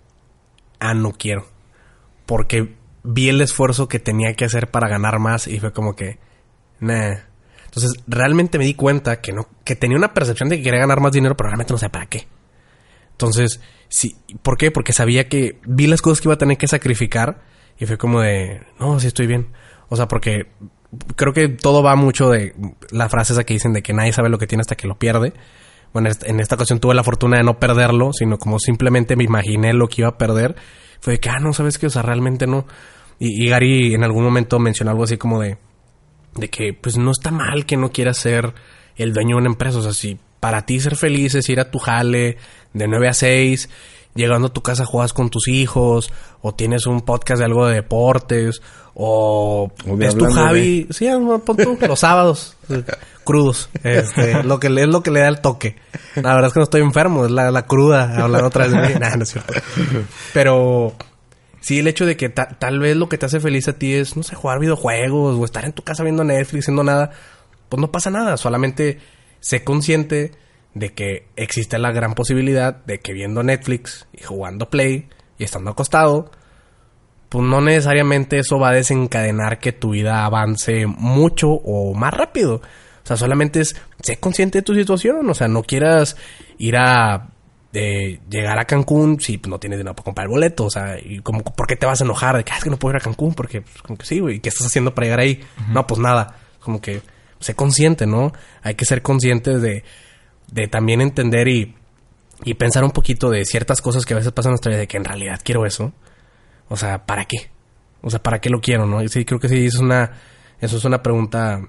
ah, 0.79 0.95
no 0.95 1.11
quiero. 1.11 1.45
Porque 2.25 2.75
vi 3.03 3.29
el 3.29 3.39
esfuerzo 3.39 3.87
que 3.87 3.99
tenía 3.99 4.33
que 4.33 4.45
hacer 4.45 4.71
para 4.71 4.89
ganar 4.89 5.19
más 5.19 5.45
y 5.45 5.59
fue 5.59 5.73
como 5.73 5.93
que, 5.95 6.17
nah. 6.79 7.17
Entonces, 7.65 8.03
realmente 8.07 8.57
me 8.57 8.65
di 8.65 8.73
cuenta 8.73 9.21
que 9.21 9.31
no, 9.31 9.47
que 9.63 9.75
tenía 9.75 9.95
una 9.95 10.15
percepción 10.15 10.49
de 10.49 10.57
que 10.57 10.63
quería 10.63 10.79
ganar 10.79 11.01
más 11.01 11.11
dinero, 11.11 11.37
pero 11.37 11.49
realmente 11.49 11.71
no 11.71 11.77
sé 11.77 11.91
para 11.91 12.07
qué. 12.07 12.27
Entonces, 13.11 13.61
sí, 13.89 14.15
¿por 14.41 14.57
qué? 14.57 14.71
Porque 14.71 14.91
sabía 14.91 15.29
que 15.29 15.61
vi 15.67 15.85
las 15.85 16.01
cosas 16.01 16.19
que 16.19 16.29
iba 16.29 16.33
a 16.33 16.39
tener 16.39 16.57
que 16.57 16.67
sacrificar 16.67 17.43
y 17.77 17.85
fue 17.85 17.99
como 17.99 18.21
de, 18.21 18.65
no, 18.79 18.99
sí 18.99 19.05
estoy 19.05 19.27
bien. 19.27 19.51
O 19.87 19.95
sea, 19.95 20.07
porque 20.07 20.47
creo 21.15 21.33
que 21.33 21.47
todo 21.49 21.83
va 21.83 21.95
mucho 21.95 22.29
de 22.29 22.53
la 22.91 23.09
frase 23.09 23.33
esa 23.33 23.43
que 23.43 23.53
dicen 23.53 23.73
de 23.73 23.81
que 23.81 23.93
nadie 23.93 24.13
sabe 24.13 24.29
lo 24.29 24.37
que 24.37 24.47
tiene 24.47 24.61
hasta 24.61 24.75
que 24.75 24.87
lo 24.87 24.97
pierde. 24.97 25.33
Bueno, 25.93 26.09
en 26.25 26.39
esta- 26.39 26.55
ocasión 26.55 26.79
tuve 26.79 26.93
la 26.95 27.03
fortuna 27.03 27.37
de 27.37 27.43
no 27.43 27.59
perderlo, 27.59 28.13
sino 28.13 28.37
como 28.37 28.59
simplemente 28.59 29.15
me 29.15 29.23
imaginé 29.25 29.73
lo 29.73 29.87
que 29.87 30.01
iba 30.01 30.09
a 30.09 30.17
perder. 30.17 30.55
Fue 31.01 31.13
de 31.13 31.19
que, 31.19 31.29
ah, 31.29 31.39
no, 31.39 31.53
¿sabes 31.53 31.77
qué? 31.77 31.87
O 31.87 31.89
sea, 31.89 32.01
realmente 32.01 32.47
no. 32.47 32.65
Y, 33.19 33.47
Gary 33.49 33.93
en 33.93 34.03
algún 34.03 34.23
momento 34.23 34.57
mencionó 34.59 34.91
algo 34.91 35.03
así 35.03 35.17
como 35.17 35.41
de, 35.41 35.57
de 36.35 36.49
que 36.49 36.73
pues 36.73 36.97
no 36.97 37.11
está 37.11 37.29
mal 37.31 37.65
que 37.65 37.77
no 37.77 37.91
quieras 37.91 38.17
ser 38.17 38.53
el 38.95 39.13
dueño 39.13 39.35
de 39.35 39.41
una 39.41 39.49
empresa. 39.49 39.79
O 39.79 39.81
sea, 39.81 39.93
si 39.93 40.17
para 40.41 40.65
ti 40.65 40.81
ser 40.81 40.97
feliz 40.97 41.33
es 41.35 41.47
ir 41.47 41.61
a 41.61 41.71
tu 41.71 41.79
jale 41.79 42.37
de 42.73 42.87
9 42.89 43.07
a 43.07 43.13
6, 43.13 43.69
llegando 44.15 44.47
a 44.47 44.53
tu 44.53 44.61
casa 44.61 44.83
juegas 44.85 45.13
con 45.13 45.29
tus 45.29 45.47
hijos, 45.47 46.11
o 46.41 46.53
tienes 46.53 46.85
un 46.85 46.99
podcast 47.01 47.39
de 47.39 47.45
algo 47.45 47.65
de 47.67 47.75
deportes, 47.75 48.61
o, 48.93 49.71
O 49.89 49.95
de 49.95 50.07
es 50.07 50.17
tu 50.17 50.25
hablando 50.25 50.43
Javi, 50.45 50.87
sí, 50.89 51.07
pon 51.45 51.55
tú, 51.57 51.77
los 51.87 51.99
sábados, 51.99 52.57
eh, 52.69 52.83
crudos, 53.23 53.69
este, 53.83 54.43
lo 54.43 54.59
que 54.59 54.69
le, 54.69 54.81
es 54.81 54.87
lo 54.89 55.01
que 55.01 55.11
le 55.11 55.21
da 55.21 55.29
el 55.29 55.39
toque. 55.39 55.77
La 56.15 56.33
verdad 56.33 56.47
es 56.47 56.53
que 56.53 56.59
no 56.59 56.63
estoy 56.65 56.81
enfermo, 56.81 57.23
es 57.25 57.31
la, 57.31 57.51
la 57.51 57.65
cruda, 57.67 58.21
hablando 58.21 58.47
otra 58.47 58.65
vez 58.67 58.73
de 58.73 58.79
mí. 58.81 58.93
Nah, 58.99 59.15
no 59.15 59.23
es 59.23 59.29
cierto. 59.29 59.53
Pero 60.33 60.93
Sí, 61.61 61.77
el 61.77 61.87
hecho 61.87 62.07
de 62.07 62.17
que 62.17 62.27
ta- 62.29 62.57
tal 62.57 62.79
vez 62.79 62.97
lo 62.97 63.07
que 63.07 63.19
te 63.19 63.27
hace 63.27 63.39
feliz 63.39 63.67
a 63.67 63.73
ti 63.73 63.93
es, 63.93 64.17
no 64.17 64.23
sé, 64.23 64.33
jugar 64.35 64.57
videojuegos 64.59 65.37
o 65.37 65.45
estar 65.45 65.63
en 65.63 65.73
tu 65.73 65.83
casa 65.83 66.01
viendo 66.03 66.23
Netflix, 66.23 66.63
haciendo 66.65 66.83
nada, 66.83 67.11
pues 67.69 67.79
no 67.79 67.91
pasa 67.91 68.09
nada. 68.09 68.35
Solamente 68.37 68.97
sé 69.41 69.65
consciente 69.65 70.31
de 70.73 70.93
que 70.93 71.27
existe 71.35 71.77
la 71.77 71.91
gran 71.91 72.13
posibilidad 72.13 72.73
de 72.85 72.99
que 72.99 73.11
viendo 73.11 73.43
Netflix 73.43 74.07
y 74.13 74.23
jugando 74.23 74.69
Play 74.69 75.09
y 75.37 75.43
estando 75.43 75.71
acostado, 75.71 76.31
pues 77.27 77.45
no 77.45 77.59
necesariamente 77.61 78.39
eso 78.39 78.57
va 78.59 78.69
a 78.69 78.73
desencadenar 78.73 79.59
que 79.59 79.73
tu 79.73 79.91
vida 79.91 80.25
avance 80.25 80.85
mucho 80.85 81.49
o 81.49 81.93
más 81.93 82.13
rápido. 82.13 82.55
O 83.03 83.07
sea, 83.07 83.17
solamente 83.17 83.61
es, 83.61 83.75
sé 84.01 84.17
consciente 84.17 84.59
de 84.59 84.61
tu 84.63 84.75
situación. 84.75 85.29
O 85.29 85.33
sea, 85.33 85.47
no 85.47 85.63
quieras 85.63 86.15
ir 86.57 86.75
a 86.77 87.29
eh, 87.73 88.19
llegar 88.29 88.59
a 88.59 88.65
Cancún 88.65 89.19
si 89.19 89.41
no 89.47 89.59
tienes 89.59 89.79
dinero 89.79 89.95
para 89.95 90.03
comprar 90.03 90.25
el 90.25 90.31
boleto. 90.31 90.65
O 90.65 90.69
sea, 90.69 90.97
y 91.01 91.19
como, 91.19 91.43
¿por 91.43 91.67
qué 91.67 91.75
te 91.75 91.85
vas 91.85 92.01
a 92.01 92.03
enojar? 92.03 92.37
De 92.37 92.43
que, 92.43 92.51
"Ah, 92.51 92.57
es 92.57 92.63
que 92.63 92.69
no 92.69 92.77
puedo 92.77 92.93
ir 92.95 93.01
a 93.01 93.03
Cancún 93.03 93.33
porque, 93.33 93.61
pues, 93.61 93.81
como 93.81 93.97
que 93.97 94.05
sí, 94.05 94.19
güey. 94.19 94.39
¿Qué 94.39 94.49
estás 94.49 94.67
haciendo 94.67 94.93
para 94.93 95.05
llegar 95.05 95.19
ahí? 95.21 95.41
No, 95.69 95.87
pues 95.87 95.99
nada. 95.99 96.35
Como 96.59 96.79
que, 96.81 97.01
sé 97.41 97.55
consciente, 97.55 98.07
¿no? 98.07 98.31
Hay 98.63 98.75
que 98.75 98.85
ser 98.85 99.01
conscientes 99.01 99.61
de, 99.61 99.83
de 100.51 100.67
también 100.67 101.01
entender 101.01 101.47
y, 101.47 101.75
y 102.43 102.53
pensar 102.53 102.83
un 102.83 102.91
poquito 102.91 103.29
de 103.29 103.43
ciertas 103.45 103.81
cosas 103.81 104.05
que 104.05 104.13
a 104.13 104.17
veces 104.17 104.31
pasan 104.31 104.51
en 104.51 104.53
nuestra 104.53 104.69
vida 104.69 104.79
de 104.79 104.87
que 104.87 104.97
en 104.97 105.05
realidad 105.05 105.41
quiero 105.43 105.65
eso. 105.65 105.91
O 106.69 106.77
sea, 106.77 107.05
¿para 107.05 107.25
qué? 107.25 107.51
O 108.01 108.09
sea, 108.09 108.23
¿para 108.23 108.39
qué 108.39 108.49
lo 108.49 108.61
quiero, 108.61 108.85
no? 108.85 109.03
Y 109.03 109.09
sí, 109.09 109.25
creo 109.25 109.39
que 109.39 109.49
sí, 109.49 109.65
es 109.65 109.75
una, 109.75 110.13
eso 110.59 110.77
es 110.77 110.85
una 110.85 111.03
pregunta 111.03 111.61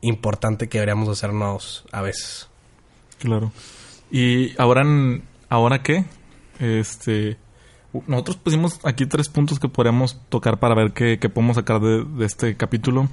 importante 0.00 0.68
que 0.68 0.78
deberíamos 0.78 1.08
hacernos 1.08 1.84
a 1.92 2.00
veces. 2.00 2.48
Claro. 3.18 3.52
Y 4.10 4.58
ahora, 4.60 4.84
¿ahora 5.48 5.82
qué? 5.82 6.04
Este... 6.58 7.36
Nosotros 8.06 8.38
pusimos 8.38 8.80
aquí 8.84 9.04
tres 9.04 9.28
puntos 9.28 9.60
que 9.60 9.68
podríamos 9.68 10.18
tocar 10.30 10.58
para 10.58 10.74
ver 10.74 10.92
qué, 10.92 11.18
qué 11.18 11.28
podemos 11.28 11.56
sacar 11.56 11.78
de 11.78 12.24
este 12.24 12.56
capítulo. 12.56 13.06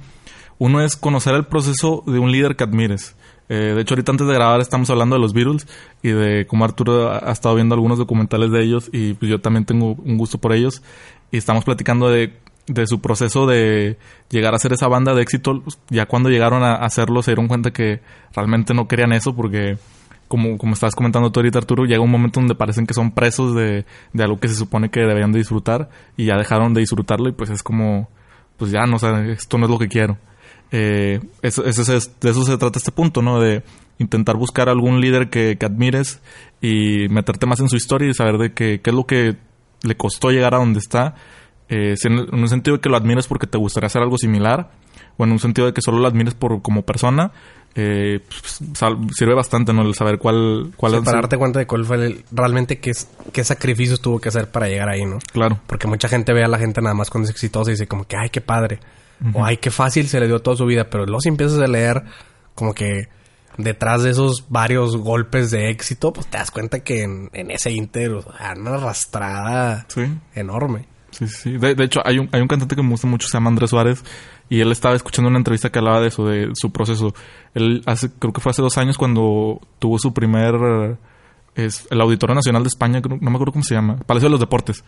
Uno 0.60 0.82
es 0.82 0.94
conocer 0.94 1.34
el 1.34 1.46
proceso 1.46 2.04
de 2.06 2.18
un 2.18 2.30
líder 2.30 2.54
que 2.54 2.64
admires. 2.64 3.16
Eh, 3.48 3.72
de 3.74 3.80
hecho, 3.80 3.94
ahorita 3.94 4.12
antes 4.12 4.26
de 4.26 4.34
grabar 4.34 4.60
estamos 4.60 4.90
hablando 4.90 5.16
de 5.16 5.22
los 5.22 5.32
Beatles 5.32 5.66
y 6.02 6.10
de 6.10 6.46
cómo 6.46 6.66
Arturo 6.66 7.10
ha, 7.10 7.32
estado 7.32 7.54
viendo 7.54 7.74
algunos 7.74 7.96
documentales 7.96 8.50
de 8.50 8.62
ellos 8.62 8.90
y 8.92 9.14
pues 9.14 9.30
yo 9.30 9.40
también 9.40 9.64
tengo 9.64 9.94
un 9.94 10.18
gusto 10.18 10.36
por 10.36 10.52
ellos. 10.52 10.82
Y 11.30 11.38
estamos 11.38 11.64
platicando 11.64 12.10
de, 12.10 12.34
de 12.66 12.86
su 12.86 13.00
proceso 13.00 13.46
de 13.46 13.96
llegar 14.28 14.54
a 14.54 14.58
ser 14.58 14.74
esa 14.74 14.86
banda 14.86 15.14
de 15.14 15.22
éxito. 15.22 15.62
Ya 15.88 16.04
cuando 16.04 16.28
llegaron 16.28 16.62
a 16.62 16.74
hacerlo 16.74 17.22
se 17.22 17.30
dieron 17.30 17.48
cuenta 17.48 17.70
que 17.70 18.02
realmente 18.34 18.74
no 18.74 18.86
querían 18.86 19.14
eso 19.14 19.34
porque 19.34 19.78
como, 20.28 20.58
como 20.58 20.74
estabas 20.74 20.94
comentando 20.94 21.32
tú 21.32 21.40
ahorita, 21.40 21.58
Arturo, 21.58 21.86
llega 21.86 22.02
un 22.02 22.10
momento 22.10 22.38
donde 22.38 22.54
parecen 22.54 22.86
que 22.86 22.92
son 22.92 23.12
presos 23.12 23.54
de, 23.54 23.86
de 24.12 24.22
algo 24.22 24.38
que 24.38 24.48
se 24.48 24.56
supone 24.56 24.90
que 24.90 25.00
deberían 25.00 25.32
de 25.32 25.38
disfrutar 25.38 25.88
y 26.18 26.26
ya 26.26 26.36
dejaron 26.36 26.74
de 26.74 26.80
disfrutarlo 26.80 27.30
y 27.30 27.32
pues 27.32 27.48
es 27.48 27.62
como, 27.62 28.10
pues 28.58 28.70
ya, 28.70 28.84
no, 28.84 28.98
sea, 28.98 29.24
esto 29.24 29.56
no 29.56 29.64
es 29.64 29.70
lo 29.70 29.78
que 29.78 29.88
quiero. 29.88 30.18
Eh, 30.72 31.20
eso, 31.42 31.64
eso 31.64 31.80
es- 31.94 32.20
de 32.20 32.30
eso 32.30 32.44
se 32.44 32.56
trata 32.58 32.78
este 32.78 32.92
punto, 32.92 33.22
¿no? 33.22 33.40
De 33.40 33.62
intentar 33.98 34.36
buscar 34.36 34.68
algún 34.68 35.00
líder 35.00 35.28
que, 35.30 35.56
que 35.58 35.66
admires 35.66 36.20
y 36.60 37.08
meterte 37.10 37.46
más 37.46 37.60
en 37.60 37.68
su 37.68 37.76
historia 37.76 38.08
y 38.08 38.14
saber 38.14 38.38
de 38.38 38.52
qué 38.52 38.80
es 38.84 38.94
lo 38.94 39.04
que 39.04 39.36
le 39.82 39.96
costó 39.96 40.30
llegar 40.30 40.54
a 40.54 40.58
donde 40.58 40.78
está. 40.78 41.14
Eh, 41.68 41.96
si 41.96 42.08
en, 42.08 42.18
en 42.20 42.34
un 42.34 42.48
sentido 42.48 42.76
de 42.76 42.80
que 42.80 42.88
lo 42.88 42.96
admires 42.96 43.26
porque 43.28 43.46
te 43.46 43.58
gustaría 43.58 43.86
hacer 43.86 44.02
algo 44.02 44.16
similar 44.18 44.70
o 45.16 45.24
en 45.24 45.32
un 45.32 45.38
sentido 45.38 45.66
de 45.66 45.72
que 45.72 45.82
solo 45.82 45.98
lo 45.98 46.08
admires 46.08 46.34
por 46.34 46.62
como 46.62 46.82
persona, 46.82 47.32
eh, 47.74 48.20
pues, 48.28 48.58
sal- 48.74 48.98
sirve 49.14 49.34
bastante, 49.34 49.72
¿no? 49.72 49.82
El 49.82 49.94
saber 49.94 50.18
cuál, 50.18 50.72
cuál 50.76 50.94
es- 50.94 51.00
para 51.02 51.18
darte 51.18 51.36
cuenta 51.36 51.58
de 51.60 51.66
cuál 51.66 51.84
fue 51.84 51.96
el- 52.04 52.24
realmente 52.32 52.78
qué, 52.78 52.92
qué 53.32 53.44
sacrificios 53.44 54.00
tuvo 54.00 54.18
que 54.20 54.28
hacer 54.28 54.50
para 54.50 54.66
llegar 54.68 54.88
ahí, 54.88 55.04
¿no? 55.04 55.18
Claro. 55.32 55.60
Porque 55.66 55.86
mucha 55.86 56.08
gente 56.08 56.32
ve 56.32 56.42
a 56.44 56.48
la 56.48 56.58
gente 56.58 56.80
nada 56.82 56.94
más 56.94 57.10
cuando 57.10 57.26
es 57.28 57.30
exitosa 57.30 57.70
y 57.70 57.74
dice 57.74 57.86
como 57.86 58.04
que, 58.06 58.16
ay, 58.16 58.30
qué 58.30 58.40
padre. 58.40 58.80
O 59.34 59.44
ay, 59.44 59.58
qué 59.58 59.70
fácil 59.70 60.08
se 60.08 60.18
le 60.18 60.26
dio 60.26 60.40
toda 60.40 60.56
su 60.56 60.64
vida. 60.64 60.88
Pero 60.90 61.04
luego 61.04 61.20
si 61.20 61.28
empiezas 61.28 61.58
a 61.60 61.66
leer 61.66 62.02
como 62.54 62.72
que 62.74 63.08
detrás 63.58 64.02
de 64.02 64.10
esos 64.10 64.46
varios 64.48 64.96
golpes 64.96 65.50
de 65.50 65.68
éxito, 65.68 66.12
pues 66.12 66.26
te 66.26 66.38
das 66.38 66.50
cuenta 66.50 66.80
que 66.80 67.02
en, 67.02 67.28
en 67.34 67.50
ese 67.50 67.70
inter, 67.70 68.12
o 68.12 68.22
sea, 68.22 68.54
una 68.56 68.76
arrastrada 68.76 69.84
Sí. 69.88 70.02
enorme. 70.34 70.86
Sí, 71.10 71.26
sí, 71.28 71.34
sí. 71.42 71.50
De, 71.58 71.74
de 71.74 71.84
hecho, 71.84 72.00
hay 72.04 72.18
un, 72.18 72.28
hay 72.32 72.40
un 72.40 72.48
cantante 72.48 72.74
que 72.76 72.82
me 72.82 72.90
gusta 72.90 73.06
mucho, 73.08 73.28
se 73.28 73.36
llama 73.36 73.50
Andrés 73.50 73.70
Suárez, 73.70 74.02
y 74.50 74.60
él 74.60 74.70
estaba 74.72 74.96
escuchando 74.96 75.28
una 75.28 75.38
entrevista 75.38 75.70
que 75.70 75.78
hablaba 75.78 76.00
de 76.00 76.08
eso, 76.08 76.26
de 76.26 76.50
su 76.54 76.70
proceso. 76.72 77.14
Él 77.54 77.82
hace, 77.86 78.10
creo 78.18 78.32
que 78.32 78.40
fue 78.40 78.50
hace 78.50 78.60
dos 78.60 78.76
años 78.76 78.98
cuando 78.98 79.60
tuvo 79.78 79.98
su 79.98 80.12
primer, 80.12 80.98
es 81.54 81.86
el 81.90 82.00
Auditorio 82.00 82.34
Nacional 82.34 82.64
de 82.64 82.68
España, 82.68 83.00
no 83.00 83.30
me 83.30 83.36
acuerdo 83.36 83.52
cómo 83.52 83.64
se 83.64 83.74
llama, 83.74 83.96
Palacio 84.06 84.28
de 84.28 84.32
los 84.32 84.40
Deportes. 84.40 84.84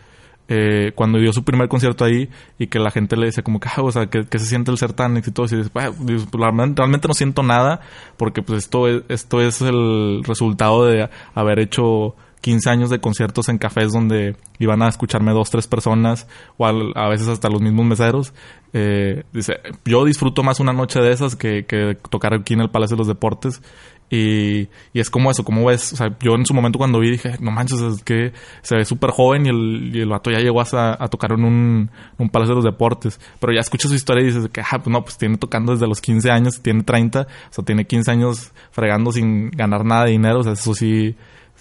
Eh, 0.48 0.90
cuando 0.96 1.18
dio 1.20 1.32
su 1.32 1.44
primer 1.44 1.68
concierto 1.68 2.04
ahí 2.04 2.28
y 2.58 2.66
que 2.66 2.80
la 2.80 2.90
gente 2.90 3.16
le 3.16 3.26
decía 3.26 3.44
como 3.44 3.60
que, 3.60 3.68
ah, 3.68 4.06
que, 4.10 4.26
que 4.26 4.38
se 4.40 4.46
siente 4.46 4.72
el 4.72 4.76
ser 4.78 4.92
tan 4.92 5.16
exitoso 5.16 5.54
y 5.54 5.58
dices, 5.58 5.72
"Ah", 5.76 5.90
dices, 6.00 6.26
pues, 6.28 6.40
realmente, 6.42 6.82
realmente 6.82 7.06
no 7.06 7.14
siento 7.14 7.44
nada 7.44 7.80
porque 8.16 8.42
pues 8.42 8.64
esto 8.64 8.88
es, 8.88 9.04
esto 9.08 9.40
es 9.40 9.62
el 9.62 10.24
resultado 10.24 10.84
de 10.84 11.08
haber 11.34 11.60
hecho 11.60 12.16
15 12.42 12.70
años 12.70 12.90
de 12.90 13.00
conciertos 13.00 13.48
en 13.48 13.56
cafés 13.56 13.92
donde 13.92 14.36
iban 14.58 14.82
a 14.82 14.88
escucharme 14.88 15.32
dos, 15.32 15.48
tres 15.48 15.66
personas 15.66 16.26
o 16.58 16.66
a 16.66 17.08
veces 17.08 17.28
hasta 17.28 17.48
los 17.48 17.62
mismos 17.62 17.86
meseros. 17.86 18.34
Eh, 18.74 19.22
dice, 19.32 19.60
yo 19.84 20.04
disfruto 20.04 20.42
más 20.42 20.58
una 20.60 20.72
noche 20.72 21.00
de 21.00 21.12
esas 21.12 21.36
que, 21.36 21.96
tocar 22.10 22.34
aquí 22.34 22.54
en 22.54 22.60
el 22.60 22.70
Palacio 22.70 22.96
de 22.96 23.00
los 23.00 23.08
Deportes. 23.08 23.62
Y, 24.10 24.68
es 24.92 25.08
como 25.08 25.30
eso, 25.30 25.42
como 25.42 25.64
ves, 25.64 25.94
o 25.94 25.96
sea, 25.96 26.14
yo 26.20 26.34
en 26.34 26.44
su 26.44 26.52
momento 26.52 26.78
cuando 26.78 26.98
vi 26.98 27.12
dije, 27.12 27.36
no 27.40 27.50
manches, 27.50 27.80
es 27.80 28.02
que 28.02 28.32
se 28.60 28.76
ve 28.76 28.84
súper 28.84 29.10
joven 29.10 29.46
y 29.46 29.48
el, 29.48 29.96
y 29.96 30.00
el 30.00 30.08
vato 30.08 30.30
ya 30.30 30.38
llegó 30.38 30.60
a 30.60 31.08
tocar 31.08 31.32
en 31.32 31.44
un, 31.44 31.90
un 32.18 32.28
Palacio 32.28 32.54
de 32.54 32.56
los 32.56 32.64
Deportes. 32.64 33.20
Pero 33.40 33.54
ya 33.54 33.60
escuchas 33.60 33.90
su 33.90 33.94
historia 33.94 34.22
y 34.22 34.26
dices 34.26 34.50
que, 34.50 34.60
ah, 34.60 34.78
pues 34.78 34.88
no, 34.88 35.02
pues 35.02 35.16
tiene 35.16 35.38
tocando 35.38 35.72
desde 35.72 35.86
los 35.86 36.00
15 36.00 36.30
años, 36.30 36.60
tiene 36.60 36.82
30, 36.82 37.22
o 37.22 37.26
sea, 37.50 37.64
tiene 37.64 37.86
15 37.86 38.10
años 38.10 38.52
fregando 38.72 39.12
sin 39.12 39.50
ganar 39.50 39.84
nada 39.84 40.04
de 40.04 40.10
dinero, 40.10 40.40
o 40.40 40.42
sea, 40.42 40.52
eso 40.52 40.74
sí, 40.74 41.16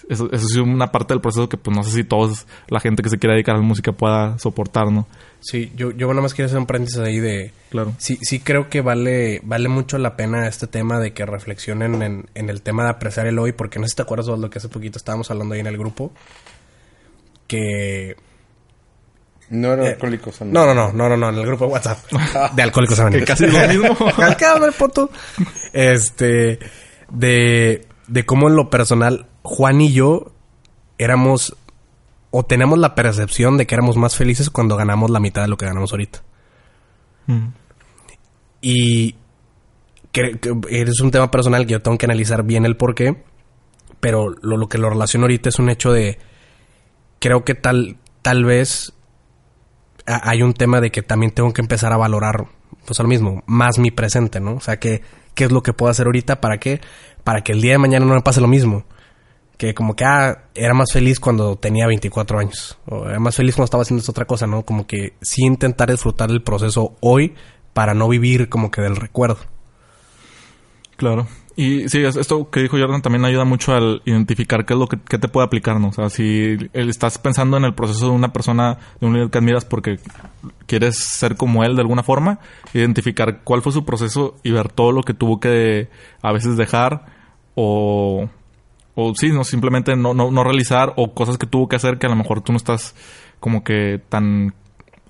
eso, 0.09 0.29
eso 0.31 0.45
es 0.45 0.55
una 0.57 0.91
parte 0.91 1.13
del 1.13 1.21
proceso 1.21 1.47
que 1.49 1.57
pues 1.57 1.75
no 1.75 1.83
sé 1.83 1.91
si 1.91 2.03
todos, 2.03 2.45
la 2.67 2.79
gente 2.79 3.03
que 3.03 3.09
se 3.09 3.17
quiera 3.17 3.33
dedicar 3.33 3.55
a 3.55 3.59
la 3.59 3.63
música 3.63 3.91
pueda 3.91 4.37
soportar, 4.39 4.91
¿no? 4.91 5.07
Sí, 5.39 5.71
yo, 5.75 5.91
yo 5.91 6.07
nada 6.09 6.21
más 6.21 6.33
quiero 6.33 6.47
hacer 6.47 6.59
un 6.59 6.67
paréntesis 6.67 6.99
ahí 6.99 7.19
de... 7.19 7.51
Claro. 7.69 7.93
Sí, 7.97 8.19
sí 8.21 8.39
creo 8.39 8.69
que 8.69 8.81
vale, 8.81 9.41
vale 9.43 9.69
mucho 9.69 9.97
la 9.97 10.15
pena 10.15 10.47
este 10.47 10.67
tema 10.67 10.99
de 10.99 11.13
que 11.13 11.25
reflexionen 11.25 12.01
en, 12.03 12.25
en 12.35 12.49
el 12.49 12.61
tema 12.61 12.83
de 12.83 12.91
apreciar 12.91 13.25
el 13.25 13.39
hoy, 13.39 13.51
porque 13.51 13.79
no 13.79 13.85
sé 13.85 13.91
si 13.91 13.95
te 13.95 14.01
acuerdas 14.03 14.27
de 14.27 14.37
lo 14.37 14.49
que 14.49 14.59
hace 14.59 14.69
poquito 14.69 14.97
estábamos 14.97 15.31
hablando 15.31 15.53
ahí 15.55 15.61
en 15.61 15.67
el 15.67 15.77
grupo, 15.77 16.11
que... 17.47 18.15
No 19.49 19.73
era 19.73 19.85
Eh, 19.85 19.89
alcohólicos 19.89 20.41
No, 20.41 20.65
no, 20.65 20.73
no, 20.73 20.93
no, 20.93 21.09
no, 21.09 21.17
no, 21.17 21.29
en 21.29 21.35
el 21.35 21.45
grupo 21.45 21.65
de 21.65 21.71
WhatsApp 21.73 21.97
de 22.55 22.61
Alcohólicos 22.61 22.99
Anónimos. 22.99 23.25
Que 23.25 23.33
casi 23.33 23.47
lo 23.47 23.67
mismo. 23.67 23.97
Calcado, 24.15 24.71
puto. 24.71 25.09
Este, 25.73 26.59
de, 27.09 27.85
de 28.07 28.25
cómo 28.25 28.47
en 28.47 28.55
lo 28.55 28.69
personal, 28.69 29.25
Juan 29.43 29.82
y 29.82 29.91
yo 29.93 30.32
éramos, 30.97 31.56
o 32.30 32.43
tenemos 32.43 32.77
la 32.80 32.95
percepción 32.95 33.58
de 33.58 33.65
que 33.67 33.75
éramos 33.75 33.97
más 33.97 34.15
felices 34.15 34.49
cuando 34.49 34.75
ganamos 34.77 35.10
la 35.10 35.19
mitad 35.19 35.41
de 35.41 35.47
lo 35.47 35.58
que 35.58 35.65
ganamos 35.65 35.91
ahorita. 35.91 36.21
Mm. 37.27 37.47
Y 38.62 39.15
que, 40.12 40.38
que 40.39 40.54
es 40.82 40.99
un 41.01 41.12
tema 41.12 41.32
personal 41.32 41.65
que 41.65 41.73
yo 41.73 41.82
tengo 41.82 41.97
que 41.97 42.06
analizar 42.06 42.43
bien 42.43 42.65
el 42.65 42.77
por 42.77 42.93
qué. 42.95 43.23
Pero 43.99 44.30
lo, 44.41 44.58
lo 44.58 44.67
que 44.67 44.77
lo 44.77 44.89
relaciono 44.89 45.25
ahorita 45.25 45.49
es 45.49 45.60
un 45.60 45.69
hecho 45.69 45.91
de. 45.91 46.17
Creo 47.19 47.43
que 47.45 47.54
tal, 47.56 47.97
tal 48.23 48.43
vez 48.45 48.93
a- 50.08 50.30
hay 50.30 50.41
un 50.41 50.54
tema 50.54 50.82
de 50.82 50.91
que 50.91 51.04
también 51.04 51.32
tengo 51.32 51.54
que 51.54 51.62
empezar 51.62 51.93
a 51.93 51.97
valorar, 51.97 52.47
pues 52.86 52.97
lo 52.99 53.08
mismo, 53.08 53.43
más 53.45 53.77
mi 53.77 53.91
presente, 53.91 54.39
¿no? 54.39 54.54
O 54.56 54.60
sea, 54.60 54.77
que, 54.80 55.01
¿qué 55.36 55.43
es 55.45 55.51
lo 55.51 55.62
que 55.62 55.73
puedo 55.73 55.91
hacer 55.91 56.08
ahorita? 56.08 56.41
¿Para 56.41 56.58
qué? 56.60 56.82
Para 57.23 57.41
que 57.41 57.51
el 57.51 57.62
día 57.62 57.73
de 57.73 57.77
mañana 57.77 58.06
no 58.08 58.15
me 58.15 58.21
pase 58.21 58.41
lo 58.41 58.47
mismo. 58.47 58.86
Que 59.62 59.76
como 59.76 59.95
que, 59.95 60.04
ah, 60.06 60.45
era 60.56 60.74
más 60.74 60.91
feliz 60.91 61.19
cuando 61.19 61.56
tenía 61.56 61.86
24 61.86 62.39
años. 62.39 62.80
O 62.88 63.08
era 63.08 63.19
más 63.19 63.36
feliz 63.36 63.54
cuando 63.54 63.65
estaba 63.65 63.84
haciendo 63.84 64.00
esta 64.00 64.12
otra 64.12 64.26
cosa, 64.26 64.47
¿no? 64.47 64.63
Como 64.65 64.88
que 64.88 65.13
sí 65.21 65.43
intentar 65.45 65.91
disfrutar 65.91 66.32
el 66.32 66.41
proceso 66.41 66.95
hoy 67.00 67.36
para 67.74 67.93
no 67.93 68.08
vivir 68.10 68.50
como 68.50 68.71
que 68.71 68.82
del 68.82 68.95
recuerdo. 68.95 69.38
Claro. 70.97 71.28
Y 71.56 71.88
sí, 71.89 72.04
es- 72.04 72.15
esto 72.15 72.50
que 72.50 72.62
dijo 72.62 72.76
Jordan 72.80 73.04
también 73.04 73.24
ayuda 73.24 73.45
mucho 73.45 73.74
al 73.76 74.02
identificar 74.06 74.65
qué 74.65 74.74
es 74.74 74.80
lo 74.80 74.88
que, 74.88 74.97
te 74.97 75.28
puede 75.28 75.45
aplicar, 75.45 75.80
¿no? 75.80 75.89
O 75.89 75.93
sea, 75.93 76.09
si 76.09 76.57
estás 76.74 77.20
pensando 77.20 77.55
en 77.57 77.66
el 77.66 77.76
proceso 77.76 78.05
de 78.05 78.12
una 78.14 78.34
persona, 78.34 78.80
de 78.99 79.05
un 79.05 79.14
líder 79.14 79.30
que 79.30 79.38
admiras 79.38 79.66
porque 79.66 79.99
quieres 80.66 80.97
ser 80.97 81.36
como 81.36 81.64
él 81.64 81.76
de 81.76 81.82
alguna 81.82 82.01
forma, 82.01 82.39
identificar 82.74 83.41
cuál 83.43 83.62
fue 83.62 83.74
su 83.74 83.86
proceso 83.86 84.38
y 84.41 84.49
ver 84.49 84.70
todo 84.72 84.91
lo 84.91 85.03
que 85.03 85.14
tuvo 85.14 85.39
que 85.39 85.89
a 86.24 86.32
veces 86.32 86.57
dejar 86.57 87.05
o, 87.53 88.28
o 88.95 89.13
sí, 89.15 89.31
no 89.31 89.43
simplemente 89.43 89.95
no, 89.95 90.13
no, 90.13 90.31
no 90.31 90.43
realizar 90.43 90.93
o 90.97 91.13
cosas 91.13 91.37
que 91.37 91.47
tuvo 91.47 91.67
que 91.69 91.75
hacer 91.75 91.97
que 91.97 92.07
a 92.07 92.09
lo 92.09 92.15
mejor 92.15 92.41
tú 92.41 92.51
no 92.51 92.57
estás 92.57 92.95
como 93.39 93.63
que 93.63 93.99
tan 94.09 94.53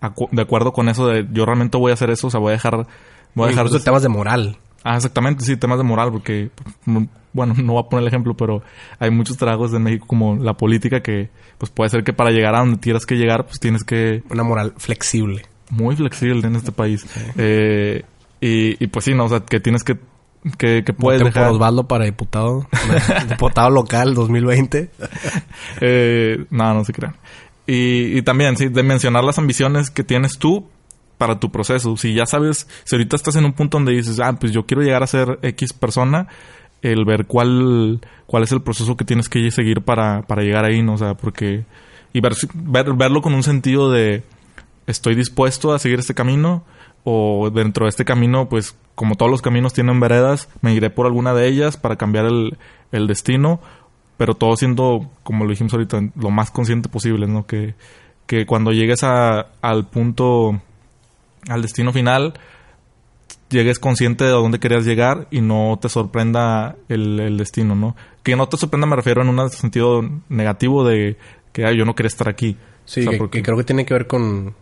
acu- 0.01 0.29
de 0.32 0.41
acuerdo 0.41 0.71
con 0.73 0.88
eso 0.89 1.07
de 1.07 1.27
yo 1.32 1.45
realmente 1.45 1.77
voy 1.77 1.91
a 1.91 1.95
hacer 1.95 2.09
eso, 2.09 2.27
o 2.27 2.29
sea, 2.29 2.39
voy 2.39 2.49
a 2.49 2.53
dejar, 2.53 2.88
voy 3.34 3.45
a 3.45 3.49
dejar 3.49 3.65
Incluso 3.65 3.84
temas 3.84 4.03
de 4.03 4.09
moral. 4.09 4.57
Ah, 4.84 4.95
exactamente, 4.95 5.43
sí, 5.45 5.57
temas 5.57 5.77
de 5.77 5.84
moral, 5.84 6.11
porque, 6.11 6.49
mm, 6.86 7.03
bueno, 7.34 7.53
no 7.63 7.73
voy 7.73 7.84
a 7.86 7.89
poner 7.89 8.01
el 8.03 8.07
ejemplo, 8.07 8.36
pero 8.36 8.63
hay 8.99 9.11
muchos 9.11 9.38
tragos 9.38 9.73
en 9.73 9.84
México 9.84 10.05
como 10.07 10.36
la 10.36 10.53
política 10.53 11.01
que, 11.01 11.29
pues 11.57 11.71
puede 11.71 11.89
ser 11.89 12.03
que 12.03 12.13
para 12.13 12.32
llegar 12.32 12.55
a 12.55 12.59
donde 12.59 12.77
tienes 12.77 13.05
que 13.05 13.15
llegar, 13.15 13.45
pues 13.45 13.59
tienes 13.59 13.84
que... 13.84 14.23
Una 14.29 14.43
moral 14.43 14.73
flexible. 14.77 15.43
Muy 15.69 15.95
flexible 15.95 16.47
en 16.47 16.55
este 16.55 16.71
país. 16.71 17.05
Eh, 17.38 18.03
y, 18.41 18.84
y 18.84 18.88
pues 18.88 19.05
sí, 19.05 19.13
no, 19.13 19.25
o 19.25 19.29
sea, 19.29 19.41
que 19.41 19.59
tienes 19.59 19.84
que 19.84 19.97
que, 20.58 20.84
que 20.84 20.94
puedes 20.94 21.22
Voten 21.22 21.34
dejar... 21.34 21.48
por 21.48 21.56
Osvaldo 21.56 21.88
para 21.88 22.06
diputado. 22.06 22.68
diputado 23.30 23.70
local 23.70 24.14
2020. 24.14 24.89
eh, 25.82 26.46
no, 26.50 26.74
no 26.74 26.84
se 26.84 26.94
crean. 26.94 27.16
Y, 27.68 28.18
y 28.18 28.22
también, 28.24 28.58
sí, 28.58 28.68
de 28.68 28.84
mencionar 28.84 29.24
las 29.24 29.38
ambiciones 29.38 29.89
que 29.92 30.04
tienes 30.04 30.38
tú 30.38 30.68
para 31.18 31.39
tu 31.39 31.52
proceso. 31.52 31.96
Si 31.98 32.14
ya 32.14 32.26
sabes, 32.26 32.68
si 32.84 32.96
ahorita 32.96 33.16
estás 33.16 33.36
en 33.36 33.46
un 33.46 33.54
punto 33.54 33.78
donde 33.78 33.94
dices, 33.94 34.20
ah, 34.20 34.34
pues 34.34 34.52
yo 34.52 34.66
quiero 34.66 34.82
llegar 34.82 35.04
a 35.04 35.08
ser 35.08 35.38
X 35.44 35.74
persona, 35.74 36.28
el 36.82 37.06
ver 37.06 37.28
cuál, 37.28 38.02
cuál 38.26 38.44
es 38.44 38.52
el 38.52 38.62
proceso 38.62 38.98
que 38.98 39.06
tienes 39.06 39.30
que 39.30 39.52
seguir 39.52 39.82
para, 39.82 40.24
para 40.24 40.42
llegar 40.42 40.66
ahí, 40.66 40.82
¿no? 40.82 40.94
O 40.94 40.98
sea, 40.98 41.14
porque... 41.14 41.66
Y 42.14 42.20
ver, 42.20 42.34
ver, 42.56 42.94
verlo 42.96 43.22
con 43.22 43.34
un 43.34 43.44
sentido 43.44 43.92
de, 43.92 44.24
estoy 44.92 45.16
dispuesto 45.16 45.74
a 45.74 45.80
seguir 45.80 46.00
este 46.00 46.14
camino 46.14 46.64
o 47.04 47.50
dentro 47.50 47.86
de 47.86 47.89
este 47.89 48.06
camino, 48.06 48.48
pues 48.48 48.76
como 48.96 49.16
todos 49.16 49.32
los 49.32 49.42
caminos 49.42 49.74
tienen 49.74 50.00
veredas, 50.00 50.50
me 50.62 50.74
iré 50.74 50.89
por 50.89 51.06
alguna 51.06 51.34
de 51.34 51.48
ellas 51.48 51.78
para 51.78 51.96
cambiar 51.96 52.26
el, 52.26 52.58
el 52.92 53.08
destino, 53.08 53.60
pero 54.18 54.36
todo 54.36 54.56
siendo, 54.56 55.10
como 55.24 55.46
lo 55.46 55.50
dijimos 55.50 55.74
ahorita, 55.74 56.00
lo 56.16 56.30
más 56.30 56.52
consciente 56.52 56.89
posible, 56.89 57.28
¿no? 57.28 57.48
Que, 57.48 57.74
que 58.28 58.46
cuando 58.46 58.72
llegues 58.72 59.04
a, 59.04 59.48
al 59.62 59.88
punto, 59.88 60.62
al 61.48 61.62
destino 61.64 61.92
final, 61.92 62.36
llegues 63.50 63.80
consciente 63.80 64.24
de 64.24 64.30
dónde 64.30 64.60
querías 64.60 64.86
llegar 64.86 65.28
y 65.32 65.42
no 65.42 65.80
te 65.82 65.89
sorprenda 65.89 66.76
el, 66.88 67.20
el 67.20 67.38
destino, 67.38 67.76
¿no? 67.76 67.96
Que 68.24 68.36
no 68.36 68.48
te 68.48 68.58
sorprenda 68.58 68.86
me 68.86 68.96
refiero 68.96 69.24
en 69.24 69.30
un 69.30 69.50
sentido 69.50 70.08
negativo 70.30 70.84
de 70.88 71.18
que 71.52 71.76
yo 71.76 71.86
no 71.86 71.96
quería 71.96 72.08
estar 72.08 72.30
aquí. 72.30 72.58
Sí, 72.86 73.02
o 73.02 73.04
sea, 73.04 73.12
que, 73.14 73.18
porque... 73.18 73.39
que 73.39 73.44
creo 73.44 73.58
que 73.58 73.64
tiene 73.64 73.86
que 73.86 73.94
ver 73.94 74.08
con, 74.08 74.54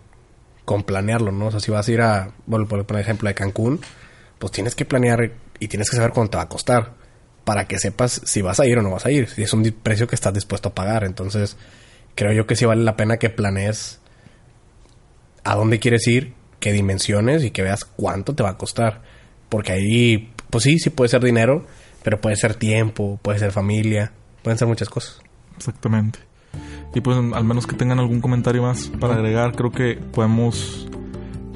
con 0.70 0.84
planearlo, 0.84 1.32
¿no? 1.32 1.47
O 1.47 1.51
sea, 1.51 1.59
si 1.59 1.72
vas 1.72 1.88
a 1.88 1.91
ir 1.91 1.99
a, 1.99 2.30
bueno, 2.45 2.67
por, 2.67 2.99
ejemplo, 2.99 3.28
de 3.28 3.34
Cancún, 3.34 3.82
pues 4.38 4.51
tienes 4.51 4.76
que 4.76 4.86
planear 4.86 5.32
y 5.57 5.67
tienes 5.67 5.89
que 5.89 5.95
saber 5.95 6.11
cuánto 6.11 6.30
te 6.30 6.38
va 6.38 6.43
a 6.43 6.47
costar 6.47 6.93
para 7.43 7.67
que 7.67 7.80
sepas 7.80 8.22
si 8.24 8.43
vas 8.43 8.59
a 8.59 8.67
ir 8.67 8.78
o 8.78 8.84
no 8.84 8.91
vas 8.91 9.03
a 9.07 9.09
ir, 9.09 9.28
si 9.30 9.41
es 9.41 9.51
un 9.51 9.63
precio 9.63 10.05
que 10.07 10.13
estás 10.13 10.32
dispuesto 10.32 10.70
a 10.70 10.76
pagar. 10.76 11.05
Entonces, 11.05 11.57
creo 12.13 12.34
yo 12.34 12.45
que 12.45 12.55
sí 12.55 12.65
vale 12.65 12.84
la 12.84 12.95
pena 12.95 13.17
que 13.17 13.32
planees 13.32 13.99
a 15.43 15.55
dónde 15.55 15.80
quieres 15.80 16.05
ir, 16.05 16.36
qué 16.59 16.72
dimensiones 16.72 17.43
y 17.43 17.49
que 17.49 17.63
veas 17.63 17.84
cuánto 17.84 18.36
te 18.36 18.43
va 18.43 18.49
a 18.49 18.57
costar. 18.59 19.01
Porque 19.49 19.72
ahí, 19.72 20.32
pues 20.51 20.65
sí, 20.65 20.78
sí 20.78 20.91
puede 20.91 21.09
ser 21.09 21.24
dinero, 21.24 21.65
pero 22.03 22.22
puede 22.22 22.36
ser 22.36 22.53
tiempo, 22.53 23.20
puede 23.24 23.39
ser 23.39 23.51
familia, 23.51 24.11
pueden 24.43 24.59
ser 24.59 24.67
muchas 24.67 24.88
cosas. 24.88 25.20
Exactamente. 25.57 26.29
Y 26.94 27.02
pues 27.02 27.18
al 27.18 27.44
menos 27.44 27.68
que 27.68 27.76
tengan 27.76 28.00
algún 28.00 28.20
comentario 28.20 28.64
más 28.64 28.92
para 29.00 29.16
agregar, 29.16 29.56
creo 29.56 29.72
que 29.72 29.96
podemos 29.96 30.88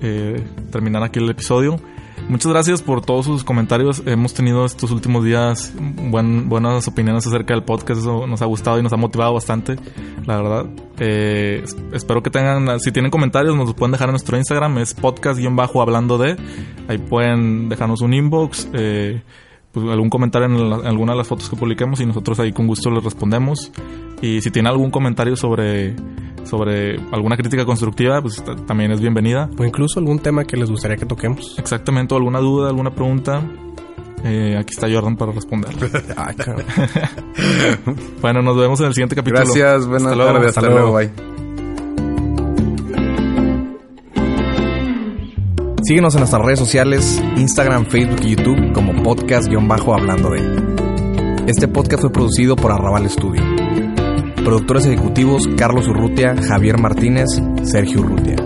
eh, 0.01 0.43
terminar 0.71 1.03
aquí 1.03 1.19
el 1.19 1.29
episodio. 1.29 1.79
Muchas 2.29 2.51
gracias 2.51 2.81
por 2.81 3.05
todos 3.05 3.25
sus 3.25 3.43
comentarios. 3.43 4.01
Hemos 4.05 4.33
tenido 4.33 4.65
estos 4.65 4.91
últimos 4.91 5.25
días 5.25 5.73
buen, 6.09 6.47
buenas 6.47 6.87
opiniones 6.87 7.27
acerca 7.27 7.53
del 7.53 7.63
podcast. 7.63 8.01
Eso 8.01 8.27
nos 8.27 8.41
ha 8.41 8.45
gustado 8.45 8.79
y 8.79 8.83
nos 8.83 8.93
ha 8.93 8.97
motivado 8.97 9.33
bastante, 9.33 9.75
la 10.25 10.37
verdad. 10.37 10.65
Eh, 10.99 11.63
espero 11.91 12.23
que 12.23 12.29
tengan, 12.29 12.79
si 12.79 12.91
tienen 12.91 13.11
comentarios, 13.11 13.55
nos 13.55 13.65
los 13.65 13.75
pueden 13.75 13.91
dejar 13.91 14.07
en 14.07 14.13
nuestro 14.13 14.37
Instagram. 14.37 14.77
Es 14.77 14.95
podcast-hablando 14.95 16.17
de. 16.17 16.37
Ahí 16.87 16.97
pueden 16.97 17.67
dejarnos 17.67 18.01
un 18.01 18.13
inbox. 18.13 18.69
Eh, 18.73 19.21
pues, 19.73 19.87
algún 19.89 20.09
comentario 20.09 20.47
en, 20.47 20.69
la, 20.69 20.75
en, 20.77 20.85
alguna 20.85 21.13
de 21.13 21.17
las 21.17 21.27
fotos 21.27 21.49
que 21.49 21.55
publiquemos 21.55 21.99
y 21.99 22.05
nosotros 22.05 22.39
ahí 22.39 22.53
con 22.53 22.67
gusto 22.67 22.91
les 22.91 23.03
respondemos. 23.03 23.71
Y 24.21 24.39
si 24.41 24.51
tienen 24.51 24.71
algún 24.71 24.91
comentario 24.91 25.35
sobre, 25.35 25.95
sobre 26.43 26.95
alguna 27.11 27.35
crítica 27.35 27.65
constructiva, 27.65 28.21
pues 28.21 28.41
también 28.67 28.91
es 28.91 29.01
bienvenida. 29.01 29.49
O 29.57 29.65
incluso 29.65 29.99
algún 29.99 30.19
tema 30.19 30.45
que 30.45 30.55
les 30.55 30.69
gustaría 30.69 30.95
que 30.95 31.05
toquemos. 31.05 31.57
Exactamente, 31.57 32.13
o 32.13 32.17
alguna 32.17 32.39
duda, 32.39 32.69
alguna 32.69 32.91
pregunta. 32.91 33.41
Eh, 34.23 34.55
aquí 34.57 34.73
está 34.73 34.87
Jordan 34.89 35.17
para 35.17 35.33
responder. 35.33 35.71
Ay, 36.15 36.35
bueno, 38.21 38.41
nos 38.41 38.55
vemos 38.55 38.79
en 38.79 38.85
el 38.85 38.93
siguiente 38.93 39.15
capítulo. 39.15 39.43
Gracias, 39.43 39.87
buenas 39.87 40.15
tardes, 40.15 40.47
hasta, 40.47 40.61
hasta 40.61 40.69
luego, 40.69 40.93
bye. 40.93 41.32
Síguenos 45.85 46.15
en 46.15 46.21
nuestras 46.21 46.41
redes 46.41 46.59
sociales, 46.59 47.21
Instagram, 47.35 47.85
Facebook 47.87 48.21
y 48.23 48.35
YouTube 48.35 48.71
como 48.71 49.03
podcast-hablando 49.03 50.29
de. 50.29 51.43
Este 51.45 51.67
podcast 51.67 51.99
fue 51.99 52.09
producido 52.09 52.55
por 52.55 52.71
Arrabal 52.71 53.09
Studio. 53.09 53.41
Productores 54.45 54.85
ejecutivos 54.85 55.45
Carlos 55.57 55.85
Urrutia, 55.89 56.35
Javier 56.41 56.79
Martínez, 56.79 57.27
Sergio 57.63 57.99
Urrutia. 57.99 58.37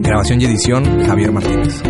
Grabación 0.00 0.40
y 0.40 0.44
edición 0.46 1.06
Javier 1.06 1.30
Martínez. 1.30 1.80